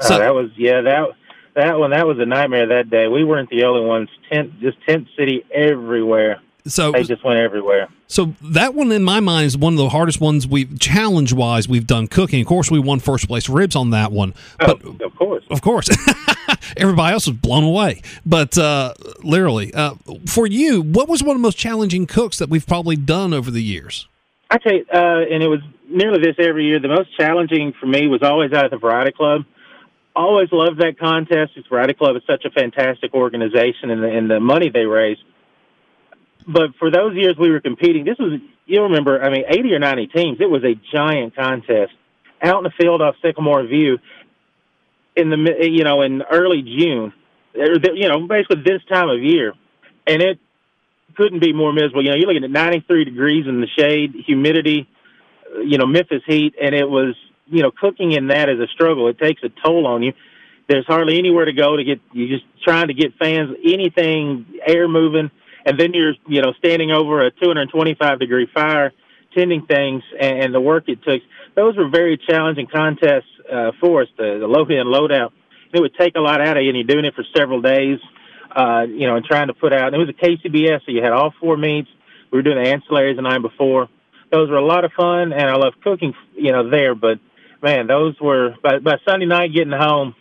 So- 0.00 0.14
Uh, 0.14 0.18
that 0.18 0.34
was 0.34 0.50
yeah 0.56 0.80
that 0.82 1.08
that 1.54 1.78
one 1.78 1.90
that 1.90 2.06
was 2.06 2.18
a 2.18 2.26
nightmare 2.26 2.66
that 2.66 2.90
day. 2.90 3.08
We 3.08 3.24
weren't 3.24 3.50
the 3.50 3.64
only 3.64 3.84
ones. 3.86 4.08
Tent 4.30 4.60
just 4.60 4.78
tent 4.86 5.08
city 5.16 5.44
everywhere. 5.52 6.40
So 6.66 6.92
They 6.92 7.02
just 7.02 7.24
went 7.24 7.38
everywhere. 7.38 7.88
So 8.08 8.34
that 8.42 8.74
one 8.74 8.92
in 8.92 9.02
my 9.02 9.20
mind 9.20 9.46
is 9.46 9.56
one 9.56 9.72
of 9.72 9.78
the 9.78 9.88
hardest 9.88 10.20
ones 10.20 10.46
we've 10.46 10.78
challenge 10.78 11.32
wise 11.32 11.66
we've 11.68 11.86
done 11.86 12.08
cooking. 12.08 12.40
Of 12.42 12.46
course, 12.46 12.70
we 12.70 12.78
won 12.78 13.00
first 13.00 13.26
place 13.26 13.48
ribs 13.48 13.74
on 13.74 13.90
that 13.90 14.12
one, 14.12 14.34
but 14.58 14.80
oh, 14.84 14.96
of 15.04 15.14
course. 15.16 15.44
of 15.50 15.62
course, 15.62 15.88
everybody 16.76 17.12
else 17.14 17.26
was 17.26 17.36
blown 17.36 17.64
away. 17.64 18.02
But 18.26 18.56
uh, 18.58 18.94
literally, 19.22 19.72
uh, 19.72 19.94
for 20.26 20.46
you, 20.46 20.82
what 20.82 21.08
was 21.08 21.22
one 21.22 21.36
of 21.36 21.40
the 21.40 21.42
most 21.46 21.56
challenging 21.58 22.06
cooks 22.06 22.38
that 22.38 22.48
we've 22.50 22.66
probably 22.66 22.96
done 22.96 23.32
over 23.32 23.50
the 23.50 23.62
years? 23.62 24.06
I 24.50 24.58
tell 24.58 24.72
you, 24.74 24.84
uh, 24.92 25.24
and 25.30 25.42
it 25.42 25.48
was 25.48 25.60
nearly 25.88 26.20
this 26.20 26.36
every 26.38 26.66
year. 26.66 26.78
The 26.80 26.88
most 26.88 27.16
challenging 27.16 27.72
for 27.80 27.86
me 27.86 28.08
was 28.08 28.22
always 28.22 28.52
out 28.52 28.64
at 28.66 28.70
the 28.70 28.78
Variety 28.78 29.12
Club. 29.12 29.44
Always 30.16 30.48
loved 30.50 30.80
that 30.80 30.98
contest. 30.98 31.52
It's 31.56 31.68
Variety 31.68 31.94
Club 31.94 32.16
is 32.16 32.22
such 32.26 32.44
a 32.44 32.50
fantastic 32.50 33.14
organization, 33.14 33.90
and 33.90 34.02
the, 34.02 34.08
and 34.08 34.30
the 34.30 34.40
money 34.40 34.68
they 34.68 34.84
raise. 34.84 35.18
But 36.46 36.70
for 36.78 36.90
those 36.90 37.14
years 37.14 37.36
we 37.38 37.50
were 37.50 37.60
competing, 37.60 38.04
this 38.04 38.18
was 38.18 38.40
you'll 38.66 38.84
remember. 38.84 39.22
I 39.22 39.30
mean, 39.30 39.44
eighty 39.48 39.72
or 39.74 39.78
ninety 39.78 40.06
teams. 40.06 40.38
It 40.40 40.50
was 40.50 40.64
a 40.64 40.74
giant 40.94 41.36
contest 41.36 41.92
out 42.42 42.58
in 42.58 42.64
the 42.64 42.72
field 42.80 43.02
off 43.02 43.16
Sycamore 43.22 43.64
View 43.66 43.98
in 45.14 45.30
the 45.30 45.68
you 45.70 45.84
know 45.84 46.02
in 46.02 46.22
early 46.22 46.62
June, 46.62 47.12
you 47.54 48.08
know 48.08 48.26
basically 48.26 48.62
this 48.64 48.82
time 48.90 49.08
of 49.08 49.22
year, 49.22 49.52
and 50.06 50.22
it 50.22 50.40
couldn't 51.18 51.40
be 51.40 51.52
more 51.52 51.72
miserable. 51.72 52.02
You 52.02 52.10
know, 52.10 52.16
you're 52.16 52.28
looking 52.28 52.44
at 52.44 52.50
93 52.50 53.04
degrees 53.04 53.46
in 53.46 53.60
the 53.60 53.66
shade, 53.76 54.14
humidity, 54.24 54.88
you 55.64 55.76
know, 55.76 55.86
Memphis 55.86 56.22
heat, 56.26 56.54
and 56.62 56.74
it 56.74 56.88
was, 56.88 57.16
you 57.50 57.62
know, 57.62 57.70
cooking 57.70 58.12
in 58.12 58.28
that 58.28 58.48
is 58.48 58.60
a 58.60 58.66
struggle. 58.68 59.08
It 59.08 59.18
takes 59.18 59.42
a 59.42 59.48
toll 59.64 59.86
on 59.86 60.02
you. 60.02 60.12
There's 60.68 60.86
hardly 60.86 61.18
anywhere 61.18 61.46
to 61.46 61.52
go 61.52 61.76
to 61.76 61.84
get. 61.84 62.00
You're 62.12 62.28
just 62.28 62.44
trying 62.62 62.88
to 62.88 62.94
get 62.94 63.14
fans, 63.18 63.56
anything, 63.64 64.46
air 64.66 64.86
moving, 64.86 65.30
and 65.64 65.80
then 65.80 65.94
you're, 65.94 66.14
you 66.26 66.42
know, 66.42 66.52
standing 66.58 66.90
over 66.90 67.24
a 67.24 67.30
225 67.30 68.18
degree 68.20 68.48
fire, 68.52 68.92
tending 69.34 69.64
things, 69.66 70.02
and, 70.20 70.44
and 70.44 70.54
the 70.54 70.60
work 70.60 70.84
it 70.88 71.02
took. 71.02 71.22
Those 71.56 71.76
were 71.76 71.88
very 71.88 72.18
challenging 72.18 72.66
contests 72.66 73.30
uh, 73.50 73.72
for 73.80 74.02
us. 74.02 74.08
The, 74.18 74.38
the 74.40 74.46
load 74.46 74.70
in, 74.70 74.86
load 74.86 75.10
out. 75.10 75.32
it 75.72 75.80
would 75.80 75.94
take 75.98 76.16
a 76.16 76.20
lot 76.20 76.40
out 76.40 76.58
of 76.58 76.62
you, 76.62 76.68
and 76.68 76.76
you're 76.76 76.86
doing 76.86 77.06
it 77.06 77.14
for 77.14 77.24
several 77.34 77.62
days. 77.62 77.98
Uh, 78.54 78.86
you 78.88 79.06
know, 79.06 79.14
and 79.14 79.26
trying 79.26 79.48
to 79.48 79.54
put 79.54 79.74
out. 79.74 79.92
And 79.92 79.94
it 79.94 79.98
was 79.98 80.08
a 80.08 80.24
KCBS, 80.24 80.80
so 80.86 80.90
you 80.90 81.02
had 81.02 81.12
all 81.12 81.34
four 81.38 81.58
meats. 81.58 81.88
We 82.32 82.38
were 82.38 82.42
doing 82.42 82.56
the 82.56 82.68
ancillaries 82.68 83.16
the 83.16 83.22
night 83.22 83.42
before. 83.42 83.88
Those 84.32 84.48
were 84.48 84.56
a 84.56 84.64
lot 84.64 84.84
of 84.84 84.92
fun, 84.92 85.32
and 85.32 85.50
I 85.50 85.54
love 85.56 85.74
cooking. 85.84 86.14
You 86.34 86.52
know, 86.52 86.68
there, 86.68 86.94
but 86.94 87.18
man, 87.62 87.86
those 87.86 88.18
were 88.20 88.54
by, 88.62 88.78
by 88.78 88.96
Sunday 89.04 89.26
night 89.26 89.52
getting 89.54 89.72
home 89.72 90.14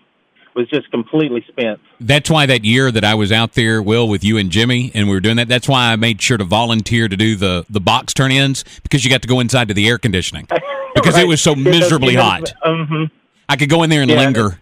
was 0.55 0.67
just 0.69 0.89
completely 0.89 1.45
spent. 1.47 1.79
That's 1.99 2.29
why 2.31 2.47
that 2.47 2.65
year 2.65 2.91
that 2.91 3.03
I 3.03 3.13
was 3.13 3.31
out 3.31 3.53
there, 3.53 3.79
Will, 3.81 4.07
with 4.07 4.23
you 4.23 4.37
and 4.37 4.49
Jimmy, 4.49 4.91
and 4.95 5.07
we 5.07 5.13
were 5.13 5.19
doing 5.19 5.35
that. 5.37 5.47
That's 5.47 5.67
why 5.69 5.91
I 5.91 5.95
made 5.97 6.19
sure 6.21 6.37
to 6.37 6.43
volunteer 6.43 7.07
to 7.07 7.15
do 7.15 7.35
the 7.35 7.65
the 7.69 7.79
box 7.79 8.13
turn 8.13 8.31
ins 8.31 8.63
because 8.81 9.03
you 9.03 9.11
got 9.11 9.21
to 9.21 9.27
go 9.27 9.39
inside 9.39 9.67
to 9.67 9.73
the 9.75 9.87
air 9.87 9.97
conditioning 9.99 10.47
because 10.95 11.13
Right. 11.13 11.25
it 11.25 11.27
was 11.27 11.41
so 11.41 11.53
miserably 11.55 12.15
hot. 12.15 12.53
hmm 12.63 13.05
I 13.49 13.55
could 13.55 13.69
go 13.69 13.83
in 13.83 13.89
there 13.89 14.01
and 14.01 14.09
Yeah. 14.11 14.17
linger. 14.17 14.59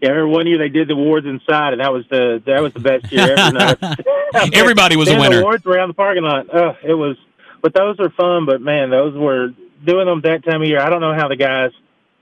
Yeah, 0.00 0.10
I 0.10 0.12
remember 0.12 0.28
one 0.28 0.46
year 0.46 0.58
they 0.58 0.68
did 0.68 0.86
the 0.88 0.92
awards 0.92 1.26
inside, 1.26 1.72
and 1.72 1.80
that 1.80 1.92
was 1.92 2.04
the 2.10 2.40
that 2.46 2.60
was 2.62 2.72
the 2.74 2.80
best 2.80 3.10
year 3.10 3.36
ever. 3.36 3.76
Everybody 4.54 4.96
was 4.96 5.08
a 5.10 5.18
winner. 5.18 5.40
Awards 5.40 5.64
around 5.66 5.88
the 5.88 5.94
parking 5.94 6.22
lot. 6.22 6.54
Uh, 6.54 6.74
it 6.84 6.94
was, 6.94 7.16
but 7.62 7.74
those 7.74 7.98
are 7.98 8.10
fun. 8.10 8.44
But 8.46 8.60
man, 8.60 8.90
those 8.90 9.14
were 9.16 9.48
doing 9.84 10.06
them 10.06 10.20
that 10.22 10.44
time 10.44 10.62
of 10.62 10.68
year. 10.68 10.80
I 10.80 10.90
don't 10.90 11.00
know 11.00 11.14
how 11.14 11.28
the 11.28 11.36
guys, 11.36 11.70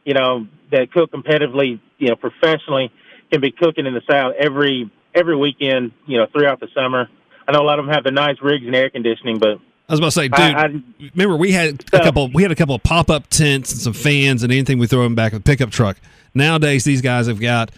you 0.05 0.15
know, 0.15 0.47
that 0.73 0.93
cook 0.93 1.13
competitively, 1.13 1.81
you 1.99 2.09
know, 2.09 2.17
professionally, 2.17 2.93
can 3.31 3.41
be 3.41 3.51
cooking 3.51 3.87
in 3.87 3.95
the 3.95 4.03
South 4.09 4.35
every 4.39 4.91
every 5.15 5.37
weekend, 5.37 5.93
you 6.07 6.19
know, 6.19 6.27
throughout 6.33 6.61
the 6.61 6.69
summer. 6.75 7.09
I 7.49 7.53
know 7.53 7.63
a 7.63 7.65
lot 7.65 7.79
of 7.79 7.87
them 7.87 7.95
have 7.95 8.05
the 8.05 8.11
nice 8.11 8.37
rigs 8.43 8.67
and 8.67 8.75
air 8.75 8.91
conditioning, 8.91 9.39
but 9.39 9.59
I 9.89 9.93
was 9.93 10.01
about 10.01 10.07
to 10.07 10.13
say, 10.13 10.29
dude. 10.29 10.41
I, 10.41 10.65
I, 10.65 10.83
remember 11.15 11.37
we 11.37 11.53
had 11.53 11.85
a 11.93 12.01
couple. 12.01 12.29
We 12.33 12.43
had 12.43 12.51
a 12.51 12.57
couple 12.57 12.75
of 12.75 12.83
pop 12.83 13.09
up 13.09 13.29
tents 13.29 13.73
and 13.73 13.81
some 13.81 13.93
fans 13.93 14.43
and 14.43 14.53
anything 14.53 14.79
we 14.79 14.87
throw 14.87 15.03
them 15.03 15.15
back 15.15 15.33
of 15.33 15.45
the 15.45 15.49
pickup 15.49 15.71
truck. 15.71 15.97
Nowadays, 16.35 16.85
these 16.85 17.03
guys 17.03 17.29
have 17.29 17.41
got 17.41 17.71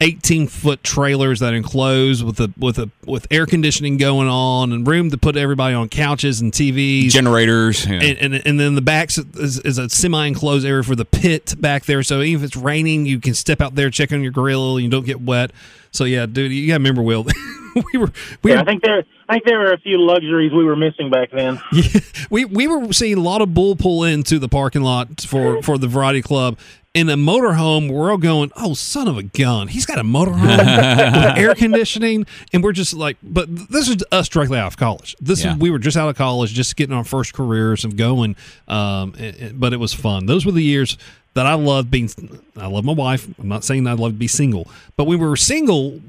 eighteen 0.00 0.46
foot 0.46 0.82
trailers 0.82 1.40
that 1.40 1.54
enclose 1.54 2.22
with 2.22 2.38
a 2.40 2.52
with 2.58 2.78
a 2.78 2.90
with 3.06 3.26
air 3.30 3.46
conditioning 3.46 3.96
going 3.96 4.28
on 4.28 4.72
and 4.72 4.86
room 4.86 5.10
to 5.10 5.18
put 5.18 5.36
everybody 5.36 5.74
on 5.74 5.88
couches 5.88 6.40
and 6.40 6.52
TVs. 6.52 7.10
Generators. 7.10 7.86
yeah. 7.86 7.94
and, 7.94 8.18
and, 8.34 8.46
and 8.46 8.60
then 8.60 8.74
the 8.74 8.82
back 8.82 9.10
is, 9.10 9.58
is 9.60 9.78
a 9.78 9.88
semi-enclosed 9.88 10.66
area 10.66 10.82
for 10.82 10.94
the 10.94 11.04
pit 11.04 11.54
back 11.58 11.86
there. 11.86 12.02
So 12.02 12.20
even 12.22 12.44
if 12.44 12.48
it's 12.48 12.56
raining, 12.56 13.06
you 13.06 13.20
can 13.20 13.34
step 13.34 13.60
out 13.60 13.74
there, 13.74 13.90
check 13.90 14.12
on 14.12 14.22
your 14.22 14.32
grill, 14.32 14.76
and 14.76 14.84
you 14.84 14.90
don't 14.90 15.06
get 15.06 15.20
wet. 15.20 15.52
So 15.90 16.04
yeah, 16.04 16.26
dude, 16.26 16.52
you 16.52 16.66
gotta 16.68 16.78
remember, 16.78 17.02
Will, 17.02 17.24
we 17.92 17.98
were 17.98 18.12
we 18.42 18.52
yeah, 18.52 18.60
I 18.60 18.64
think 18.64 18.82
there 18.82 19.02
I 19.28 19.34
think 19.34 19.44
there 19.46 19.58
were 19.58 19.72
a 19.72 19.78
few 19.78 19.98
luxuries 19.98 20.52
we 20.52 20.64
were 20.64 20.76
missing 20.76 21.10
back 21.10 21.30
then. 21.30 21.60
yeah, 21.72 22.00
we 22.30 22.44
we 22.44 22.66
were 22.66 22.92
seeing 22.92 23.16
a 23.16 23.22
lot 23.22 23.40
of 23.40 23.54
bull 23.54 23.76
pull 23.76 24.04
into 24.04 24.38
the 24.38 24.48
parking 24.48 24.82
lot 24.82 25.22
for 25.22 25.62
for 25.62 25.78
the 25.78 25.88
Variety 25.88 26.22
Club. 26.22 26.58
In 26.96 27.10
a 27.10 27.16
motorhome, 27.16 27.90
we're 27.90 28.10
all 28.10 28.16
going, 28.16 28.50
"Oh, 28.56 28.72
son 28.72 29.06
of 29.06 29.18
a 29.18 29.22
gun! 29.22 29.68
He's 29.68 29.84
got 29.84 29.98
a 29.98 30.02
motorhome 30.02 30.42
with 30.58 31.36
air 31.38 31.54
conditioning," 31.54 32.24
and 32.54 32.64
we're 32.64 32.72
just 32.72 32.94
like, 32.94 33.18
"But 33.22 33.54
this 33.70 33.88
is 33.90 33.98
us 34.10 34.30
directly 34.30 34.58
out 34.58 34.68
of 34.68 34.76
college. 34.78 35.14
This 35.20 35.44
Yeah. 35.44 35.52
is 35.52 35.58
we 35.58 35.68
were 35.70 35.78
just 35.78 35.98
out 35.98 36.08
of 36.08 36.16
college, 36.16 36.54
just 36.54 36.74
getting 36.74 36.96
our 36.96 37.04
first 37.04 37.34
careers 37.34 37.84
and 37.84 37.98
going." 37.98 38.34
Um, 38.66 39.12
and- 39.18 39.36
and- 39.36 39.60
but 39.60 39.74
it 39.74 39.76
was 39.76 39.92
fun. 39.92 40.24
Those 40.24 40.46
were 40.46 40.52
the 40.52 40.62
years 40.64 40.96
that 41.34 41.44
I 41.44 41.52
loved 41.52 41.90
being. 41.90 42.08
I 42.56 42.66
love 42.66 42.84
my 42.86 42.94
wife. 42.94 43.28
I'm 43.38 43.48
not 43.48 43.62
saying 43.62 43.86
I'd 43.86 43.98
love 43.98 44.12
to 44.12 44.18
be 44.18 44.26
single, 44.26 44.66
but 44.96 45.04
when 45.04 45.18
we 45.18 45.26
were 45.26 45.36
single, 45.36 46.00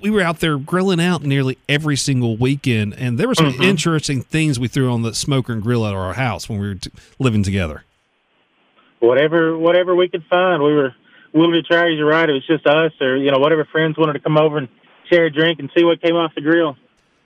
we 0.00 0.10
were 0.10 0.22
out 0.22 0.40
there 0.40 0.58
grilling 0.58 1.00
out 1.00 1.22
nearly 1.22 1.56
every 1.68 1.96
single 1.96 2.36
weekend, 2.36 2.94
and 2.98 3.16
there 3.16 3.28
were 3.28 3.36
some 3.36 3.54
interesting 3.62 4.22
things 4.22 4.58
we 4.58 4.66
threw 4.66 4.90
on 4.92 5.02
the 5.02 5.14
smoker 5.14 5.52
and 5.52 5.62
grill 5.62 5.86
at 5.86 5.94
our 5.94 6.14
house 6.14 6.48
when 6.48 6.58
we 6.58 6.66
were 6.66 6.74
t- 6.74 6.90
living 7.20 7.44
together. 7.44 7.84
Whatever 9.02 9.56
whatever 9.56 9.94
we 9.94 10.08
could 10.08 10.24
find. 10.30 10.62
We 10.62 10.74
were 10.74 10.94
willing 11.32 11.52
to 11.52 11.62
try. 11.62 11.88
You're 11.88 12.06
right. 12.06 12.28
It 12.28 12.32
was 12.32 12.46
just 12.46 12.66
us, 12.66 12.92
or 13.00 13.16
you 13.16 13.30
know, 13.30 13.38
whatever 13.38 13.64
friends 13.64 13.98
wanted 13.98 14.14
to 14.14 14.20
come 14.20 14.38
over 14.38 14.58
and 14.58 14.68
share 15.10 15.26
a 15.26 15.30
drink 15.30 15.58
and 15.58 15.70
see 15.76 15.84
what 15.84 16.00
came 16.00 16.14
off 16.16 16.34
the 16.34 16.40
grill. 16.40 16.76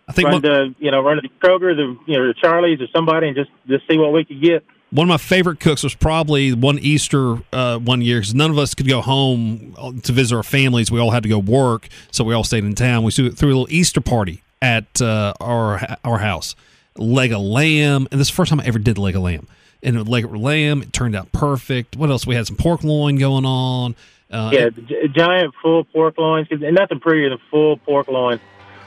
I 0.08 0.12
think 0.12 0.28
Run 0.28 0.42
to 0.42 0.74
you 0.78 0.90
know, 0.90 1.02
run 1.02 1.16
to 1.16 1.22
the 1.22 1.28
Kroger, 1.44 1.74
the 1.74 1.96
you 2.06 2.18
know, 2.18 2.28
the 2.28 2.34
Charlie's 2.34 2.80
or 2.80 2.86
somebody, 2.94 3.28
and 3.28 3.36
just 3.36 3.50
just 3.66 3.86
see 3.88 3.98
what 3.98 4.12
we 4.12 4.24
could 4.24 4.40
get. 4.40 4.64
one 4.90 5.06
of 5.06 5.08
my 5.08 5.16
favorite 5.16 5.58
cooks 5.58 5.82
was 5.82 5.94
probably 5.96 6.52
one 6.52 6.78
Easter 6.78 7.38
uh, 7.52 7.78
one 7.78 8.00
year 8.02 8.18
because 8.20 8.34
none 8.34 8.50
of 8.50 8.58
us 8.58 8.74
could 8.74 8.88
go 8.88 9.00
home 9.00 9.74
uh, 9.76 9.92
to 10.02 10.12
visit 10.12 10.36
our 10.36 10.44
families. 10.44 10.90
We 10.92 11.00
all 11.00 11.10
had 11.10 11.24
to 11.24 11.28
go 11.28 11.38
work, 11.38 11.88
so 12.12 12.22
we 12.22 12.34
all 12.34 12.44
stayed 12.44 12.64
in 12.64 12.74
town. 12.76 13.02
We 13.02 13.10
threw, 13.10 13.32
threw 13.32 13.48
a 13.48 13.50
little 13.50 13.66
Easter 13.70 14.00
party 14.00 14.42
at 14.62 15.02
uh, 15.02 15.34
our 15.40 15.96
our 16.04 16.18
house. 16.18 16.54
Leg 16.98 17.32
of 17.32 17.42
lamb, 17.42 18.06
and 18.10 18.20
this 18.20 18.28
is 18.28 18.32
the 18.32 18.36
first 18.36 18.48
time 18.50 18.60
I 18.60 18.64
ever 18.64 18.78
did 18.78 18.96
leg 18.98 19.16
of 19.16 19.22
lamb. 19.22 19.48
And 19.86 19.96
a 19.96 20.02
leg 20.02 20.24
of 20.24 20.34
lamb, 20.36 20.82
it 20.82 20.92
turned 20.92 21.14
out 21.16 21.30
perfect. 21.32 21.96
What 21.96 22.10
else? 22.10 22.26
We 22.26 22.34
had 22.34 22.46
some 22.46 22.56
pork 22.56 22.82
loin 22.84 23.16
going 23.16 23.44
on. 23.46 23.94
Uh, 24.30 24.50
Yeah, 24.52 24.68
gi- 24.70 25.08
giant 25.14 25.54
full 25.62 25.84
pork 25.84 26.18
loins, 26.18 26.48
'cause- 26.48 26.60
and 26.60 26.74
nothing 26.74 26.98
prettier 26.98 27.28
than 27.30 27.38
full 27.50 27.76
pork 27.76 28.08
loin 28.08 28.40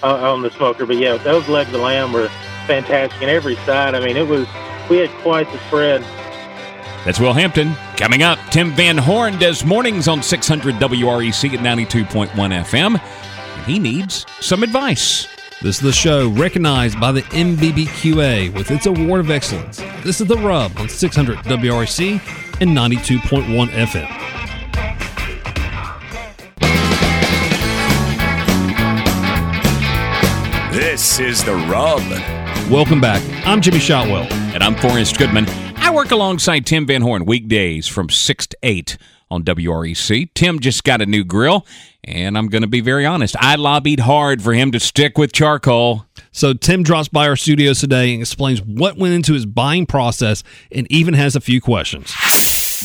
uh, 0.04 0.32
on 0.34 0.42
the 0.42 0.52
smoker. 0.52 0.86
But 0.86 0.98
yeah, 0.98 1.16
those 1.16 1.48
legs 1.48 1.74
of 1.74 1.80
lamb 1.80 2.12
were 2.12 2.30
fantastic, 2.68 3.22
and 3.22 3.32
every 3.32 3.56
side. 3.66 3.96
I 3.96 4.02
mean, 4.06 4.18
it 4.18 4.28
was 4.28 4.46
we 4.90 4.98
had 4.98 5.10
quite 5.24 5.50
the 5.54 5.58
spread. 5.68 6.04
That's 7.06 7.18
Will 7.20 7.32
Hampton. 7.32 7.76
Coming 7.96 8.22
up, 8.22 8.38
Tim 8.52 8.72
Van 8.74 8.98
Horn 8.98 9.38
does 9.40 9.64
mornings 9.64 10.10
on 10.10 10.22
600 10.22 10.76
WREC 10.80 11.54
at 11.54 11.62
92.1 11.62 12.52
FM. 12.52 13.00
And 13.56 13.66
he 13.66 13.80
needs 13.80 14.26
some 14.42 14.64
advice. 14.64 15.26
This 15.62 15.76
is 15.76 15.82
the 15.82 15.92
show 15.92 16.30
recognized 16.30 17.02
by 17.02 17.12
the 17.12 17.22
MBBQA 17.22 18.54
with 18.54 18.72
its 18.72 18.86
award 18.86 19.20
of 19.20 19.30
excellence. 19.30 19.76
This 20.06 20.22
is 20.22 20.28
The 20.30 20.38
Rub 20.38 20.72
on 20.80 20.88
600 20.88 21.40
WREC 21.40 22.14
and 22.62 22.72
92.1 22.72 23.68
FM. 23.68 24.10
This 30.72 31.20
is 31.20 31.44
The 31.44 31.56
Rub. 31.56 32.00
Welcome 32.72 33.02
back. 33.02 33.22
I'm 33.46 33.60
Jimmy 33.60 33.80
Shotwell. 33.80 34.32
And 34.54 34.64
I'm 34.64 34.76
Forrest 34.76 35.18
Goodman. 35.18 35.46
I 35.76 35.94
work 35.94 36.12
alongside 36.12 36.66
Tim 36.66 36.88
Van 36.88 37.02
Horn 37.02 37.26
weekdays 37.26 37.86
from 37.86 38.10
6 38.10 38.48
to 38.48 38.58
8 38.64 38.98
on 39.32 39.44
WREC. 39.44 40.30
Tim 40.34 40.60
just 40.60 40.84
got 40.84 41.02
a 41.02 41.06
new 41.06 41.24
grill, 41.24 41.66
and 42.04 42.38
I'm 42.38 42.48
going 42.48 42.62
to 42.62 42.68
be 42.68 42.82
very 42.82 43.06
honest. 43.06 43.36
I 43.40 43.56
lobbied 43.56 44.02
hard 44.02 44.42
for 44.42 44.54
him 44.54 44.72
to 44.72 44.80
stick 44.80 45.18
with 45.18 45.32
charcoal. 45.32 46.06
So 46.32 46.54
Tim 46.54 46.84
drops 46.84 47.08
by 47.08 47.28
our 47.28 47.36
studios 47.36 47.80
today 47.80 48.14
and 48.14 48.22
explains 48.22 48.62
what 48.62 48.98
went 48.98 49.14
into 49.14 49.34
his 49.34 49.46
buying 49.46 49.86
process 49.86 50.44
and 50.72 50.92
even 50.92 51.14
has 51.14 51.36
a 51.36 51.42
few 51.42 51.62
questions. 51.62 52.14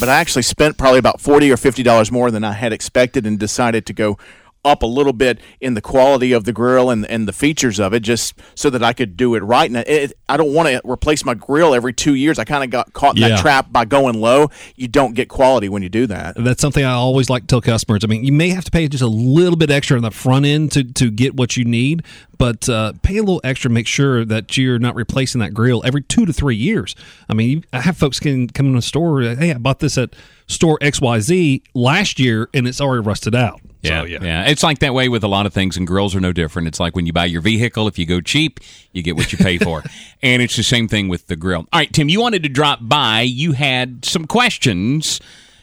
but 0.01 0.09
I 0.09 0.17
actually 0.17 0.43
spent 0.43 0.77
probably 0.77 0.99
about 0.99 1.21
forty 1.21 1.51
or 1.51 1.57
fifty 1.57 1.83
dollars 1.83 2.11
more 2.11 2.31
than 2.31 2.45
I 2.45 2.53
had 2.53 2.73
expected, 2.73 3.27
and 3.27 3.39
decided 3.39 3.87
to 3.87 3.93
go 3.93 4.19
up 4.65 4.83
a 4.83 4.87
little 4.87 5.13
bit 5.13 5.39
in 5.61 5.75
the 5.75 5.81
quality 5.81 6.33
of 6.33 6.45
the 6.45 6.53
grill 6.53 6.91
and 6.91 7.05
and 7.07 7.29
the 7.29 7.33
features 7.33 7.79
of 7.79 7.93
it, 7.93 8.01
just 8.01 8.35
so 8.55 8.71
that 8.71 8.83
I 8.83 8.93
could 8.93 9.17
do 9.17 9.35
it 9.35 9.43
right. 9.43 9.69
And 9.71 9.77
it, 9.87 10.13
I 10.29 10.37
don't 10.37 10.53
want 10.55 10.69
to 10.69 10.81
replace 10.85 11.25
my 11.25 11.35
grill 11.35 11.75
every 11.75 11.93
two 11.93 12.15
years. 12.15 12.39
I 12.39 12.45
kind 12.45 12.65
of 12.65 12.71
got 12.71 12.93
caught 12.93 13.17
in 13.17 13.23
Yeah. 13.23 13.29
that 13.31 13.41
trap 13.41 13.73
by 13.73 13.85
going 13.85 14.21
low. 14.21 14.49
You 14.77 14.89
don't 14.89 15.15
get 15.15 15.29
quality 15.29 15.69
when 15.69 15.83
you 15.83 15.89
do 15.89 16.07
that. 16.07 16.35
That's 16.37 16.61
something 16.61 16.85
I 16.85 16.93
always 16.93 17.29
like 17.31 17.43
to 17.43 17.47
tell 17.47 17.61
customers. 17.61 18.05
I 18.05 18.07
mean, 18.07 18.25
you 18.25 18.33
may 18.33 18.49
have 18.51 18.65
to 18.65 18.71
pay 18.71 18.89
just 18.89 19.03
a 19.03 19.07
little 19.09 19.57
bit 19.57 19.71
extra 19.71 19.97
on 19.97 20.03
the 20.03 20.11
front 20.11 20.47
end 20.47 20.73
to, 20.73 20.85
to 20.85 21.11
get 21.11 21.35
what 21.37 21.57
you 21.57 21.65
need, 21.65 22.03
but 22.39 22.69
uh, 22.69 22.93
pay 23.03 23.17
a 23.19 23.23
little 23.23 23.41
extra. 23.45 23.71
Make 23.71 23.87
sure 23.87 24.25
that 24.25 24.57
you're 24.57 24.79
not 24.79 24.95
replacing 24.95 25.41
that 25.41 25.53
grill 25.55 25.83
every 25.85 26.03
two 26.03 26.25
to 26.27 26.33
three 26.33 26.57
years. 26.57 26.95
I 27.29 27.35
mean, 27.35 27.51
you, 27.51 27.63
I 27.73 27.81
have 27.81 27.97
folks 27.97 28.19
can 28.21 28.49
come 28.49 28.67
in 28.67 28.75
the 28.77 28.83
store. 28.83 29.23
Hey, 29.23 29.51
I 29.53 29.59
bought 29.59 29.81
this 29.81 29.99
at 29.99 30.15
store 30.47 30.79
X 30.81 31.01
Y 31.01 31.21
Z 31.21 31.63
last 31.75 32.19
year, 32.19 32.49
and 32.55 32.67
it's 32.67 32.81
already 32.81 33.05
rusted 33.07 33.35
out. 33.35 33.61
Yeah, 33.85 34.01
So, 34.01 34.07
yeah. 34.07 34.19
yeah. 34.23 34.45
It's 34.47 34.63
like 34.63 34.79
that 34.81 34.95
way 34.95 35.09
with 35.09 35.23
a 35.25 35.29
lot 35.29 35.47
of 35.47 35.53
things, 35.53 35.77
and 35.77 35.87
grills 35.87 36.15
are 36.15 36.21
no 36.21 36.33
different. 36.33 36.69
It's 36.69 36.81
like 36.81 36.97
when 36.97 37.07
you 37.07 37.13
buy 37.13 37.27
your 37.27 37.41
vehicle, 37.41 37.87
if 37.87 37.99
you 37.99 38.07
go 38.07 38.21
cheap, 38.21 38.61
you 38.93 39.03
get 39.03 39.17
what 39.17 39.33
you 39.33 39.39
pay 39.39 39.59
for. 39.59 39.83
and 40.23 40.43
it's 40.43 40.57
the 40.57 40.63
same 40.63 40.89
thing 40.89 41.09
with 41.09 41.27
the 41.27 41.37
grill. 41.37 41.67
All 41.73 41.81
right, 41.81 41.93
Tim, 41.93 42.09
you 42.09 42.21
wanted 42.21 42.43
to 42.45 42.49
drop 42.49 42.79
by. 42.83 43.21
You 43.21 43.53
had 43.53 44.05
some 44.05 44.27
questions 44.27 45.21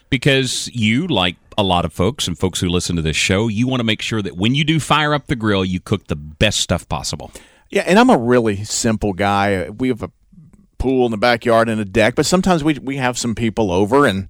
because 0.10 0.70
you, 0.74 1.08
like 1.08 1.36
a 1.58 1.64
lot 1.64 1.86
of 1.86 1.94
folks 1.94 2.28
and 2.28 2.38
folks 2.38 2.60
who 2.60 2.70
listen 2.70 2.96
to 2.96 3.02
this 3.02 3.16
show, 3.16 3.48
you 3.48 3.68
want 3.68 3.80
to 3.80 3.84
make 3.86 4.02
sure 4.02 4.22
that 4.22 4.38
when 4.38 4.56
you 4.56 4.64
do 4.64 4.80
fire 4.80 5.14
up 5.14 5.28
the 5.28 5.36
grill, 5.36 5.66
you 5.66 5.80
cook 5.80 6.08
the 6.08 6.16
best 6.16 6.60
stuff 6.60 6.88
possible. 6.88 7.32
Yeah, 7.70 7.84
and 7.86 7.98
I'm 7.98 8.10
a 8.10 8.18
really 8.18 8.64
simple 8.64 9.14
guy. 9.14 9.70
We 9.70 9.88
have 9.88 10.04
a 10.04 10.12
pool 10.78 11.06
in 11.06 11.12
the 11.12 11.18
backyard 11.18 11.70
and 11.70 11.80
a 11.80 11.86
deck, 11.86 12.16
but 12.16 12.26
sometimes 12.26 12.64
we 12.64 12.78
we 12.80 12.98
have 12.98 13.18
some 13.18 13.36
people 13.36 13.72
over 13.72 14.06
and 14.06 14.28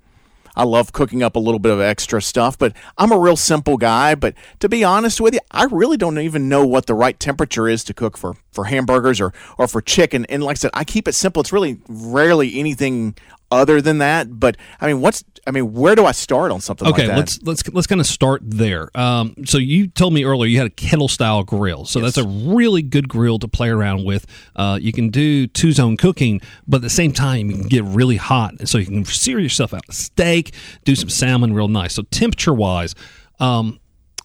I 0.55 0.63
love 0.63 0.91
cooking 0.91 1.23
up 1.23 1.35
a 1.35 1.39
little 1.39 1.59
bit 1.59 1.71
of 1.71 1.79
extra 1.79 2.21
stuff, 2.21 2.57
but 2.57 2.73
I'm 2.97 3.11
a 3.11 3.19
real 3.19 3.35
simple 3.35 3.77
guy, 3.77 4.15
but 4.15 4.35
to 4.59 4.69
be 4.69 4.83
honest 4.83 5.21
with 5.21 5.33
you, 5.33 5.39
I 5.51 5.65
really 5.65 5.97
don't 5.97 6.19
even 6.19 6.49
know 6.49 6.65
what 6.65 6.85
the 6.85 6.93
right 6.93 7.19
temperature 7.19 7.67
is 7.67 7.83
to 7.85 7.93
cook 7.93 8.17
for 8.17 8.35
for 8.51 8.65
hamburgers 8.65 9.21
or 9.21 9.33
or 9.57 9.67
for 9.67 9.81
chicken. 9.81 10.25
And 10.29 10.43
like 10.43 10.57
I 10.57 10.59
said, 10.59 10.71
I 10.73 10.83
keep 10.83 11.07
it 11.07 11.13
simple. 11.13 11.41
It's 11.41 11.53
really 11.53 11.79
rarely 11.87 12.59
anything 12.59 13.15
other 13.51 13.81
than 13.81 13.97
that, 13.97 14.39
but 14.39 14.55
I 14.79 14.87
mean, 14.87 15.01
what's 15.01 15.23
I 15.47 15.51
mean, 15.51 15.73
where 15.73 15.95
do 15.95 16.05
I 16.05 16.11
start 16.11 16.51
on 16.51 16.61
something 16.61 16.87
Okay, 16.87 17.07
like 17.07 17.07
that? 17.07 17.11
Okay, 17.13 17.19
let's 17.19 17.41
let's 17.43 17.67
let's 17.69 17.87
kind 17.87 17.99
of 17.99 18.05
start 18.07 18.41
there. 18.45 18.95
Um, 18.95 19.33
so 19.45 19.57
you 19.57 19.87
told 19.87 20.13
me 20.13 20.23
earlier 20.23 20.47
you 20.47 20.57
had 20.57 20.67
a 20.67 20.71
kettle 20.71 21.07
style 21.07 21.43
grill, 21.43 21.85
so 21.85 21.99
that's 21.99 22.17
a 22.17 22.27
really 22.27 22.83
good 22.83 23.09
grill 23.09 23.39
to 23.39 23.47
play 23.47 23.69
around 23.69 24.05
with. 24.05 24.27
Uh, 24.55 24.77
you 24.79 24.93
can 24.93 25.09
do 25.09 25.47
two 25.47 25.71
zone 25.71 25.97
cooking, 25.97 26.41
but 26.67 26.77
at 26.77 26.81
the 26.83 26.89
same 26.89 27.11
time 27.11 27.49
you 27.49 27.57
can 27.57 27.67
get 27.67 27.83
really 27.85 28.17
hot, 28.17 28.53
and 28.59 28.69
so 28.69 28.77
you 28.77 28.85
can 28.85 29.03
sear 29.03 29.39
yourself 29.39 29.73
out 29.73 29.81
a 29.89 29.93
steak, 29.93 30.53
do 30.85 30.95
some 30.95 31.09
salmon 31.09 31.53
real 31.53 31.67
nice. 31.67 31.95
So 31.95 32.03
temperature 32.03 32.53
wise. 32.53 32.93
Um, 33.39 33.79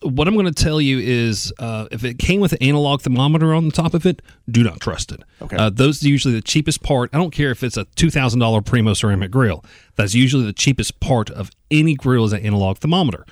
what 0.06 0.28
I'm 0.28 0.34
going 0.34 0.52
to 0.52 0.64
tell 0.64 0.80
you 0.80 0.98
is 0.98 1.52
uh, 1.58 1.86
if 1.90 2.04
it 2.04 2.18
came 2.18 2.40
with 2.40 2.52
an 2.52 2.62
analog 2.62 3.02
thermometer 3.02 3.54
on 3.54 3.66
the 3.66 3.72
top 3.72 3.94
of 3.94 4.06
it, 4.06 4.22
do 4.50 4.62
not 4.62 4.80
trust 4.80 5.12
it. 5.12 5.22
Okay. 5.42 5.56
Uh, 5.56 5.70
those 5.70 6.04
are 6.04 6.08
usually 6.08 6.34
the 6.34 6.42
cheapest 6.42 6.82
part. 6.82 7.10
I 7.12 7.18
don't 7.18 7.32
care 7.32 7.50
if 7.50 7.62
it's 7.62 7.76
a 7.76 7.84
$2,000 7.84 8.64
Primo 8.64 8.94
ceramic 8.94 9.30
grill. 9.30 9.64
That's 9.96 10.14
usually 10.14 10.44
the 10.44 10.52
cheapest 10.52 11.00
part 11.00 11.30
of 11.30 11.50
any 11.70 11.94
grill 11.94 12.24
is 12.24 12.32
an 12.32 12.40
analog 12.40 12.78
thermometer. 12.78 13.26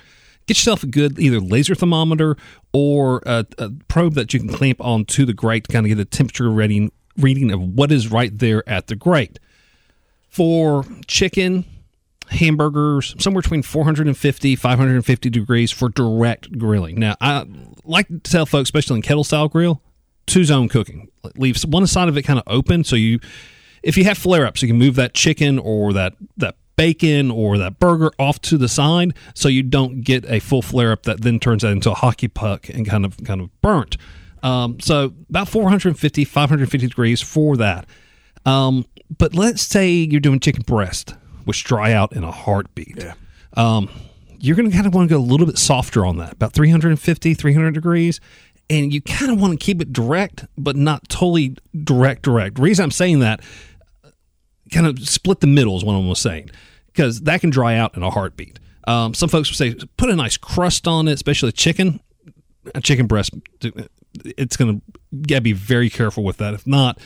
Get 0.47 0.57
yourself 0.57 0.83
a 0.83 0.87
good 0.87 1.17
either 1.17 1.39
laser 1.39 1.73
thermometer 1.73 2.37
or 2.71 3.23
a, 3.25 3.45
a 3.57 3.71
probe 3.87 4.13
that 4.13 4.33
you 4.33 4.39
can 4.39 4.49
clamp 4.49 4.79
onto 4.79 5.25
the 5.25 5.33
grate 5.33 5.63
to 5.65 5.73
kind 5.73 5.85
of 5.85 5.89
get 5.89 5.99
a 5.99 6.05
temperature 6.05 6.49
reading 6.49 6.91
reading 7.17 7.51
of 7.51 7.61
what 7.61 7.91
is 7.91 8.11
right 8.11 8.37
there 8.37 8.67
at 8.67 8.87
the 8.87 8.95
grate. 8.95 9.39
For 10.29 10.83
chicken, 11.07 11.65
hamburgers 12.29 13.15
somewhere 13.19 13.41
between 13.41 13.61
450 13.61 14.55
550 14.55 15.29
degrees 15.29 15.71
for 15.71 15.89
direct 15.89 16.57
grilling. 16.57 16.99
Now 16.99 17.15
i 17.21 17.45
like 17.83 18.07
to 18.07 18.19
tell 18.19 18.45
folks 18.45 18.67
especially 18.67 18.97
in 18.97 19.01
kettle 19.01 19.23
style 19.23 19.47
grill 19.47 19.81
two 20.25 20.43
zone 20.43 20.67
cooking 20.67 21.09
leaves 21.35 21.65
one 21.65 21.85
side 21.85 22.07
of 22.07 22.17
it 22.17 22.23
kind 22.23 22.39
of 22.39 22.43
open 22.47 22.83
so 22.83 22.95
you 22.95 23.19
if 23.83 23.95
you 23.95 24.03
have 24.03 24.17
flare 24.17 24.45
ups 24.45 24.61
you 24.61 24.67
can 24.67 24.77
move 24.77 24.95
that 24.95 25.13
chicken 25.13 25.59
or 25.59 25.93
that 25.93 26.13
that 26.35 26.55
bacon 26.75 27.31
or 27.31 27.57
that 27.57 27.79
burger 27.79 28.11
off 28.19 28.39
to 28.41 28.57
the 28.57 28.67
side 28.67 29.13
so 29.33 29.47
you 29.47 29.63
don't 29.63 30.01
get 30.01 30.25
a 30.29 30.39
full 30.39 30.61
flare 30.61 30.91
up 30.91 31.03
that 31.03 31.21
then 31.21 31.39
turns 31.39 31.61
that 31.61 31.71
into 31.71 31.91
a 31.91 31.95
hockey 31.95 32.27
puck 32.27 32.69
and 32.69 32.87
kind 32.87 33.05
of 33.05 33.17
kind 33.23 33.41
of 33.41 33.61
burnt. 33.61 33.97
Um, 34.43 34.79
so 34.79 35.13
about 35.29 35.47
450 35.47 36.25
550 36.25 36.87
degrees 36.87 37.21
for 37.21 37.57
that. 37.57 37.87
Um, 38.45 38.85
but 39.17 39.33
let's 39.33 39.61
say 39.61 39.89
you're 39.89 40.19
doing 40.19 40.39
chicken 40.39 40.63
breast 40.63 41.15
which 41.45 41.63
dry 41.63 41.93
out 41.93 42.13
in 42.13 42.23
a 42.23 42.31
heartbeat. 42.31 42.97
Yeah. 42.97 43.13
Um, 43.53 43.89
you're 44.39 44.55
going 44.55 44.69
to 44.69 44.75
kind 44.75 44.85
of 44.85 44.93
want 44.93 45.09
to 45.09 45.15
go 45.15 45.19
a 45.19 45.23
little 45.23 45.45
bit 45.45 45.57
softer 45.57 46.05
on 46.05 46.17
that, 46.17 46.33
about 46.33 46.53
350, 46.53 47.33
300 47.33 47.73
degrees. 47.73 48.19
And 48.69 48.93
you 48.93 49.01
kind 49.01 49.31
of 49.31 49.39
want 49.39 49.57
to 49.57 49.63
keep 49.63 49.81
it 49.81 49.93
direct, 49.93 50.45
but 50.57 50.75
not 50.75 51.07
totally 51.07 51.55
direct, 51.83 52.23
direct. 52.23 52.55
The 52.55 52.61
reason 52.63 52.83
I'm 52.83 52.91
saying 52.91 53.19
that, 53.19 53.41
kind 54.71 54.87
of 54.87 55.07
split 55.07 55.39
the 55.39 55.47
middle 55.47 55.77
is 55.77 55.83
what 55.83 55.93
I'm 55.93 56.13
saying, 56.15 56.49
because 56.87 57.21
that 57.21 57.41
can 57.41 57.49
dry 57.49 57.75
out 57.75 57.95
in 57.95 58.03
a 58.03 58.09
heartbeat. 58.09 58.59
Um, 58.87 59.13
some 59.13 59.29
folks 59.29 59.49
would 59.49 59.57
say 59.57 59.87
put 59.97 60.09
a 60.09 60.15
nice 60.15 60.37
crust 60.37 60.87
on 60.87 61.07
it, 61.07 61.13
especially 61.13 61.51
chicken, 61.51 61.99
a 62.73 62.81
chicken 62.81 63.07
breast. 63.07 63.31
It's 64.23 64.57
going 64.57 64.81
to 64.81 65.17
gotta 65.27 65.41
be 65.41 65.53
very 65.53 65.89
careful 65.89 66.23
with 66.23 66.37
that. 66.37 66.53
If 66.53 66.65
not, 66.67 66.99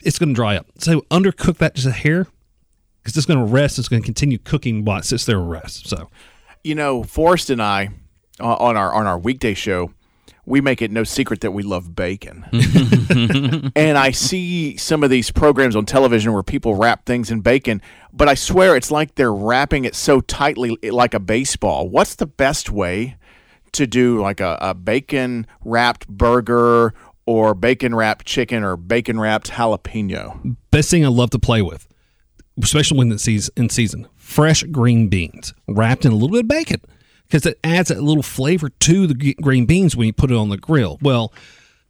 it's 0.00 0.18
going 0.18 0.30
to 0.30 0.34
dry 0.34 0.56
up. 0.56 0.66
So 0.78 1.02
undercook 1.10 1.58
that 1.58 1.74
just 1.74 1.86
a 1.86 1.92
hair, 1.92 2.26
because 3.02 3.16
it's 3.16 3.26
going 3.26 3.38
to 3.38 3.44
rest. 3.44 3.78
It's 3.78 3.88
going 3.88 4.02
to 4.02 4.06
continue 4.06 4.38
cooking 4.38 4.84
while 4.84 4.98
it 4.98 5.04
sits 5.04 5.24
there 5.24 5.38
and 5.38 5.50
rests. 5.50 5.88
So, 5.88 6.08
You 6.62 6.74
know, 6.74 7.02
Forrest 7.02 7.50
and 7.50 7.62
I 7.62 7.90
uh, 8.40 8.54
on 8.54 8.76
our 8.76 8.92
on 8.92 9.06
our 9.06 9.18
weekday 9.18 9.54
show, 9.54 9.92
we 10.44 10.60
make 10.60 10.82
it 10.82 10.90
no 10.90 11.04
secret 11.04 11.40
that 11.42 11.52
we 11.52 11.62
love 11.62 11.94
bacon. 11.94 12.44
and 13.76 13.96
I 13.96 14.10
see 14.10 14.76
some 14.76 15.04
of 15.04 15.10
these 15.10 15.30
programs 15.30 15.76
on 15.76 15.86
television 15.86 16.32
where 16.32 16.42
people 16.42 16.74
wrap 16.74 17.06
things 17.06 17.30
in 17.30 17.40
bacon, 17.40 17.80
but 18.12 18.28
I 18.28 18.34
swear 18.34 18.76
it's 18.76 18.90
like 18.90 19.14
they're 19.14 19.32
wrapping 19.32 19.84
it 19.84 19.94
so 19.94 20.20
tightly 20.20 20.76
like 20.82 21.14
a 21.14 21.20
baseball. 21.20 21.88
What's 21.88 22.16
the 22.16 22.26
best 22.26 22.70
way 22.70 23.16
to 23.72 23.86
do 23.86 24.20
like 24.20 24.40
a, 24.40 24.58
a 24.60 24.74
bacon 24.74 25.46
wrapped 25.64 26.08
burger 26.08 26.92
or 27.24 27.54
bacon 27.54 27.94
wrapped 27.94 28.26
chicken 28.26 28.64
or 28.64 28.76
bacon 28.76 29.20
wrapped 29.20 29.50
jalapeno? 29.52 30.56
best 30.70 30.90
thing 30.90 31.04
I 31.04 31.08
love 31.08 31.30
to 31.30 31.38
play 31.38 31.62
with, 31.62 31.86
especially 32.60 32.98
when 32.98 33.12
it's 33.12 33.28
in 33.28 33.68
season, 33.68 34.08
fresh 34.16 34.62
green 34.64 35.08
beans 35.08 35.54
wrapped 35.68 36.04
in 36.04 36.12
a 36.12 36.14
little 36.14 36.30
bit 36.30 36.40
of 36.40 36.48
bacon 36.48 36.80
because 37.26 37.46
it 37.46 37.58
adds 37.64 37.88
that 37.88 38.02
little 38.02 38.22
flavor 38.22 38.68
to 38.68 39.06
the 39.06 39.34
green 39.40 39.66
beans 39.66 39.96
when 39.96 40.06
you 40.06 40.12
put 40.12 40.30
it 40.30 40.36
on 40.36 40.48
the 40.48 40.58
grill. 40.58 40.98
Well, 41.00 41.32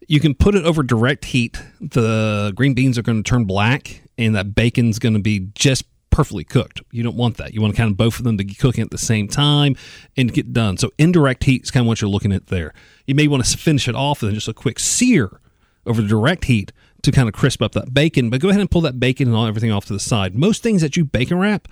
you 0.09 0.21
can 0.21 0.35
put 0.35 0.55
it 0.55 0.65
over 0.65 0.83
direct 0.83 1.27
heat. 1.27 1.61
The 1.81 2.53
green 2.55 2.75
beans 2.75 2.99
are 2.99 3.03
going 3.03 3.23
to 3.23 3.29
turn 3.29 3.45
black, 3.45 4.03
and 4.19 4.35
that 4.35 4.55
bacon's 4.55 4.99
going 4.99 5.15
to 5.15 5.21
be 5.21 5.49
just 5.55 5.85
perfectly 6.11 6.45
cooked. 6.45 6.83
You 6.91 7.03
don't 7.03 7.17
want 7.17 7.39
that. 7.39 7.55
You 7.55 7.61
want 7.61 7.75
to 7.75 7.79
kind 7.81 7.91
of 7.91 7.97
both 7.97 8.19
of 8.19 8.25
them 8.25 8.37
to 8.39 8.45
be 8.45 8.55
cooking 8.55 8.83
at 8.83 8.91
the 8.91 8.99
same 8.99 9.29
time 9.29 9.77
and 10.17 10.33
get 10.33 10.53
done. 10.53 10.77
So 10.77 10.91
indirect 10.99 11.45
heat 11.45 11.63
is 11.63 11.71
kind 11.71 11.85
of 11.85 11.89
what 11.89 12.01
you're 12.01 12.11
looking 12.11 12.33
at 12.33 12.49
there. 12.49 12.75
You 13.07 13.15
may 13.15 13.27
want 13.29 13.45
to 13.45 13.59
finish 13.59 13.89
it 13.89 13.95
off 13.95 14.23
with 14.23 14.35
just 14.35 14.49
a 14.49 14.55
quick 14.55 14.79
sear 14.79 15.41
over 15.87 16.03
the 16.03 16.09
direct 16.09 16.45
heat 16.45 16.71
to 17.03 17.13
kind 17.13 17.29
of 17.29 17.35
crisp 17.35 17.63
up 17.63 17.73
that 17.73 17.93
bacon. 17.93 18.31
But 18.31 18.41
go 18.41 18.49
ahead 18.49 18.61
and 18.61 18.71
pull 18.71 18.81
that 18.83 19.01
bacon 19.01 19.29
and 19.29 19.37
all 19.37 19.47
everything 19.47 19.73
off 19.73 19.87
to 19.87 19.93
the 19.93 20.01
side. 20.01 20.35
Most 20.35 20.63
things 20.63 20.83
that 20.83 20.97
you 20.97 21.05
bacon 21.05 21.39
wrap 21.39 21.69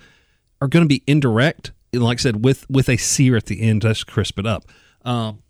are 0.59 0.67
going 0.67 0.83
to 0.83 0.89
be 0.89 1.03
indirect, 1.07 1.71
and 1.93 2.03
like 2.03 2.19
I 2.19 2.21
said, 2.21 2.43
with 2.43 2.69
with 2.69 2.89
a 2.89 2.97
sear 2.97 3.35
at 3.35 3.45
the 3.45 3.61
end 3.61 3.81
to 3.81 3.89
just 3.89 4.07
crisp 4.07 4.37
it 4.39 4.45
up. 4.45 4.65
Um, 5.03 5.41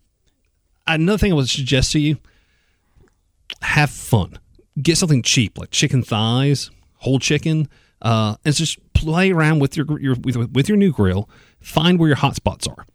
another 0.86 1.18
thing 1.18 1.32
I 1.32 1.34
would 1.34 1.48
suggest 1.48 1.92
to 1.92 1.98
you: 1.98 2.18
have 3.60 3.90
fun. 3.90 4.38
Get 4.80 4.96
something 4.96 5.22
cheap 5.22 5.58
like 5.58 5.70
chicken 5.70 6.02
thighs, 6.02 6.70
whole 6.96 7.18
chicken, 7.18 7.68
uh, 8.00 8.36
and 8.44 8.54
just 8.54 8.78
play 8.94 9.30
around 9.32 9.58
with 9.58 9.76
your 9.76 10.00
your 10.00 10.14
with, 10.14 10.36
with 10.52 10.68
your 10.68 10.78
new 10.78 10.92
grill. 10.92 11.28
Find 11.60 11.98
where 11.98 12.08
your 12.08 12.16
hot 12.16 12.36
spots 12.36 12.66
are. 12.66 12.86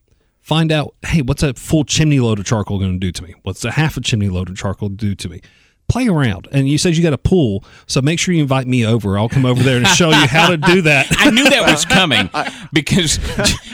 Find 0.42 0.72
out, 0.72 0.96
hey, 1.06 1.22
what's 1.22 1.44
a 1.44 1.54
full 1.54 1.84
chimney 1.84 2.22
load 2.22 2.40
of 2.40 2.46
charcoal 2.46 2.80
going 2.80 2.94
to 2.94 3.00
do 3.00 3.12
to 3.12 3.22
me? 3.22 3.36
What's 3.44 3.66
a 3.66 3.72
half 3.72 3.98
a 3.98 4.02
chimney 4.02 4.30
load 4.30 4.50
of 4.50 4.56
charcoal 4.56 4.88
do 4.88 5.14
to 5.14 5.28
me? 5.28 5.42
Play 5.90 6.08
around. 6.10 6.50
And 6.52 6.68
you 6.68 6.78
said 6.78 6.98
you 6.98 7.02
got 7.04 7.14
a 7.14 7.18
pool, 7.18 7.64
so 7.86 8.02
make 8.02 8.20
sure 8.20 8.34
you 8.34 8.42
invite 8.42 8.68
me 8.68 8.86
over. 8.86 9.18
I'll 9.18 9.30
come 9.30 9.46
over 9.46 9.64
there 9.64 9.78
and 9.78 9.88
show 9.88 10.10
you 10.10 10.28
how 10.28 10.50
to 10.50 10.58
do 10.58 10.82
that. 10.82 11.08
I 11.12 11.30
knew 11.30 11.50
that 11.50 11.62
was 11.70 11.86
coming 11.86 12.30
because 12.74 13.20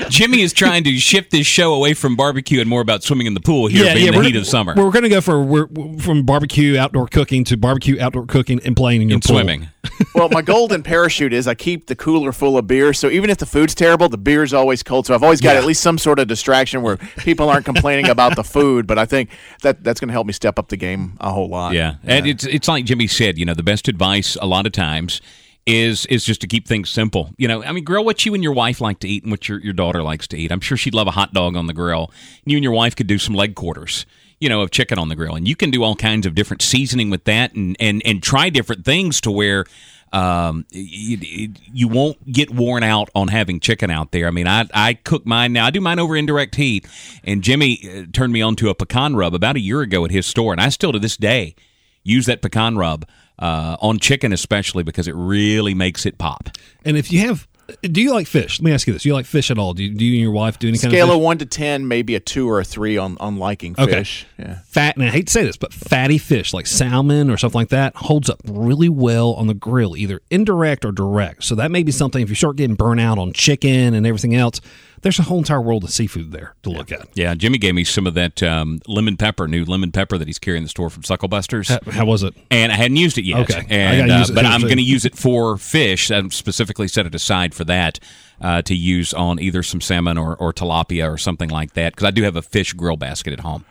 Jimmy 0.09 0.41
is 0.41 0.53
trying 0.53 0.83
to 0.83 0.95
shift 0.97 1.31
this 1.31 1.47
show 1.47 1.73
away 1.73 1.95
from 1.95 2.15
barbecue 2.15 2.61
and 2.61 2.69
more 2.69 2.81
about 2.81 3.01
swimming 3.03 3.25
in 3.25 3.33
the 3.33 3.39
pool 3.39 3.65
here 3.67 3.91
being 3.95 4.11
the 4.11 4.17
we're- 4.17 4.27
heat 4.27 4.35
of 4.35 4.45
summer 4.45 4.73
We're 4.77 4.91
going 4.91 5.03
to 5.03 5.09
go 5.09 5.21
for 5.21 5.41
we're, 5.41 5.65
we're- 5.65 5.97
from 5.99 6.23
barbecue 6.23 6.77
outdoor 6.77 7.07
cooking 7.07 7.43
to 7.45 7.57
barbecue 7.57 7.99
outdoor 7.99 8.27
cooking 8.27 8.61
and 8.63 8.75
playing 8.75 9.01
in 9.01 9.09
your 9.09 9.15
and 9.15 9.23
pool. 9.23 9.35
swimming. 9.37 9.69
Well, 10.15 10.29
my 10.29 10.41
golden 10.41 10.83
parachute 10.83 11.33
is 11.33 11.47
I 11.47 11.55
keep 11.55 11.87
the 11.87 11.95
cooler 11.95 12.31
full 12.31 12.57
of 12.57 12.67
beer. 12.67 12.93
So 12.93 13.09
even 13.09 13.29
if 13.29 13.37
the 13.37 13.45
food's 13.45 13.75
terrible, 13.75 14.09
the 14.09 14.17
beer's 14.17 14.53
always 14.53 14.83
cold. 14.83 15.05
So 15.07 15.13
I've 15.13 15.23
always 15.23 15.41
got 15.41 15.55
at 15.55 15.65
least 15.65 15.81
some 15.81 15.97
sort 15.97 16.19
of 16.19 16.27
distraction 16.27 16.81
where 16.81 16.97
people 17.17 17.49
aren't 17.49 17.65
complaining 17.65 18.09
about 18.09 18.35
the 18.35 18.43
food. 18.43 18.87
But 18.87 18.97
I 18.97 19.05
think 19.05 19.29
that 19.61 19.83
that's 19.83 19.99
going 19.99 20.09
to 20.09 20.13
help 20.13 20.27
me 20.27 20.33
step 20.33 20.57
up 20.57 20.69
the 20.69 20.77
game 20.77 21.17
a 21.19 21.31
whole 21.31 21.49
lot. 21.49 21.73
Yeah, 21.73 21.95
and 22.03 22.25
it's 22.27 22.45
it's 22.45 22.67
like 22.67 22.85
Jimmy 22.85 23.07
said. 23.07 23.37
You 23.37 23.45
know, 23.45 23.53
the 23.53 23.63
best 23.63 23.87
advice 23.87 24.37
a 24.41 24.45
lot 24.45 24.65
of 24.65 24.71
times 24.71 25.21
is 25.65 26.05
is 26.07 26.25
just 26.25 26.41
to 26.41 26.47
keep 26.47 26.67
things 26.67 26.89
simple. 26.89 27.31
You 27.37 27.47
know, 27.47 27.63
I 27.63 27.71
mean, 27.71 27.83
grill 27.83 28.05
what 28.05 28.25
you 28.25 28.33
and 28.33 28.43
your 28.43 28.53
wife 28.53 28.81
like 28.81 28.99
to 28.99 29.07
eat 29.07 29.23
and 29.23 29.31
what 29.31 29.47
your 29.47 29.59
your 29.59 29.73
daughter 29.73 30.03
likes 30.03 30.27
to 30.27 30.37
eat. 30.37 30.51
I'm 30.51 30.61
sure 30.61 30.77
she'd 30.77 30.93
love 30.93 31.07
a 31.07 31.11
hot 31.11 31.33
dog 31.33 31.55
on 31.55 31.67
the 31.67 31.73
grill. 31.73 32.11
You 32.45 32.57
and 32.57 32.63
your 32.63 32.73
wife 32.73 32.95
could 32.95 33.07
do 33.07 33.17
some 33.17 33.35
leg 33.35 33.55
quarters. 33.55 34.05
You 34.43 34.49
know, 34.49 34.61
of 34.61 34.71
chicken 34.71 34.99
on 34.99 35.07
the 35.07 35.15
grill, 35.15 35.35
and 35.35 35.47
you 35.47 35.55
can 35.55 35.71
do 35.71 35.83
all 35.83 35.95
kinds 35.95 36.25
of 36.25 36.35
different 36.35 36.61
seasoning 36.61 37.09
with 37.09 37.23
that, 37.23 37.53
and 37.53 37.77
and 37.79 38.01
and 38.05 38.21
try 38.21 38.49
different 38.49 38.83
things 38.85 39.21
to 39.21 39.31
where. 39.31 39.65
Um, 40.11 40.67
you, 40.69 41.53
you 41.73 41.87
won't 41.87 42.31
get 42.31 42.51
worn 42.53 42.83
out 42.83 43.09
on 43.15 43.29
having 43.29 43.59
chicken 43.59 43.89
out 43.89 44.11
there. 44.11 44.27
I 44.27 44.31
mean, 44.31 44.45
I 44.45 44.67
I 44.71 44.93
cook 44.93 45.25
mine 45.25 45.53
now. 45.53 45.65
I 45.65 45.71
do 45.71 45.81
mine 45.81 45.97
over 45.97 46.15
indirect 46.15 46.53
heat, 46.53 46.85
and 47.23 47.41
Jimmy 47.41 47.79
uh, 47.83 48.05
turned 48.13 48.31
me 48.31 48.41
on 48.43 48.55
to 48.57 48.69
a 48.69 48.75
pecan 48.75 49.15
rub 49.15 49.33
about 49.33 49.55
a 49.55 49.59
year 49.59 49.81
ago 49.81 50.05
at 50.05 50.11
his 50.11 50.27
store, 50.27 50.51
and 50.51 50.61
I 50.61 50.69
still 50.69 50.91
to 50.91 50.99
this 50.99 51.17
day 51.17 51.55
use 52.03 52.27
that 52.27 52.43
pecan 52.43 52.77
rub 52.77 53.07
uh, 53.39 53.77
on 53.81 53.97
chicken, 53.97 54.33
especially 54.33 54.83
because 54.83 55.07
it 55.07 55.15
really 55.15 55.73
makes 55.73 56.05
it 56.05 56.17
pop. 56.17 56.49
And 56.85 56.95
if 56.97 57.11
you 57.11 57.21
have, 57.21 57.47
do 57.81 58.01
you 58.01 58.11
like 58.11 58.27
fish? 58.27 58.59
Let 58.59 58.65
me 58.65 58.73
ask 58.73 58.87
you 58.87 58.93
this: 58.93 59.03
Do 59.03 59.09
you 59.09 59.13
like 59.13 59.25
fish 59.25 59.49
at 59.49 59.57
all? 59.57 59.73
Do 59.73 59.83
you, 59.83 59.93
do 59.93 60.03
you 60.03 60.13
and 60.13 60.21
your 60.21 60.31
wife 60.31 60.59
do 60.59 60.67
any 60.67 60.77
kind 60.77 60.87
of 60.87 60.97
Scale 60.97 61.09
of 61.11 61.15
of 61.17 61.21
one 61.21 61.37
to 61.37 61.45
ten, 61.45 61.87
maybe 61.87 62.15
a 62.15 62.19
two 62.19 62.49
or 62.49 62.59
a 62.59 62.63
three 62.63 62.97
on, 62.97 63.17
on 63.19 63.37
liking 63.37 63.75
Okay. 63.77 63.91
fish. 63.91 64.25
Yeah. 64.37 64.59
fat? 64.65 64.95
And 64.97 65.05
I 65.05 65.09
hate 65.09 65.27
to 65.27 65.31
say 65.33 65.43
this, 65.45 65.55
but 65.57 65.73
fatty 65.73 66.17
fish 66.17 66.53
like 66.53 66.67
salmon 66.67 67.29
or 67.29 67.37
something 67.37 67.59
like 67.61 67.69
that 67.69 67.95
holds 67.95 68.29
up 68.29 68.41
really 68.45 68.89
well 68.89 69.33
on 69.33 69.47
the 69.47 69.53
grill, 69.53 69.95
either 69.95 70.21
indirect 70.29 70.83
or 70.85 70.91
direct. 70.91 71.43
So 71.45 71.55
that 71.55 71.71
may 71.71 71.83
be 71.83 71.91
something 71.91 72.21
if 72.21 72.29
you 72.29 72.35
start 72.35 72.57
getting 72.57 72.75
burnt 72.75 72.99
out 72.99 73.17
on 73.17 73.31
chicken 73.33 73.93
and 73.93 74.05
everything 74.05 74.35
else. 74.35 74.59
There's 75.03 75.19
a 75.19 75.23
whole 75.23 75.37
entire 75.37 75.61
world 75.61 75.83
of 75.83 75.89
seafood 75.89 76.31
there 76.31 76.55
to 76.63 76.69
look 76.69 76.89
at. 76.91 77.09
Yeah, 77.13 77.35
Jimmy 77.35 77.57
gave 77.57 77.75
me 77.75 77.83
some 77.83 78.07
of 78.07 78.13
that 78.13 78.41
um, 78.41 78.79
lemon 78.87 79.17
pepper, 79.17 79.49
new 79.49 79.65
lemon 79.65 79.91
pepper 79.91 80.17
that 80.17 80.27
he's 80.27 80.39
carrying 80.39 80.61
in 80.61 80.63
the 80.63 80.69
store 80.69 80.89
from 80.89 81.03
Sucklebusters. 81.03 81.67
How, 81.67 81.91
how 81.91 82.05
was 82.05 82.23
it? 82.23 82.33
and 82.49 82.71
I 82.71 82.75
hadn't 82.75 82.95
used 82.95 83.17
it 83.17 83.25
yet. 83.25 83.41
Okay. 83.41 83.65
And, 83.69 84.07
gotta 84.07 84.21
uh, 84.21 84.23
it 84.23 84.35
but 84.35 84.45
I'm 84.45 84.61
going 84.61 84.77
to 84.77 84.81
use 84.83 85.03
it 85.03 85.17
for 85.17 85.57
fish. 85.57 86.09
I 86.09 86.25
specifically 86.29 86.87
set 86.87 87.05
it 87.05 87.13
aside 87.13 87.53
for 87.53 87.65
that 87.65 87.99
uh, 88.39 88.61
to 88.61 88.73
use 88.73 89.13
on 89.13 89.41
either 89.41 89.61
some 89.61 89.81
salmon 89.81 90.17
or, 90.17 90.37
or 90.37 90.53
tilapia 90.53 91.11
or 91.11 91.17
something 91.17 91.49
like 91.49 91.73
that 91.73 91.93
because 91.93 92.05
I 92.05 92.11
do 92.11 92.23
have 92.23 92.37
a 92.37 92.41
fish 92.41 92.71
grill 92.71 92.97
basket 92.97 93.33
at 93.33 93.41
home. 93.41 93.65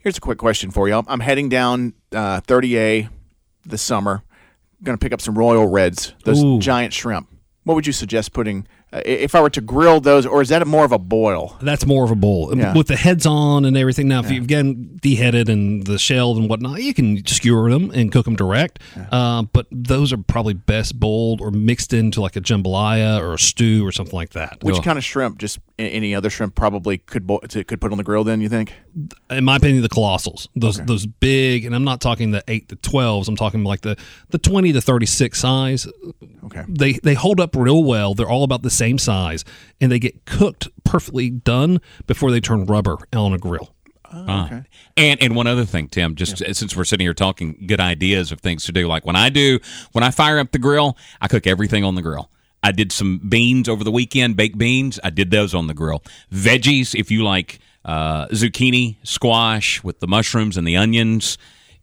Here's 0.00 0.18
a 0.18 0.20
quick 0.20 0.38
question 0.38 0.70
for 0.70 0.86
you. 0.86 0.94
I'm, 0.94 1.06
I'm 1.08 1.20
heading 1.20 1.48
down 1.48 1.94
uh, 2.12 2.42
30A 2.42 3.08
this 3.64 3.82
summer. 3.82 4.22
Going 4.82 4.96
to 4.96 5.02
pick 5.02 5.12
up 5.12 5.20
some 5.22 5.36
Royal 5.36 5.66
Reds, 5.66 6.12
those 6.24 6.42
Ooh. 6.42 6.58
giant 6.60 6.92
shrimp. 6.92 7.28
What 7.64 7.74
would 7.74 7.86
you 7.86 7.92
suggest 7.92 8.32
putting 8.32 8.68
if 8.92 9.34
I 9.34 9.40
were 9.40 9.50
to 9.50 9.60
grill 9.60 10.00
those, 10.00 10.24
or 10.24 10.40
is 10.42 10.48
that 10.48 10.66
more 10.66 10.84
of 10.84 10.92
a 10.92 10.98
boil? 10.98 11.56
That's 11.60 11.84
more 11.86 12.04
of 12.04 12.10
a 12.10 12.14
boil 12.14 12.56
Yeah. 12.56 12.74
with 12.74 12.86
the 12.88 12.96
heads 12.96 13.26
on 13.26 13.64
and 13.64 13.76
everything. 13.76 14.08
Now, 14.08 14.20
if 14.20 14.30
you've 14.30 14.46
gotten 14.46 14.98
deheaded 15.02 15.48
and 15.48 15.84
the 15.86 15.98
shelled 15.98 16.38
and 16.38 16.48
whatnot, 16.48 16.82
you 16.82 16.94
can 16.94 17.24
skewer 17.26 17.70
them 17.70 17.90
and 17.94 18.10
cook 18.10 18.24
them 18.24 18.36
direct. 18.36 18.78
Uh, 19.10 19.42
but 19.52 19.66
those 19.70 20.12
are 20.12 20.16
probably 20.18 20.54
best 20.54 20.98
boiled 20.98 21.40
or 21.40 21.50
mixed 21.50 21.92
into 21.92 22.20
like 22.20 22.36
a 22.36 22.40
jambalaya 22.40 23.20
or 23.20 23.34
a 23.34 23.38
stew 23.38 23.86
or 23.86 23.92
something 23.92 24.14
like 24.16 24.30
that. 24.30 24.58
Which 24.62 24.82
kind 24.82 24.96
of 24.98 25.04
shrimp? 25.04 25.38
Just 25.38 25.58
any 25.78 26.14
other 26.14 26.30
shrimp 26.30 26.54
probably 26.54 26.98
could 26.98 27.26
bo- 27.26 27.38
could 27.40 27.80
put 27.80 27.92
on 27.92 27.98
the 27.98 28.04
grill. 28.04 28.24
Then 28.24 28.40
you 28.40 28.48
think? 28.48 28.72
in 29.30 29.44
my 29.44 29.56
opinion, 29.56 29.82
the 29.82 29.88
colossals, 29.88 30.48
those 30.56 30.78
those 30.78 31.06
big, 31.06 31.64
and 31.64 31.72
I'm 31.74 31.84
not 31.84 32.00
talking 32.00 32.32
the 32.32 32.42
eight 32.48 32.68
to 32.70 32.76
twelves. 32.76 33.28
I'm 33.28 33.36
talking 33.36 33.62
like 33.62 33.82
the 33.82 33.96
the 34.30 34.38
twenty 34.38 34.72
to 34.72 34.80
thirty 34.80 35.06
six 35.06 35.38
size. 35.38 35.86
Okay. 36.46 36.64
They 36.68 36.94
they 36.94 37.14
hold 37.14 37.38
up 37.40 37.54
real 37.54 37.84
well. 37.84 38.14
They're 38.14 38.28
all 38.28 38.42
about 38.42 38.62
the 38.62 38.70
same 38.78 38.98
size, 38.98 39.44
and 39.80 39.92
they 39.92 39.98
get 39.98 40.24
cooked 40.24 40.68
perfectly 40.84 41.30
done 41.30 41.80
before 42.06 42.30
they 42.30 42.40
turn 42.40 42.64
rubber 42.64 42.96
on 43.12 43.32
a 43.32 43.38
grill. 43.38 43.74
Ah. 44.10 44.62
And 44.96 45.22
and 45.22 45.36
one 45.36 45.46
other 45.46 45.64
thing, 45.64 45.88
Tim, 45.88 46.14
just 46.14 46.38
since 46.38 46.74
we're 46.74 46.84
sitting 46.84 47.04
here 47.04 47.14
talking 47.14 47.64
good 47.66 47.80
ideas 47.80 48.32
of 48.32 48.40
things 48.40 48.64
to 48.64 48.72
do, 48.72 48.88
like 48.88 49.04
when 49.04 49.16
I 49.16 49.28
do 49.28 49.58
when 49.92 50.02
I 50.02 50.10
fire 50.10 50.38
up 50.38 50.52
the 50.52 50.58
grill, 50.58 50.96
I 51.20 51.28
cook 51.28 51.46
everything 51.46 51.84
on 51.84 51.94
the 51.94 52.02
grill. 52.02 52.30
I 52.62 52.72
did 52.72 52.90
some 52.90 53.18
beans 53.28 53.68
over 53.68 53.84
the 53.84 53.90
weekend, 53.90 54.36
baked 54.36 54.58
beans. 54.58 54.98
I 55.04 55.10
did 55.10 55.30
those 55.30 55.54
on 55.54 55.66
the 55.68 55.74
grill. 55.74 56.02
Veggies, 56.32 56.98
if 56.98 57.10
you 57.10 57.22
like 57.22 57.60
uh, 57.84 58.26
zucchini, 58.28 58.96
squash 59.02 59.82
with 59.84 60.00
the 60.00 60.08
mushrooms 60.08 60.56
and 60.56 60.66
the 60.66 60.76
onions. 60.76 61.38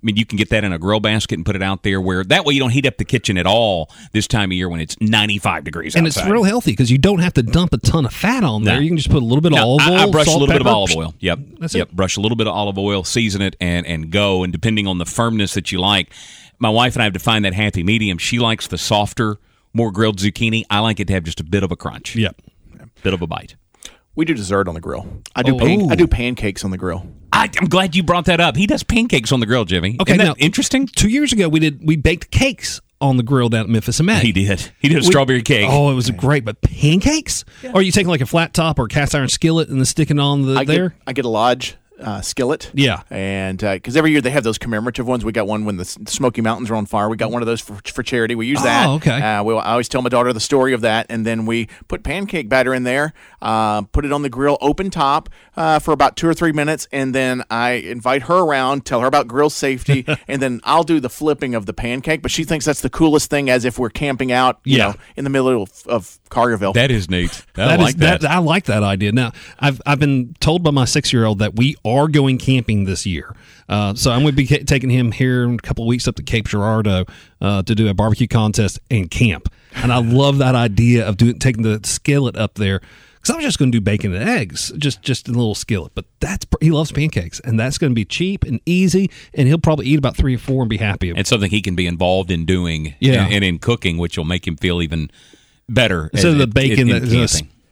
I 0.06 0.10
mean, 0.10 0.18
you 0.18 0.26
can 0.28 0.38
get 0.38 0.49
that 0.51 0.64
in 0.64 0.72
a 0.72 0.78
grill 0.78 0.99
basket 0.99 1.34
and 1.39 1.43
put 1.43 1.56
it 1.56 1.64
out 1.64 1.82
there 1.82 1.99
where 1.99 2.24
that 2.26 2.45
way 2.45 2.53
you 2.53 2.60
don't 2.60 2.70
heat 2.70 2.86
up 2.86 2.97
the 2.97 3.06
kitchen 3.06 3.39
at 3.39 3.47
all 3.47 3.89
this 4.12 4.28
time 4.28 4.51
of 4.51 4.53
year 4.53 4.70
when 4.70 4.80
it's 4.80 4.95
95 5.01 5.64
degrees 5.64 5.95
And 5.95 6.06
outside. 6.06 6.22
it's 6.22 6.30
real 6.30 6.43
healthy 6.43 6.74
because 6.74 6.91
you 6.91 6.99
don't 6.99 7.18
have 7.20 7.34
to 7.34 7.41
dump 7.41 7.74
a 7.74 7.80
ton 7.80 8.06
of 8.06 8.14
fat 8.14 8.43
on 8.43 8.66
there. 8.66 8.76
No. 8.76 8.82
You 8.82 8.89
can 8.89 8.97
just 8.97 9.10
put 9.10 9.24
a 9.24 9.26
little 9.26 9.41
bit 9.41 9.51
of 9.53 9.58
No, 9.58 9.64
olive 9.64 9.88
oil. 9.88 9.95
I, 9.97 10.12
brush 10.12 10.26
salt, 10.28 10.38
a 10.38 10.39
little 10.41 10.53
bit 10.53 10.62
of 10.62 10.68
olive 10.68 10.95
oil. 10.95 11.16
Yep. 11.22 11.39
That's 11.60 11.74
yep. 11.74 11.89
it. 11.89 11.95
Brush 11.95 12.18
a 12.18 12.22
little 12.22 12.36
bit 12.36 12.45
of 12.45 12.53
olive 12.53 12.78
oil, 12.78 13.03
season 13.03 13.41
it, 13.41 13.56
and 13.60 13.88
and 13.88 14.12
go. 14.12 14.43
And 14.43 14.53
depending 14.53 14.86
on 14.86 14.99
the 14.99 15.06
firmness 15.06 15.56
that 15.56 15.72
you 15.72 15.80
like, 15.80 16.12
my 16.60 16.70
wife 16.70 16.93
and 16.93 17.01
I 17.01 17.06
have 17.06 17.14
to 17.14 17.20
find 17.20 17.43
that 17.43 17.56
happy 17.56 17.82
medium. 17.84 18.20
She 18.20 18.38
likes 18.38 18.68
the 18.68 18.78
softer, 18.78 19.38
more 19.74 19.91
grilled 19.91 20.20
zucchini. 20.20 20.66
I 20.70 20.82
like 20.82 20.99
it 20.99 21.08
to 21.08 21.14
have 21.14 21.24
just 21.24 21.39
a 21.39 21.43
bit 21.43 21.64
of 21.64 21.72
a 21.72 21.76
crunch. 21.76 22.16
Yep. 22.16 22.41
Bit 23.01 23.14
of 23.16 23.24
a 23.24 23.28
bite. 23.28 23.56
We 24.14 24.24
do 24.24 24.34
dessert 24.36 24.68
on 24.68 24.76
the 24.76 24.82
grill. 24.82 25.24
I 25.36 25.41
do 25.41 25.56
Oh. 25.56 25.60
pan- 25.60 25.91
I 25.91 25.95
do 25.95 26.06
pancakes 26.08 26.64
on 26.64 26.70
the 26.72 26.78
grill. 26.78 27.06
I, 27.36 27.49
I'm 27.59 27.67
glad 27.67 27.95
you 27.95 28.03
brought 28.03 28.25
that 28.25 28.39
up. 28.39 28.55
He 28.55 28.65
does 28.67 28.83
pancakes 28.83 29.31
on 29.31 29.39
the 29.39 29.45
grill, 29.45 29.65
Jimmy. 29.65 29.97
Okay, 29.99 30.13
Isn't 30.13 30.19
that 30.19 30.38
now- 30.39 30.45
interesting. 30.45 30.88
Two 30.88 31.09
years 31.09 31.33
ago, 31.33 31.49
we 31.49 31.59
did 31.59 31.86
we 31.86 31.95
baked 31.97 32.31
cakes 32.31 32.81
on 33.01 33.17
the 33.17 33.23
grill 33.23 33.49
down 33.49 33.61
at 33.65 33.69
Memphis 33.69 33.99
in 33.99 34.05
May. 34.05 34.21
He 34.21 34.31
did. 34.31 34.71
He 34.79 34.88
did 34.88 34.97
a 34.97 35.01
We- 35.01 35.05
strawberry 35.07 35.41
cake. 35.43 35.67
Oh, 35.69 35.91
it 35.91 35.95
was 35.95 36.09
great. 36.11 36.45
But 36.45 36.61
pancakes? 36.61 37.43
Or 37.65 37.75
are 37.75 37.81
you 37.81 37.91
taking 37.91 38.07
like 38.09 38.21
a 38.21 38.25
flat 38.25 38.53
top 38.53 38.79
or 38.79 38.88
cast 38.88 39.13
iron 39.13 39.27
skillet 39.27 39.67
and 39.69 39.77
then 39.79 39.86
sticking 39.86 40.17
on 40.19 40.43
the 40.43 40.55
I 40.59 40.63
there? 40.63 40.89
get 40.89 40.97
I 41.07 41.13
get 41.13 41.25
a 41.25 41.29
lodge 41.29 41.75
uh, 42.00 42.22
skillet. 42.22 42.72
Yeah. 42.74 43.04
and 43.10 43.58
because 43.60 43.96
every 43.96 44.12
year 44.12 44.22
they 44.22 44.30
have 44.32 44.43
those 44.43 44.58
commemorative 44.58 45.08
ones. 45.08 45.24
We 45.24 45.32
got 45.32 45.48
one 45.48 45.66
when 45.66 45.78
the 45.78 45.86
Smoky 45.86 46.41
Mountains 46.41 46.70
are 46.70 46.76
on 46.76 46.86
fire. 46.86 47.08
We 47.10 47.18
got 47.18 47.32
one 47.32 47.41
of 47.41 47.46
those 47.46 47.62
for, 47.62 47.76
for 47.86 48.04
charity. 48.04 48.36
We 48.36 48.48
use 48.48 48.62
that. 48.64 48.88
Oh, 48.88 48.93
okay. 48.96 49.22
Uh, 49.22 49.43
we, 49.43 49.54
I 49.56 49.72
always 49.72 49.88
tell 49.89 50.02
my 50.02 50.10
daughter 50.10 50.34
the 50.34 50.39
story 50.39 50.74
of 50.74 50.82
that, 50.82 51.06
and 51.10 51.26
then 51.26 51.46
we 51.46 51.68
put 51.88 52.04
pancake 52.04 52.50
batter 52.50 52.74
in 52.74 52.84
there, 52.84 53.14
uh, 53.41 53.82
put 53.84 54.06
it 54.06 54.12
on 54.12 54.22
the 54.24 54.30
grill, 54.30 54.58
open 54.62 54.89
top 54.89 55.30
uh, 55.56 55.80
for 55.80 55.91
about 55.93 56.16
two 56.18 56.28
or 56.28 56.34
three 56.34 56.52
minutes, 56.52 56.88
and 56.91 57.16
then 57.16 57.43
I 57.50 57.72
invite 57.72 58.24
her 58.24 58.39
around, 58.39 58.86
tell 58.86 59.00
her 59.02 59.08
about 59.08 59.28
grill 59.28 59.50
safety, 59.50 60.06
and 60.28 60.41
then 60.41 60.60
I'll 60.64 60.84
do 60.84 61.00
the 61.00 61.10
flipping 61.10 61.56
of 61.56 61.66
the 61.66 61.74
pancake. 61.74 62.22
But 62.22 62.32
she 62.32 62.43
thinks 62.43 62.66
that's 62.66 62.82
the 62.82 62.89
coolest 62.89 63.30
thing, 63.30 63.50
as 63.50 63.64
if 63.66 63.80
we're 63.80 63.89
camping 63.89 64.32
out, 64.32 64.60
you 64.66 64.78
Yeah. 64.78 64.88
know, 64.89 64.96
in 65.16 65.24
the 65.24 65.30
middle 65.30 65.62
of, 65.64 65.84
of 65.88 66.20
that 66.74 66.91
is 66.91 67.10
neat. 67.10 67.46
I 67.56 67.66
That 67.68 67.80
is- 67.80 67.84
like 67.86 67.96
that. 67.98 68.26
I 68.26 68.39
like 68.39 68.66
that 68.66 68.84
idea. 68.84 69.14
Now, 69.14 69.32
I've 69.58 69.82
I've 69.86 70.00
been 70.00 70.36
told 70.41 70.64
by 70.64 70.72
my 70.72 70.84
six 70.84 71.14
year 71.14 71.24
old 71.24 71.39
that 71.39 71.56
we 71.56 71.76
are 71.86 72.07
going 72.07 72.38
camping 72.38 72.86
this 72.86 73.05
year. 73.05 73.36
Uh, 73.69 73.93
so 73.93 74.11
I'm 74.11 74.21
going 74.21 74.33
to 74.33 74.38
be 74.38 74.47
ca- 74.47 74.63
taking 74.63 74.89
him 74.89 75.11
here 75.11 75.43
in 75.43 75.55
a 75.55 75.57
couple 75.57 75.83
of 75.83 75.88
weeks 75.88 76.07
up 76.07 76.15
to 76.15 76.23
Cape 76.23 76.47
Girardeau 76.47 77.05
uh, 77.41 77.63
to 77.63 77.75
do 77.75 77.88
a 77.88 77.93
barbecue 77.93 78.27
contest 78.27 78.79
and 78.91 79.09
camp. 79.09 79.47
And 79.75 79.91
I 79.93 79.97
love 79.99 80.38
that 80.39 80.55
idea 80.55 81.07
of 81.07 81.17
doing 81.17 81.39
taking 81.39 81.63
the 81.63 81.79
skillet 81.83 82.36
up 82.36 82.55
there. 82.55 82.81
Because 83.15 83.33
I 83.33 83.36
was 83.38 83.45
just 83.45 83.57
going 83.59 83.71
to 83.71 83.77
do 83.77 83.81
bacon 83.81 84.13
and 84.13 84.29
eggs, 84.29 84.71
just 84.77 85.01
just 85.01 85.27
in 85.27 85.33
a 85.33 85.38
little 85.39 85.55
skillet. 85.55 85.93
But 85.95 86.05
that's 86.19 86.45
he 86.61 86.69
loves 86.69 86.91
pancakes, 86.91 87.39
and 87.39 87.59
that's 87.59 87.79
going 87.79 87.89
to 87.89 87.95
be 87.95 88.05
cheap 88.05 88.43
and 88.43 88.61
easy, 88.67 89.09
and 89.33 89.47
he'll 89.47 89.57
probably 89.57 89.88
eat 89.88 89.97
about 89.97 90.15
three 90.15 90.36
or 90.36 90.38
four 90.38 90.61
and 90.61 90.69
be 90.69 90.77
happy. 90.77 91.09
and 91.09 91.25
something 91.25 91.49
he 91.49 91.61
can 91.63 91.75
be 91.75 91.88
involved 91.88 92.29
in 92.29 92.45
doing 92.45 92.93
Yeah. 92.99 93.23
and, 93.25 93.33
and 93.33 93.43
in 93.43 93.57
cooking, 93.57 93.97
which 93.97 94.15
will 94.15 94.25
make 94.25 94.45
him 94.47 94.57
feel 94.57 94.79
even 94.79 95.09
better. 95.67 96.11
Instead 96.13 96.33
of 96.33 96.38
the 96.38 96.45
bacon 96.47 96.88
that's 96.88 97.11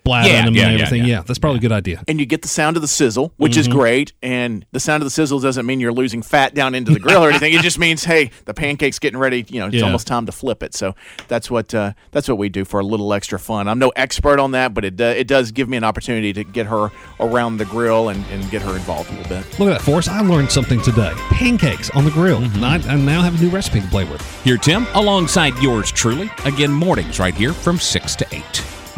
going 0.05 0.23
to 0.23 0.25
camping. 0.25 0.25
splat 0.25 0.25
Yeah, 0.27 0.41
on 0.41 0.47
him 0.47 0.55
yeah, 0.55 0.63
and 0.67 0.77
yeah, 0.79 0.85
everything. 0.85 1.07
yeah. 1.07 1.13
Yeah, 1.17 1.21
that's 1.21 1.39
probably 1.39 1.57
a 1.59 1.61
good 1.61 1.71
idea. 1.71 2.03
and 2.07 2.19
you 2.19 2.25
get 2.25 2.41
the 2.41 2.47
sound 2.47 2.75
of 2.77 2.81
the 2.81 2.87
sizzle, 2.87 3.33
which 3.37 3.57
is 3.57 3.67
Mm-hmm. 3.67 3.77
great. 3.79 4.13
And 4.21 4.65
the 4.71 4.79
sound 4.79 5.01
of 5.03 5.05
the 5.05 5.11
sizzle 5.11 5.39
doesn't 5.39 5.65
mean 5.65 5.79
you're 5.79 5.93
losing 5.93 6.21
fat 6.21 6.53
down 6.53 6.75
into 6.75 6.91
the 6.91 6.99
grill 6.99 7.23
or 7.23 7.29
anything. 7.31 7.53
It 7.53 7.61
just 7.61 7.79
means, 7.79 8.03
hey, 8.03 8.31
the 8.45 8.53
pancake's 8.53 8.99
getting 8.99 9.19
ready. 9.19 9.45
You 9.47 9.59
know, 9.61 9.67
it's 9.67 9.75
Yeah. 9.75 9.83
almost 9.83 10.07
time 10.07 10.25
to 10.25 10.31
flip 10.31 10.63
it. 10.63 10.73
So 10.73 10.95
that's 11.27 11.49
what 11.51 11.73
uh, 11.73 11.93
that's 12.11 12.27
what 12.27 12.37
we 12.37 12.49
do 12.49 12.65
for 12.65 12.79
a 12.79 12.83
little 12.83 13.13
extra 13.13 13.39
fun. 13.39 13.67
I'm 13.67 13.79
no 13.79 13.89
expert 13.95 14.39
on 14.39 14.51
that, 14.51 14.73
but 14.73 14.83
it 14.85 14.99
uh, 14.99 15.05
it 15.05 15.27
does 15.27 15.51
give 15.51 15.69
me 15.69 15.77
an 15.77 15.83
opportunity 15.83 16.33
to 16.33 16.43
get 16.43 16.65
her 16.67 16.89
around 17.19 17.57
the 17.57 17.65
grill 17.65 18.09
and, 18.09 18.23
and 18.31 18.49
get 18.51 18.61
her 18.61 18.75
involved 18.75 19.09
a 19.11 19.15
little 19.15 19.29
bit. 19.29 19.59
Look 19.59 19.69
at 19.69 19.77
that, 19.77 19.81
Forrest. 19.81 20.09
I 20.09 20.21
learned 20.21 20.51
something 20.51 20.81
today. 20.81 21.13
Pancakes 21.31 21.89
on 21.91 22.03
the 22.05 22.11
grill. 22.11 22.41
Mm-hmm. 22.41 22.63
And 22.63 22.65
I, 22.85 22.93
I 22.93 22.95
now 22.97 23.21
have 23.21 23.39
a 23.39 23.43
new 23.43 23.49
recipe 23.49 23.79
to 23.81 23.87
play 23.87 24.03
with. 24.03 24.21
Here, 24.43 24.57
Tim, 24.57 24.85
alongside 24.93 25.57
yours 25.59 25.91
truly. 25.91 26.29
Again, 26.45 26.71
mornings 26.71 27.19
right 27.19 27.33
here 27.33 27.53
from 27.53 27.77
6 27.79 28.15
to 28.17 28.27
8. 28.35 28.43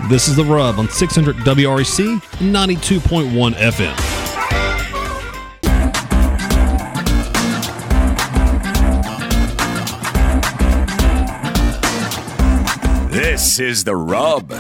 This 0.04 0.28
is 0.28 0.36
The 0.36 0.44
Rub 0.44 0.78
on 0.78 0.90
600 0.90 1.38
WREC 1.38 2.22
92.1 2.22 3.54
FM. 3.54 4.16
This 13.10 13.60
is 13.60 13.86
the 13.86 13.96
rub. 13.96 14.52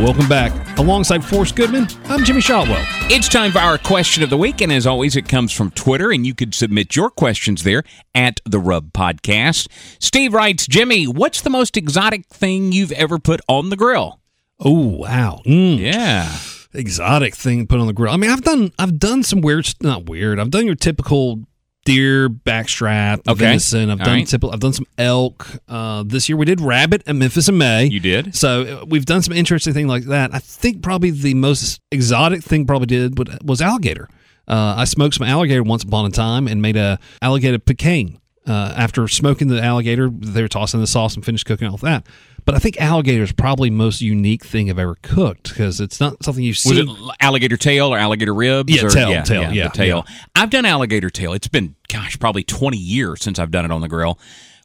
Welcome 0.00 0.30
back. 0.30 0.78
Alongside 0.78 1.22
Forrest 1.22 1.54
Goodman, 1.56 1.86
I'm 2.06 2.24
Jimmy 2.24 2.40
Shotwell. 2.40 2.82
It's 3.10 3.28
time 3.28 3.52
for 3.52 3.58
our 3.58 3.76
question 3.76 4.22
of 4.22 4.30
the 4.30 4.36
week, 4.38 4.62
and 4.62 4.72
as 4.72 4.86
always, 4.86 5.14
it 5.14 5.28
comes 5.28 5.52
from 5.52 5.70
Twitter, 5.72 6.10
and 6.10 6.26
you 6.26 6.34
could 6.34 6.54
submit 6.54 6.96
your 6.96 7.10
questions 7.10 7.64
there 7.64 7.82
at 8.14 8.40
the 8.46 8.58
Rub 8.58 8.94
Podcast. 8.94 9.68
Steve 10.02 10.32
writes, 10.32 10.66
Jimmy, 10.66 11.04
what's 11.06 11.42
the 11.42 11.50
most 11.50 11.76
exotic 11.76 12.26
thing 12.28 12.72
you've 12.72 12.92
ever 12.92 13.18
put 13.18 13.42
on 13.46 13.68
the 13.68 13.76
grill? 13.76 14.20
Oh, 14.58 14.86
wow. 14.86 15.42
Mm. 15.44 15.78
Yeah. 15.78 16.34
Exotic 16.72 17.34
thing 17.34 17.66
put 17.66 17.78
on 17.78 17.86
the 17.86 17.92
grill. 17.92 18.14
I 18.14 18.16
mean, 18.16 18.30
I've 18.30 18.42
done 18.42 18.72
I've 18.78 18.98
done 18.98 19.22
some 19.22 19.42
weird, 19.42 19.68
not 19.82 20.08
weird. 20.08 20.40
I've 20.40 20.50
done 20.50 20.64
your 20.64 20.76
typical 20.76 21.42
deer 21.84 22.28
backstrap, 22.28 23.26
Okay. 23.28 23.38
venison. 23.38 23.90
I've 23.90 24.00
All 24.00 24.06
done 24.06 24.14
right. 24.18 24.26
typical. 24.26 24.52
I've 24.52 24.60
done 24.60 24.72
some 24.72 24.86
elk. 24.98 25.46
Uh, 25.68 26.04
this 26.06 26.28
year 26.28 26.36
we 26.36 26.44
did 26.44 26.60
rabbit 26.60 27.02
at 27.06 27.16
Memphis 27.16 27.48
in 27.48 27.58
May. 27.58 27.86
You 27.86 28.00
did? 28.00 28.34
So 28.34 28.62
uh, 28.82 28.84
we've 28.86 29.06
done 29.06 29.22
some 29.22 29.34
interesting 29.34 29.72
thing 29.72 29.86
like 29.88 30.04
that. 30.04 30.34
I 30.34 30.38
think 30.38 30.82
probably 30.82 31.10
the 31.10 31.34
most 31.34 31.80
exotic 31.90 32.42
thing 32.42 32.66
probably 32.66 32.86
did 32.86 33.18
was 33.46 33.60
alligator. 33.62 34.08
Uh, 34.46 34.74
I 34.78 34.84
smoked 34.84 35.14
some 35.14 35.26
alligator 35.26 35.62
once 35.62 35.82
upon 35.84 36.06
a 36.06 36.10
time 36.10 36.48
and 36.48 36.60
made 36.60 36.76
a 36.76 36.98
alligator 37.22 37.58
piquant. 37.58 38.16
Uh, 38.46 38.72
after 38.76 39.06
smoking 39.06 39.48
the 39.48 39.62
alligator, 39.62 40.08
they 40.10 40.42
were 40.42 40.48
tossing 40.48 40.80
the 40.80 40.86
sauce 40.86 41.14
and 41.14 41.24
finished 41.24 41.44
cooking 41.46 41.68
all 41.68 41.76
that. 41.76 42.04
But 42.44 42.54
I 42.54 42.58
think 42.58 42.80
alligator 42.80 43.22
is 43.22 43.32
probably 43.32 43.68
the 43.68 43.76
most 43.76 44.00
unique 44.00 44.44
thing 44.44 44.70
I've 44.70 44.78
ever 44.78 44.96
cooked 45.02 45.50
because 45.50 45.80
it's 45.80 46.00
not 46.00 46.22
something 46.24 46.42
you 46.42 46.50
Was 46.50 46.60
see. 46.60 46.80
it 46.80 46.88
alligator 47.20 47.56
tail 47.56 47.92
or 47.94 47.98
alligator 47.98 48.34
ribs? 48.34 48.74
Yeah, 48.74 48.86
or, 48.86 48.90
tail, 48.90 49.22
tail, 49.22 49.52
yeah, 49.52 49.68
the 49.68 49.76
tail. 49.76 50.06
I've 50.34 50.50
done 50.50 50.64
alligator 50.64 51.10
tail. 51.10 51.32
It's 51.32 51.48
been, 51.48 51.74
gosh, 51.88 52.18
probably 52.18 52.42
20 52.42 52.76
years 52.76 53.22
since 53.22 53.38
I've 53.38 53.50
done 53.50 53.64
it 53.64 53.70
on 53.70 53.80
the 53.80 53.88
grill, 53.88 54.18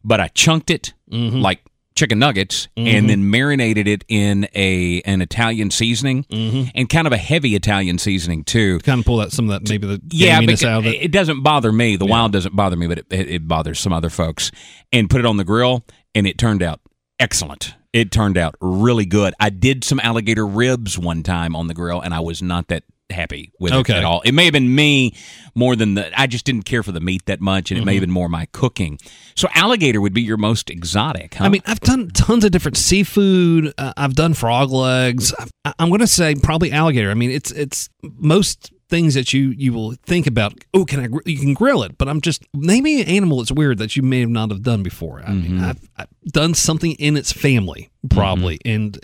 but 0.03 0.19
I 0.19 0.27
chunked 0.29 0.69
it 0.69 0.93
Mm-hmm. 1.11 1.37
like 1.39 1.61
chicken 1.95 2.17
nuggets 2.19 2.67
and 2.75 3.07
then 3.09 3.29
marinated 3.29 3.87
it 3.87 4.03
in 4.09 4.47
a 4.55 5.01
an 5.05 5.21
Italian 5.21 5.69
seasoning 5.71 6.25
and 6.31 6.89
kind 6.89 7.05
of 7.07 7.13
a 7.13 7.17
heavy 7.17 7.55
Italian 7.55 7.99
seasoning 7.99 8.43
too. 8.43 8.79
kind 8.79 8.99
of 8.99 9.05
pull 9.05 9.21
out 9.21 9.31
some 9.31 9.49
of 9.49 9.51
that 9.63 9.69
maybe 9.69 9.85
the 9.87 10.01
Yeah, 10.09 10.35
out 10.39 10.43
of 10.79 10.85
it. 10.87 10.95
it 11.01 11.11
doesn't 11.11 11.41
bother 11.43 11.71
me. 11.71 11.95
The 11.95 12.05
wild 12.07 12.33
doesn't 12.33 12.55
bother 12.55 12.75
me, 12.75 12.87
but 12.87 12.97
it, 12.97 13.05
it 13.11 13.47
bothers 13.47 13.79
some 13.79 13.93
other 13.93 14.09
folks. 14.09 14.51
And 14.91 15.09
put 15.09 15.19
it 15.21 15.25
on 15.25 15.37
the 15.37 15.43
grill, 15.45 15.85
and 16.15 16.25
it 16.27 16.37
turned 16.37 16.63
out 16.63 16.81
excellent. 17.19 17.75
It 17.93 18.11
turned 18.11 18.37
out 18.37 18.55
really 18.59 19.05
good. 19.05 19.33
I 19.39 19.49
did 19.49 19.83
some 19.83 19.99
alligator 20.01 20.45
ribs 20.45 20.99
one 20.99 21.23
time 21.23 21.55
on 21.55 21.67
the 21.67 21.73
grill, 21.73 22.01
and 22.01 22.13
I 22.13 22.19
was 22.19 22.41
not 22.41 22.67
that 22.67 22.83
happy 23.11 23.53
with 23.59 23.71
Okay. 23.71 23.93
it 23.93 23.97
at 23.99 24.03
all. 24.03 24.19
It 24.25 24.33
may 24.33 24.45
have 24.45 24.51
been 24.53 24.73
me 24.75 25.15
more 25.53 25.75
than 25.77 25.93
the. 25.93 26.19
I 26.19 26.27
just 26.27 26.43
didn't 26.43 26.63
care 26.63 26.83
for 26.83 26.91
the 26.91 26.99
meat 26.99 27.25
that 27.27 27.39
much, 27.39 27.71
and 27.71 27.77
it 27.77 27.85
may 27.85 27.91
Mm-hmm. 27.91 27.95
have 27.95 28.01
been 28.01 28.11
more 28.11 28.27
my 28.27 28.47
cooking. 28.51 28.97
So 29.35 29.47
alligator 29.53 30.01
would 30.01 30.13
be 30.13 30.23
your 30.23 30.35
most 30.37 30.69
exotic. 30.69 31.35
Huh? 31.35 31.45
I 31.45 31.49
mean, 31.49 31.61
I've 31.65 31.79
done 31.79 32.09
tons 32.09 32.43
of 32.43 32.51
different 32.51 32.75
seafood. 32.77 33.73
Uh, 33.77 33.93
I've 33.95 34.15
done 34.15 34.33
frog 34.33 34.71
legs. 34.71 35.33
I, 35.63 35.73
I'm 35.79 35.87
going 35.89 36.01
to 36.01 36.07
say 36.07 36.35
probably 36.35 36.71
alligator. 36.73 37.11
I 37.11 37.13
mean, 37.13 37.31
it's 37.31 37.51
it's 37.51 37.89
most 38.03 38.73
things 38.95 39.13
that 39.15 39.33
you 39.33 39.53
you 39.57 39.73
will 39.73 39.93
think 40.05 40.25
about. 40.27 40.53
Oh, 40.73 40.85
can 40.85 40.99
I? 41.01 41.07
gr- 41.07 41.19
You 41.25 41.37
can 41.37 41.53
grill 41.53 41.83
it, 41.83 41.97
but 41.97 42.07
I'm 42.07 42.21
just 42.21 42.43
naming 42.53 43.01
an 43.01 43.07
animal 43.07 43.37
that's 43.39 43.51
weird 43.51 43.77
that 43.79 43.95
you 43.95 44.03
may 44.03 44.21
have 44.21 44.29
not 44.29 44.49
have 44.51 44.61
done 44.61 44.83
before. 44.83 45.21
I 45.25 45.31
mean, 45.33 45.51
mm-hmm. 45.51 45.65
I've, 45.65 45.89
I've 45.97 46.07
done 46.31 46.53
something 46.53 46.93
in 46.93 47.17
its 47.17 47.31
family 47.31 47.89
probably, 48.09 48.57
mm-hmm. 48.59 48.75
and 48.75 48.99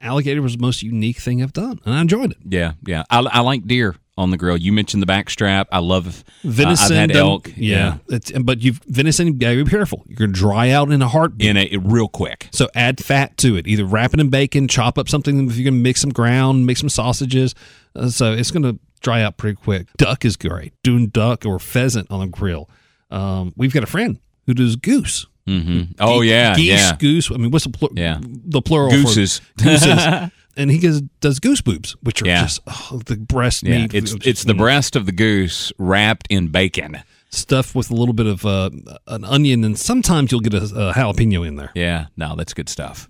alligator 0.00 0.42
was 0.42 0.56
the 0.56 0.62
most 0.62 0.82
unique 0.82 1.18
thing 1.18 1.42
I've 1.42 1.52
done, 1.52 1.80
and 1.84 1.94
I 1.94 2.00
enjoyed 2.00 2.32
it. 2.32 2.38
Yeah, 2.48 2.72
yeah. 2.86 3.04
I, 3.10 3.20
I 3.20 3.40
like 3.40 3.66
deer 3.66 3.96
on 4.18 4.30
the 4.30 4.36
grill. 4.36 4.56
You 4.58 4.72
mentioned 4.72 5.02
the 5.02 5.06
backstrap. 5.06 5.66
I 5.72 5.78
love 5.78 6.24
Venison, 6.44 6.92
I've 6.96 7.00
had 7.00 7.10
don't- 7.12 7.46
elk. 7.46 7.52
yeah, 7.56 7.96
It's, 8.08 8.30
but 8.32 8.60
you've 8.62 8.80
venison. 8.86 9.26
You 9.28 9.32
gotta 9.34 9.64
be 9.64 9.70
careful. 9.70 10.04
You're 10.06 10.16
gonna 10.16 10.32
dry 10.32 10.70
out 10.70 10.90
in 10.90 11.00
a 11.00 11.08
heartbeat. 11.08 11.48
in 11.48 11.56
a 11.56 11.76
real 11.78 12.08
quick. 12.08 12.48
So 12.52 12.68
add 12.74 13.02
fat 13.02 13.36
to 13.38 13.56
it. 13.56 13.66
Either 13.66 13.84
wrap 13.86 14.12
it 14.12 14.20
in 14.20 14.28
bacon, 14.28 14.68
chop 14.68 14.98
up 14.98 15.08
something. 15.08 15.48
If 15.48 15.56
you're 15.56 15.70
gonna 15.70 15.82
mix 15.82 16.02
some 16.02 16.10
ground, 16.10 16.66
make 16.66 16.76
some 16.76 16.90
sausages. 16.90 17.54
Uh, 17.96 18.08
so 18.08 18.32
it's 18.32 18.50
gonna 18.50 18.74
dry 19.00 19.22
out 19.22 19.36
pretty 19.36 19.56
quick. 19.56 19.86
Duck 19.96 20.24
is 20.24 20.36
great. 20.36 20.72
Doing 20.82 21.08
duck 21.08 21.44
or 21.46 21.58
pheasant 21.58 22.10
on 22.10 22.22
a 22.22 22.26
grill. 22.28 22.68
Um, 23.10 23.52
we've 23.56 23.72
got 23.72 23.82
a 23.82 23.86
friend 23.86 24.18
who 24.46 24.54
does 24.54 24.76
goose. 24.76 25.26
Mm-hmm. 25.48 25.92
Oh 25.98 26.20
yeah, 26.20 26.54
geese, 26.54 26.66
yeah. 26.68 26.96
goose. 26.96 27.30
I 27.30 27.36
mean, 27.36 27.50
what's 27.50 27.64
the, 27.64 27.70
pl- 27.70 27.90
Yeah. 27.94 28.18
the 28.22 28.62
plural? 28.62 28.90
Gooses. 28.90 29.40
For 29.58 29.64
gooses. 29.64 30.06
and 30.56 30.70
he 30.70 30.78
goes, 30.78 31.00
does 31.20 31.38
goose 31.40 31.60
boobs, 31.60 31.96
which 32.02 32.22
are 32.22 32.26
Yeah. 32.26 32.42
just 32.42 32.60
oh, 32.66 33.00
the 33.06 33.16
breast 33.16 33.62
Yeah, 33.62 33.78
meat. 33.82 33.94
it's 33.94 34.14
it's 34.24 34.44
the 34.44 34.54
breast 34.54 34.94
of 34.96 35.06
the 35.06 35.12
goose 35.12 35.72
wrapped 35.78 36.26
in 36.30 36.48
bacon. 36.48 37.02
stuff 37.30 37.74
with 37.74 37.90
a 37.90 37.94
little 37.94 38.12
bit 38.14 38.26
of 38.26 38.44
uh, 38.46 38.70
an 39.06 39.24
onion, 39.24 39.64
and 39.64 39.78
sometimes 39.78 40.30
you'll 40.30 40.40
get 40.40 40.54
a, 40.54 40.58
a 40.64 40.92
jalapeno 40.92 41.46
in 41.46 41.56
there. 41.56 41.70
Yeah, 41.74 42.06
no, 42.16 42.36
that's 42.36 42.52
good 42.54 42.68
stuff. 42.68 43.08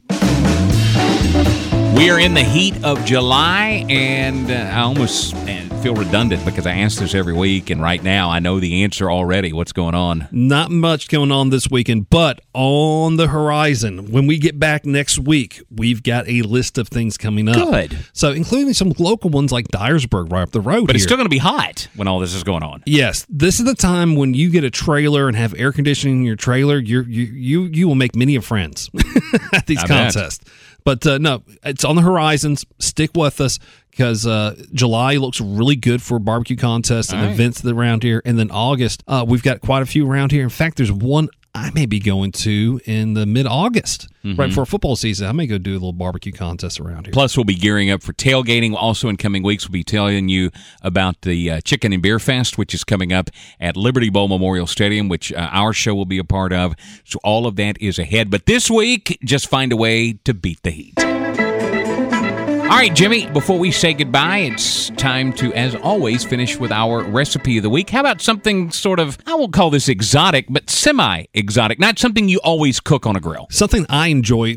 We 2.01 2.09
are 2.09 2.19
in 2.19 2.33
the 2.33 2.43
heat 2.43 2.83
of 2.83 3.05
July, 3.05 3.85
and 3.91 4.51
uh, 4.51 4.55
I 4.55 4.81
almost 4.81 5.35
feel 5.83 5.95
redundant 5.95 6.45
because 6.45 6.67
I 6.67 6.73
ask 6.73 6.99
this 6.99 7.15
every 7.15 7.33
week, 7.33 7.71
and 7.71 7.81
right 7.81 8.03
now 8.03 8.31
I 8.31 8.39
know 8.39 8.61
the 8.61 8.85
answer 8.85 9.11
already. 9.11 9.53
What's 9.53 9.73
going 9.73 9.95
on? 9.95 10.29
Not 10.31 10.71
much 10.71 11.09
going 11.09 11.33
on 11.33 11.49
this 11.49 11.71
weekend, 11.71 12.11
but 12.11 12.41
on 12.53 13.17
the 13.17 13.29
horizon, 13.29 14.11
when 14.11 14.27
we 14.27 14.39
get 14.39 14.59
back 14.59 14.85
next 14.85 15.19
week, 15.19 15.63
we've 15.71 16.03
got 16.03 16.29
a 16.29 16.43
list 16.43 16.77
of 16.77 16.89
things 16.89 17.17
coming 17.17 17.49
up. 17.49 17.57
Good. 17.57 17.99
So, 18.13 18.31
including 18.33 18.75
some 18.75 18.93
local 18.99 19.31
ones 19.31 19.53
like 19.53 19.69
Dyersburg 19.69 20.31
right 20.31 20.43
up 20.43 20.51
the 20.51 20.61
road. 20.61 20.87
But 20.87 20.97
it's 20.97 21.05
still 21.05 21.17
going 21.17 21.27
to 21.27 21.31
be 21.31 21.39
hot 21.39 21.89
when 21.97 22.09
all 22.09 22.19
this 22.19 22.35
is 22.35 22.45
going 22.45 22.63
on. 22.63 22.83
Yes, 22.85 23.27
this 23.29 23.59
is 23.59 23.65
the 23.65 23.75
time 23.75 24.17
when 24.17 24.35
you 24.35 24.51
get 24.51 24.65
a 24.65 24.71
trailer 24.71 25.29
and 25.29 25.37
have 25.37 25.55
air 25.55 25.73
conditioning 25.73 26.19
in 26.19 26.25
your 26.25 26.37
trailer. 26.37 26.79
You're, 26.79 27.05
you 27.05 27.25
you 27.25 27.63
you 27.65 27.89
will 27.89 27.95
make 27.95 28.15
many 28.15 28.37
of 28.37 28.45
friends 28.45 28.91
at 29.53 29.67
these 29.67 29.83
I 29.85 29.87
bet. 29.87 30.39
But 30.85 31.07
uh, 31.07 31.19
no, 31.19 31.43
it's 31.63 31.85
on 31.85 31.97
the 31.97 32.03
horizons. 32.03 32.65
Stick 32.79 33.11
with 33.15 33.41
us 33.41 33.59
because 33.91 34.27
uh, 34.27 34.55
July 34.73 35.17
looks 35.17 35.41
really 35.41 35.77
good 35.77 36.03
for 36.03 36.19
barbecue 36.19 36.57
contests 36.57 37.13
and 37.13 37.23
right. 37.23 37.33
events 37.33 37.65
around 37.65 38.03
here. 38.03 38.23
And 38.25 38.39
then 38.39 38.51
August, 38.51 39.03
uh, 39.07 39.25
we've 39.27 39.43
got 39.43 39.61
quite 39.61 39.83
a 39.83 39.87
few 39.87 40.11
around 40.11 40.33
here. 40.33 40.43
In 40.43 40.49
fact, 40.49 40.77
there's 40.77 40.93
one 40.93 41.29
I 41.55 41.71
may 41.75 41.87
be 41.87 41.99
going 41.99 42.33
to 42.33 42.81
in 42.85 43.15
the 43.15 43.27
mid 43.27 43.47
August, 43.47 44.09
Mm-hmm. 44.23 44.39
right 44.39 44.49
before 44.51 44.67
football 44.67 44.97
season. 44.97 45.27
I 45.29 45.33
may 45.33 45.47
go 45.47 45.57
do 45.57 45.71
a 45.71 45.81
little 45.81 45.95
barbecue 45.95 46.31
contest 46.31 46.79
around 46.79 47.07
here. 47.07 47.13
Plus, 47.13 47.39
we'll 47.39 47.45
be 47.45 47.55
gearing 47.55 47.91
up 47.91 48.03
for 48.03 48.13
tailgating. 48.13 48.75
Also, 48.75 49.09
in 49.09 49.17
coming 49.17 49.43
weeks, 49.43 49.67
we'll 49.67 49.73
be 49.73 49.83
telling 49.83 50.29
you 50.29 50.51
about 50.83 51.23
the 51.23 51.51
uh, 51.53 51.61
Chicken 51.63 51.95
and 51.95 52.03
Beer 52.03 52.19
Fest, 52.19 52.59
which 52.59 52.75
is 52.75 52.85
coming 52.85 53.15
up 53.15 53.31
at 53.59 53.79
Liberty 53.79 54.11
Bowl 54.11 54.29
Memorial 54.29 54.67
Stadium, 54.67 55.09
which 55.09 55.33
uh, 55.33 55.49
our 55.51 55.73
show 55.73 55.95
will 55.95 56.05
be 56.05 56.19
a 56.19 56.25
part 56.25 56.53
of. 56.53 56.75
So, 57.07 57.19
all 57.25 57.47
of 57.47 57.57
that 57.57 57.81
is 57.81 57.99
ahead. 57.99 58.31
But 58.31 58.45
this 58.45 58.71
week, 58.71 59.19
just 59.25 59.49
find 59.49 59.73
a 59.73 59.77
way 59.77 60.13
to 60.25 60.35
beat 60.35 60.63
the 60.65 60.71
heat. 60.71 60.95
All 62.71 62.77
right, 62.77 62.95
Jimmy, 62.95 63.27
before 63.27 63.59
we 63.59 63.73
say 63.73 63.93
goodbye, 63.93 64.39
it's 64.39 64.91
time 64.91 65.33
to, 65.33 65.53
as 65.55 65.75
always, 65.75 66.23
finish 66.23 66.57
with 66.57 66.71
our 66.71 67.03
recipe 67.03 67.57
of 67.57 67.65
the 67.65 67.69
week. 67.69 67.91
How 67.91 67.99
about 67.99 68.21
something 68.21 68.71
sort 68.71 69.01
of, 69.01 69.19
I 69.27 69.35
won't 69.35 69.53
call 69.53 69.71
this 69.71 69.89
exotic, 69.89 70.47
but 70.49 70.71
semi 70.71 71.25
exotic, 71.35 71.81
not 71.81 71.99
something 71.99 72.29
you 72.29 72.39
always 72.45 72.79
cook 72.79 73.07
on 73.07 73.17
a 73.17 73.21
grill? 73.21 73.49
Something 73.51 73.87
I 73.89 74.07
enjoy. 74.07 74.55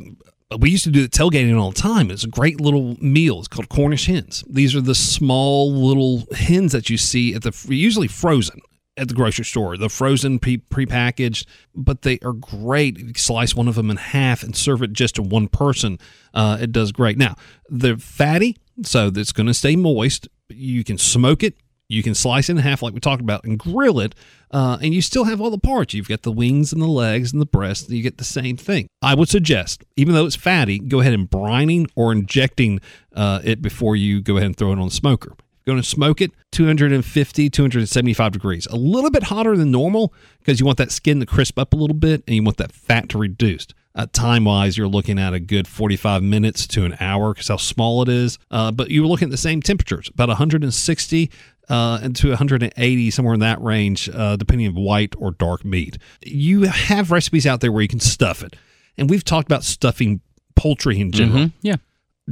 We 0.60 0.70
used 0.70 0.84
to 0.84 0.92
do 0.92 1.02
the 1.02 1.10
tailgating 1.10 1.60
all 1.60 1.72
the 1.72 1.82
time. 1.82 2.12
It's 2.12 2.24
a 2.24 2.28
great 2.28 2.62
little 2.62 2.96
meal. 3.04 3.40
It's 3.40 3.48
called 3.48 3.70
Cornish 3.70 4.06
hens. 4.06 4.44
These 4.48 4.76
are 4.76 4.82
the 4.82 4.94
small 4.94 5.74
little 5.74 6.24
hens 6.36 6.72
that 6.74 6.92
you 6.92 6.98
see 7.00 7.34
at 7.34 7.42
the 7.42 7.66
usually 7.68 8.08
frozen 8.08 8.62
at 8.98 9.08
the 9.08 9.14
grocery 9.14 9.46
store. 9.46 9.78
They're 9.78 9.90
frozen, 9.90 10.40
pre 10.40 10.58
prepackaged, 10.58 11.46
but 11.76 12.04
they 12.04 12.20
are 12.20 12.34
great. 12.34 12.98
You 13.00 13.14
slice 13.16 13.56
one 13.56 13.68
of 13.68 13.76
them 13.76 13.90
in 13.90 13.98
half 13.98 14.44
and 14.44 14.56
serve 14.56 14.82
it 14.82 14.94
just 14.94 15.16
to 15.16 15.22
one 15.22 15.48
person. 15.48 16.00
Uh, 16.34 16.58
it 16.62 16.72
does 16.72 16.92
great. 16.92 17.18
Now 17.18 17.36
they're 17.70 17.98
fatty, 17.98 18.58
so 18.84 19.12
it's 19.14 19.32
going 19.32 19.48
to 19.48 19.54
stay 19.54 19.76
moist. 19.76 20.28
You 20.50 20.84
can 20.84 20.98
smoke 20.98 21.44
it. 21.44 21.56
You 21.90 22.02
can 22.02 22.16
slice 22.16 22.50
it 22.50 22.54
in 22.54 22.58
half, 22.60 22.82
like 22.82 22.94
we 22.94 23.00
talked 23.00 23.22
about, 23.22 23.44
and 23.44 23.60
grill 23.60 24.00
it, 24.00 24.16
uh, 24.52 24.78
and 24.82 24.94
you 24.94 25.02
still 25.02 25.26
have 25.26 25.40
all 25.42 25.52
the 25.52 25.60
parts. 25.60 25.94
You've 25.94 26.08
got 26.08 26.24
the 26.24 26.32
wings 26.32 26.74
and 26.74 26.82
the 26.82 26.88
legs 26.88 27.32
and 27.32 27.42
the 27.42 27.46
breast. 27.46 27.88
And 27.88 27.98
you 27.98 28.02
get 28.02 28.18
the 28.18 28.24
same 28.24 28.58
thing. 28.58 28.88
I 29.02 29.14
would 29.14 29.30
suggest, 29.30 29.84
even 29.96 30.16
though 30.16 30.26
it's 30.26 30.36
fatty, 30.36 30.80
go 30.80 31.02
ahead 31.02 31.14
and 31.14 31.30
brining 31.30 31.88
or 31.96 32.12
injecting 32.12 32.80
uh, 33.16 33.42
it 33.44 33.62
before 33.62 33.96
you 33.96 34.22
go 34.22 34.38
ahead 34.38 34.48
and 34.48 34.58
throw 34.58 34.72
it 34.72 34.80
on 34.80 34.86
the 34.86 34.94
smoker. 34.94 35.34
Going 35.66 35.82
to 35.82 35.88
smoke 35.88 36.20
it 36.22 36.32
250, 36.52 37.50
275 37.50 38.32
degrees, 38.34 38.66
a 38.68 38.76
little 38.76 39.10
bit 39.10 39.24
hotter 39.24 39.56
than 39.56 39.72
normal 39.72 40.14
because 40.40 40.60
you 40.60 40.66
want 40.66 40.78
that 40.78 40.92
skin 40.92 41.20
to 41.22 41.26
crisp 41.26 41.58
up 41.58 41.74
a 41.74 41.78
little 41.78 41.96
bit 41.96 42.24
and 42.28 42.36
you 42.36 42.44
want 42.44 42.58
that 42.58 42.72
fat 42.74 43.08
to 43.10 43.18
reduce. 43.18 43.68
Uh, 43.96 44.08
time 44.12 44.44
wise, 44.46 44.78
you're 44.78 44.88
looking 44.88 45.20
at 45.20 45.34
a 45.34 45.40
good 45.40 45.68
45 45.68 46.22
minutes 46.24 46.66
to 46.68 46.84
an 46.84 46.98
hour 47.00 47.34
because 47.34 47.48
how 47.48 47.58
small 47.58 48.02
it 48.02 48.10
is. 48.10 48.40
Uh, 48.52 48.72
but 48.72 48.90
you're 48.92 49.06
looking 49.06 49.28
at 49.28 49.32
the 49.32 49.38
same 49.38 49.62
temperatures, 49.62 50.10
about 50.14 50.30
160 50.30 51.32
uh, 51.70 52.00
and 52.02 52.16
to 52.16 52.30
180, 52.30 53.12
somewhere 53.12 53.34
in 53.36 53.40
that 53.40 53.62
range, 53.62 54.10
uh, 54.14 54.36
depending 54.36 54.68
on 54.68 54.76
white 54.76 55.14
or 55.18 55.32
dark 55.32 55.64
meat. 55.64 55.98
You 56.26 56.64
have 56.64 57.12
recipes 57.12 57.46
out 57.48 57.62
there 57.62 57.72
where 57.72 57.84
you 57.84 57.88
can 57.88 58.00
stuff 58.02 58.44
it. 58.44 58.56
And 58.98 59.10
we've 59.10 59.24
talked 59.24 59.48
about 59.48 59.64
stuffing 59.64 60.22
poultry 60.56 61.00
in 61.00 61.12
general 61.12 61.52
Yeah. 61.62 61.78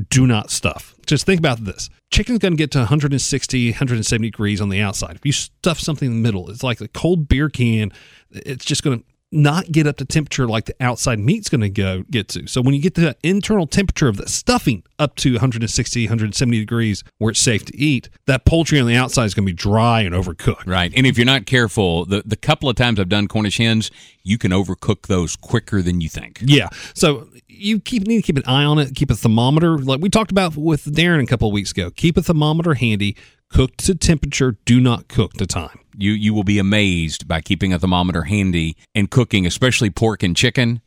do 0.10 0.28
not 0.28 0.52
stuff. 0.52 0.96
Just 1.06 1.26
think 1.26 1.40
about 1.40 1.64
this. 1.64 1.90
Chicken's 2.12 2.40
going 2.40 2.54
to 2.54 2.58
get 2.58 2.72
to 2.72 2.80
160, 2.80 3.72
170 3.72 4.28
degrees 4.30 4.60
on 4.60 4.70
the 4.70 4.82
outside. 4.82 5.16
If 5.16 5.26
you 5.26 5.32
stuff 5.32 5.80
something 5.80 6.08
in 6.08 6.22
the 6.22 6.22
middle, 6.22 6.50
it's 6.50 6.64
like 6.64 6.82
a 6.82 6.90
cold 6.90 7.30
beer 7.30 7.50
can. 7.50 7.92
It's 8.32 8.66
just 8.66 8.84
going 8.84 9.00
to 9.00 9.06
not 9.32 9.72
get 9.72 9.88
up 9.88 9.98
to 9.98 10.06
temperature 10.06 10.48
like 10.48 10.66
the 10.66 10.76
outside 10.80 11.20
meat's 11.20 11.50
going 11.50 11.62
to 11.62 11.70
go 11.70 12.04
get 12.10 12.28
to. 12.30 12.48
So 12.48 12.62
when 12.62 12.74
you 12.74 12.82
get 12.82 12.96
the 12.96 13.16
internal 13.24 13.66
temperature 13.66 14.08
of 14.08 14.18
the 14.18 14.28
stuffing 14.28 14.84
up 15.00 15.16
to 15.18 15.34
160, 15.34 16.06
170 16.06 16.60
degrees 16.60 17.04
where 17.18 17.32
it's 17.32 17.40
safe 17.40 17.64
to 17.66 17.78
eat, 17.78 18.10
that 18.26 18.46
poultry 18.46 18.80
on 18.80 18.88
the 18.88 18.96
outside 18.96 19.26
is 19.26 19.34
going 19.34 19.46
to 19.46 19.54
be 19.54 19.56
dry 19.56 20.02
and 20.02 20.14
overcooked. 20.14 20.68
Right. 20.68 20.92
And 20.96 21.08
if 21.08 21.18
you're 21.18 21.26
not 21.26 21.46
careful, 21.46 22.06
the, 22.06 22.24
the 22.26 22.36
couple 22.36 22.70
of 22.70 22.76
times 22.76 23.00
I've 23.00 23.10
done 23.10 23.28
Cornish 23.28 23.58
hens, 23.58 23.90
you 24.24 24.38
can 24.38 24.52
overcook 24.52 25.08
those 25.08 25.36
quicker 25.36 25.82
than 25.82 26.02
you 26.02 26.10
think. 26.10 26.40
Yeah. 26.42 26.70
So 26.94 27.28
you 27.48 27.80
keep 27.80 28.08
need 28.08 28.18
to 28.18 28.22
keep 28.22 28.38
an 28.38 28.46
eye 28.46 28.64
on 28.64 28.80
it. 28.80 28.96
Keep 28.96 29.12
a 29.12 29.16
thermometer, 29.16 29.78
like 29.78 30.02
we 30.02 30.10
talked 30.10 30.32
about 30.32 30.56
with 30.58 30.86
Darren 30.86 31.24
a 31.24 31.28
couple 31.28 31.48
of 31.48 31.54
weeks 31.54 31.72
ago. 31.72 31.90
Keep 31.92 32.18
a 32.18 32.22
thermometer 32.22 32.74
handy. 32.74 33.16
Cook 33.50 33.78
to 33.78 33.96
temperature. 33.96 34.58
Do 34.66 34.80
not 34.80 35.08
cook 35.08 35.34
to 35.34 35.46
time. 35.46 35.81
You 35.96 36.12
you 36.12 36.34
will 36.34 36.44
be 36.44 36.60
amazed 36.60 37.28
by 37.28 37.42
keeping 37.42 37.74
a 37.74 37.80
thermometer 37.80 38.24
handy 38.24 38.78
and 38.96 39.10
cooking, 39.10 39.46
especially 39.46 39.90
pork 39.90 40.24
and 40.24 40.36
chicken. 40.36 40.82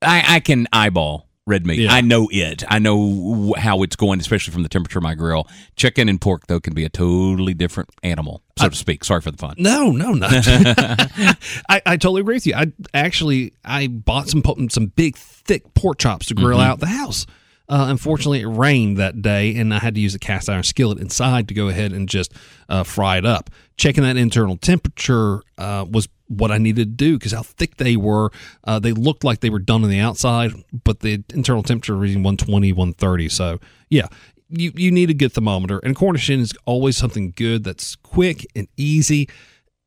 I, 0.00 0.36
I 0.36 0.40
can 0.40 0.66
eyeball 0.72 1.28
red 1.46 1.66
meat. 1.66 1.80
Yeah. 1.80 1.92
I 1.92 2.00
know 2.00 2.28
it. 2.30 2.62
I 2.68 2.78
know 2.78 3.54
how 3.56 3.82
it's 3.82 3.96
going, 3.96 4.20
especially 4.20 4.52
from 4.52 4.62
the 4.62 4.68
temperature 4.68 4.98
of 4.98 5.02
my 5.02 5.14
grill. 5.14 5.48
Chicken 5.76 6.08
and 6.08 6.20
pork 6.20 6.46
though 6.46 6.60
can 6.60 6.74
be 6.74 6.84
a 6.84 6.88
totally 6.88 7.54
different 7.54 7.90
animal, 8.02 8.42
so 8.58 8.68
to 8.68 8.76
speak. 8.76 9.04
Sorry 9.04 9.20
for 9.20 9.30
the 9.30 9.38
fun. 9.38 9.54
No, 9.58 9.90
no, 9.90 10.12
no. 10.12 10.28
I, 10.30 11.82
I 11.86 11.96
totally 11.96 12.20
agree 12.20 12.36
with 12.36 12.46
you. 12.46 12.54
I 12.54 12.72
actually 12.94 13.54
I 13.64 13.86
bought 13.88 14.28
some 14.28 14.42
some 14.70 14.86
big 14.86 15.16
thick 15.16 15.74
pork 15.74 15.98
chops 15.98 16.26
to 16.26 16.34
grill 16.34 16.60
out 16.60 16.80
the 16.80 16.86
house. 16.86 17.26
Uh, 17.68 17.86
unfortunately, 17.88 18.40
it 18.40 18.46
rained 18.46 18.98
that 18.98 19.22
day, 19.22 19.56
and 19.56 19.72
I 19.72 19.78
had 19.78 19.94
to 19.94 20.00
use 20.00 20.14
a 20.14 20.18
cast 20.18 20.50
iron 20.50 20.62
skillet 20.62 20.98
inside 20.98 21.48
to 21.48 21.54
go 21.54 21.68
ahead 21.68 21.92
and 21.92 22.08
just 22.08 22.34
uh, 22.68 22.82
fry 22.82 23.16
it 23.16 23.24
up. 23.24 23.48
Checking 23.82 24.04
that 24.04 24.16
internal 24.16 24.56
temperature 24.56 25.42
uh, 25.58 25.84
was 25.90 26.08
what 26.28 26.52
I 26.52 26.58
needed 26.58 26.82
to 26.82 26.94
do 27.04 27.18
because 27.18 27.32
how 27.32 27.42
thick 27.42 27.78
they 27.78 27.96
were. 27.96 28.30
Uh, 28.62 28.78
they 28.78 28.92
looked 28.92 29.24
like 29.24 29.40
they 29.40 29.50
were 29.50 29.58
done 29.58 29.82
on 29.82 29.90
the 29.90 29.98
outside, 29.98 30.52
but 30.84 31.00
the 31.00 31.24
internal 31.34 31.64
temperature 31.64 31.96
reading 31.96 32.22
120, 32.22 32.72
130. 32.72 33.28
So, 33.28 33.58
yeah, 33.90 34.06
you, 34.48 34.70
you 34.76 34.92
need 34.92 35.10
a 35.10 35.14
good 35.14 35.32
thermometer. 35.32 35.80
And 35.80 35.96
Cornish 35.96 36.28
hen 36.28 36.38
is 36.38 36.52
always 36.64 36.96
something 36.96 37.32
good 37.34 37.64
that's 37.64 37.96
quick 37.96 38.46
and 38.54 38.68
easy. 38.76 39.28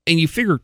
And 0.05 0.19
you 0.19 0.27
figure 0.27 0.59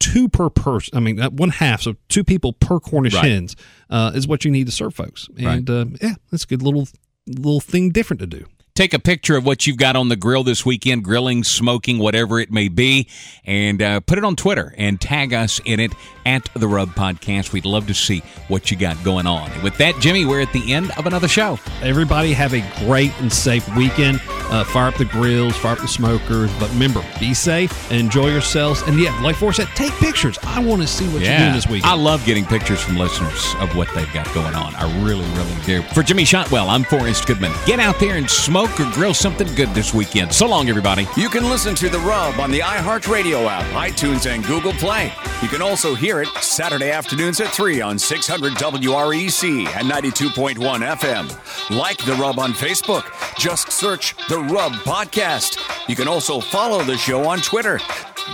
two 0.00 0.30
per 0.30 0.48
person. 0.48 0.96
I 0.96 1.00
mean, 1.00 1.20
one 1.20 1.50
half, 1.50 1.82
so 1.82 1.96
two 2.08 2.24
people 2.24 2.54
per 2.54 2.80
Cornish 2.80 3.12
Right. 3.12 3.32
hens 3.32 3.54
uh, 3.90 4.12
is 4.14 4.26
what 4.26 4.46
you 4.46 4.50
need 4.50 4.64
to 4.64 4.72
serve 4.72 4.94
folks. 4.94 5.28
And 5.36 5.68
uh, 5.68 5.84
yeah, 6.00 6.14
that's 6.30 6.44
a 6.44 6.46
good 6.46 6.62
little 6.62 6.88
little 7.26 7.60
thing 7.60 7.90
different 7.90 8.20
to 8.20 8.26
do. 8.26 8.46
Take 8.74 8.94
a 8.94 8.98
picture 8.98 9.36
of 9.36 9.44
what 9.44 9.66
you've 9.66 9.76
got 9.76 9.96
on 9.96 10.08
the 10.08 10.16
grill 10.16 10.44
this 10.44 10.64
weekend, 10.64 11.04
grilling, 11.04 11.44
smoking, 11.44 11.98
whatever 11.98 12.40
it 12.40 12.50
may 12.50 12.68
be, 12.68 13.08
and 13.44 13.82
uh, 13.82 14.00
put 14.00 14.18
it 14.18 14.24
on 14.24 14.36
Twitter 14.36 14.74
and 14.78 15.00
tag 15.00 15.34
us 15.34 15.60
in 15.64 15.80
it 15.80 15.92
at 16.24 16.48
the 16.54 16.68
Rub 16.68 16.90
Podcast. 16.90 17.52
We'd 17.52 17.66
love 17.66 17.86
to 17.88 17.94
see 17.94 18.20
what 18.48 18.70
you 18.70 18.76
got 18.76 19.02
going 19.04 19.26
on. 19.26 19.50
And 19.50 19.62
with 19.62 19.76
that, 19.78 19.96
Jimmy, 20.00 20.24
we're 20.24 20.40
at 20.40 20.52
the 20.52 20.72
end 20.72 20.90
of 20.92 21.06
another 21.06 21.28
show. 21.28 21.58
Everybody 21.82 22.32
have 22.32 22.54
a 22.54 22.64
great 22.86 23.12
and 23.20 23.32
safe 23.32 23.68
weekend. 23.76 24.20
Uh, 24.26 24.64
fire 24.64 24.88
up 24.88 24.94
the 24.96 25.04
grills, 25.06 25.56
fire 25.56 25.72
up 25.72 25.78
the 25.78 25.88
smokers, 25.88 26.50
but 26.58 26.70
remember, 26.70 27.02
be 27.18 27.32
safe 27.34 27.90
and 27.90 28.00
enjoy 28.00 28.30
yourselves. 28.30 28.82
And 28.82 29.00
yeah, 29.00 29.18
like 29.22 29.36
Forrest 29.36 29.58
said, 29.58 29.68
take 29.74 29.92
pictures. 29.94 30.38
I 30.42 30.62
want 30.64 30.82
to 30.82 30.88
see 30.88 31.06
what 31.06 31.22
you're 31.22 31.38
doing 31.38 31.52
this 31.52 31.66
weekend. 31.66 31.90
I 31.90 31.94
love 31.94 32.24
getting 32.26 32.44
pictures 32.44 32.80
from 32.80 32.96
listeners 32.96 33.54
of 33.60 33.74
what 33.74 33.88
they've 33.94 34.12
got 34.12 34.32
going 34.34 34.54
on. 34.54 34.74
I 34.76 34.84
really, 35.04 35.24
really 35.30 35.62
do. 35.64 35.82
For 35.94 36.02
Jimmy 36.02 36.24
Shotwell, 36.24 36.68
I'm 36.68 36.84
Forrest 36.84 37.26
Goodman. 37.26 37.52
Get 37.66 37.80
out 37.80 37.98
there 37.98 38.16
and 38.16 38.30
smoke 38.30 38.61
or 38.70 38.90
grill 38.92 39.14
something 39.14 39.52
good 39.54 39.68
this 39.70 39.94
weekend. 39.94 40.32
So 40.32 40.46
long, 40.46 40.68
everybody. 40.68 41.06
You 41.16 41.28
can 41.28 41.48
listen 41.48 41.74
to 41.76 41.88
The 41.88 41.98
Rub 42.00 42.38
on 42.40 42.50
the 42.50 42.60
iHeartRadio 42.60 43.46
app, 43.46 43.64
iTunes, 43.72 44.32
and 44.32 44.44
Google 44.44 44.72
Play. 44.74 45.12
You 45.42 45.48
can 45.48 45.62
also 45.62 45.94
hear 45.94 46.20
it 46.20 46.28
Saturday 46.40 46.90
afternoons 46.90 47.40
at 47.40 47.48
3 47.48 47.80
on 47.80 47.98
600 47.98 48.52
WREC 48.54 49.66
and 49.76 49.90
92.1 49.90 50.56
FM. 50.96 51.76
Like 51.76 51.98
The 52.04 52.14
Rub 52.14 52.38
on 52.38 52.52
Facebook. 52.52 53.04
Just 53.38 53.70
search 53.72 54.14
The 54.28 54.40
Rub 54.40 54.72
Podcast. 54.72 55.58
You 55.88 55.96
can 55.96 56.08
also 56.08 56.40
follow 56.40 56.82
the 56.82 56.96
show 56.96 57.28
on 57.28 57.40
Twitter. 57.40 57.80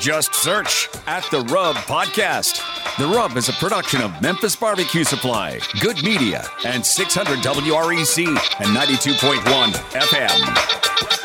Just 0.01 0.35
search 0.35 0.89
at 1.07 1.25
The 1.31 1.41
Rub 1.43 1.77
Podcast. 1.77 2.63
The 2.99 3.07
Rub 3.07 3.37
is 3.37 3.49
a 3.49 3.53
production 3.53 4.03
of 4.03 4.21
Memphis 4.21 4.55
Barbecue 4.57 5.05
Supply, 5.05 5.61
Good 5.81 6.03
Media, 6.03 6.45
and 6.65 6.85
600 6.85 7.39
WREC 7.39 8.27
and 8.27 8.77
92.1 8.77 9.97
FM. 10.19 11.18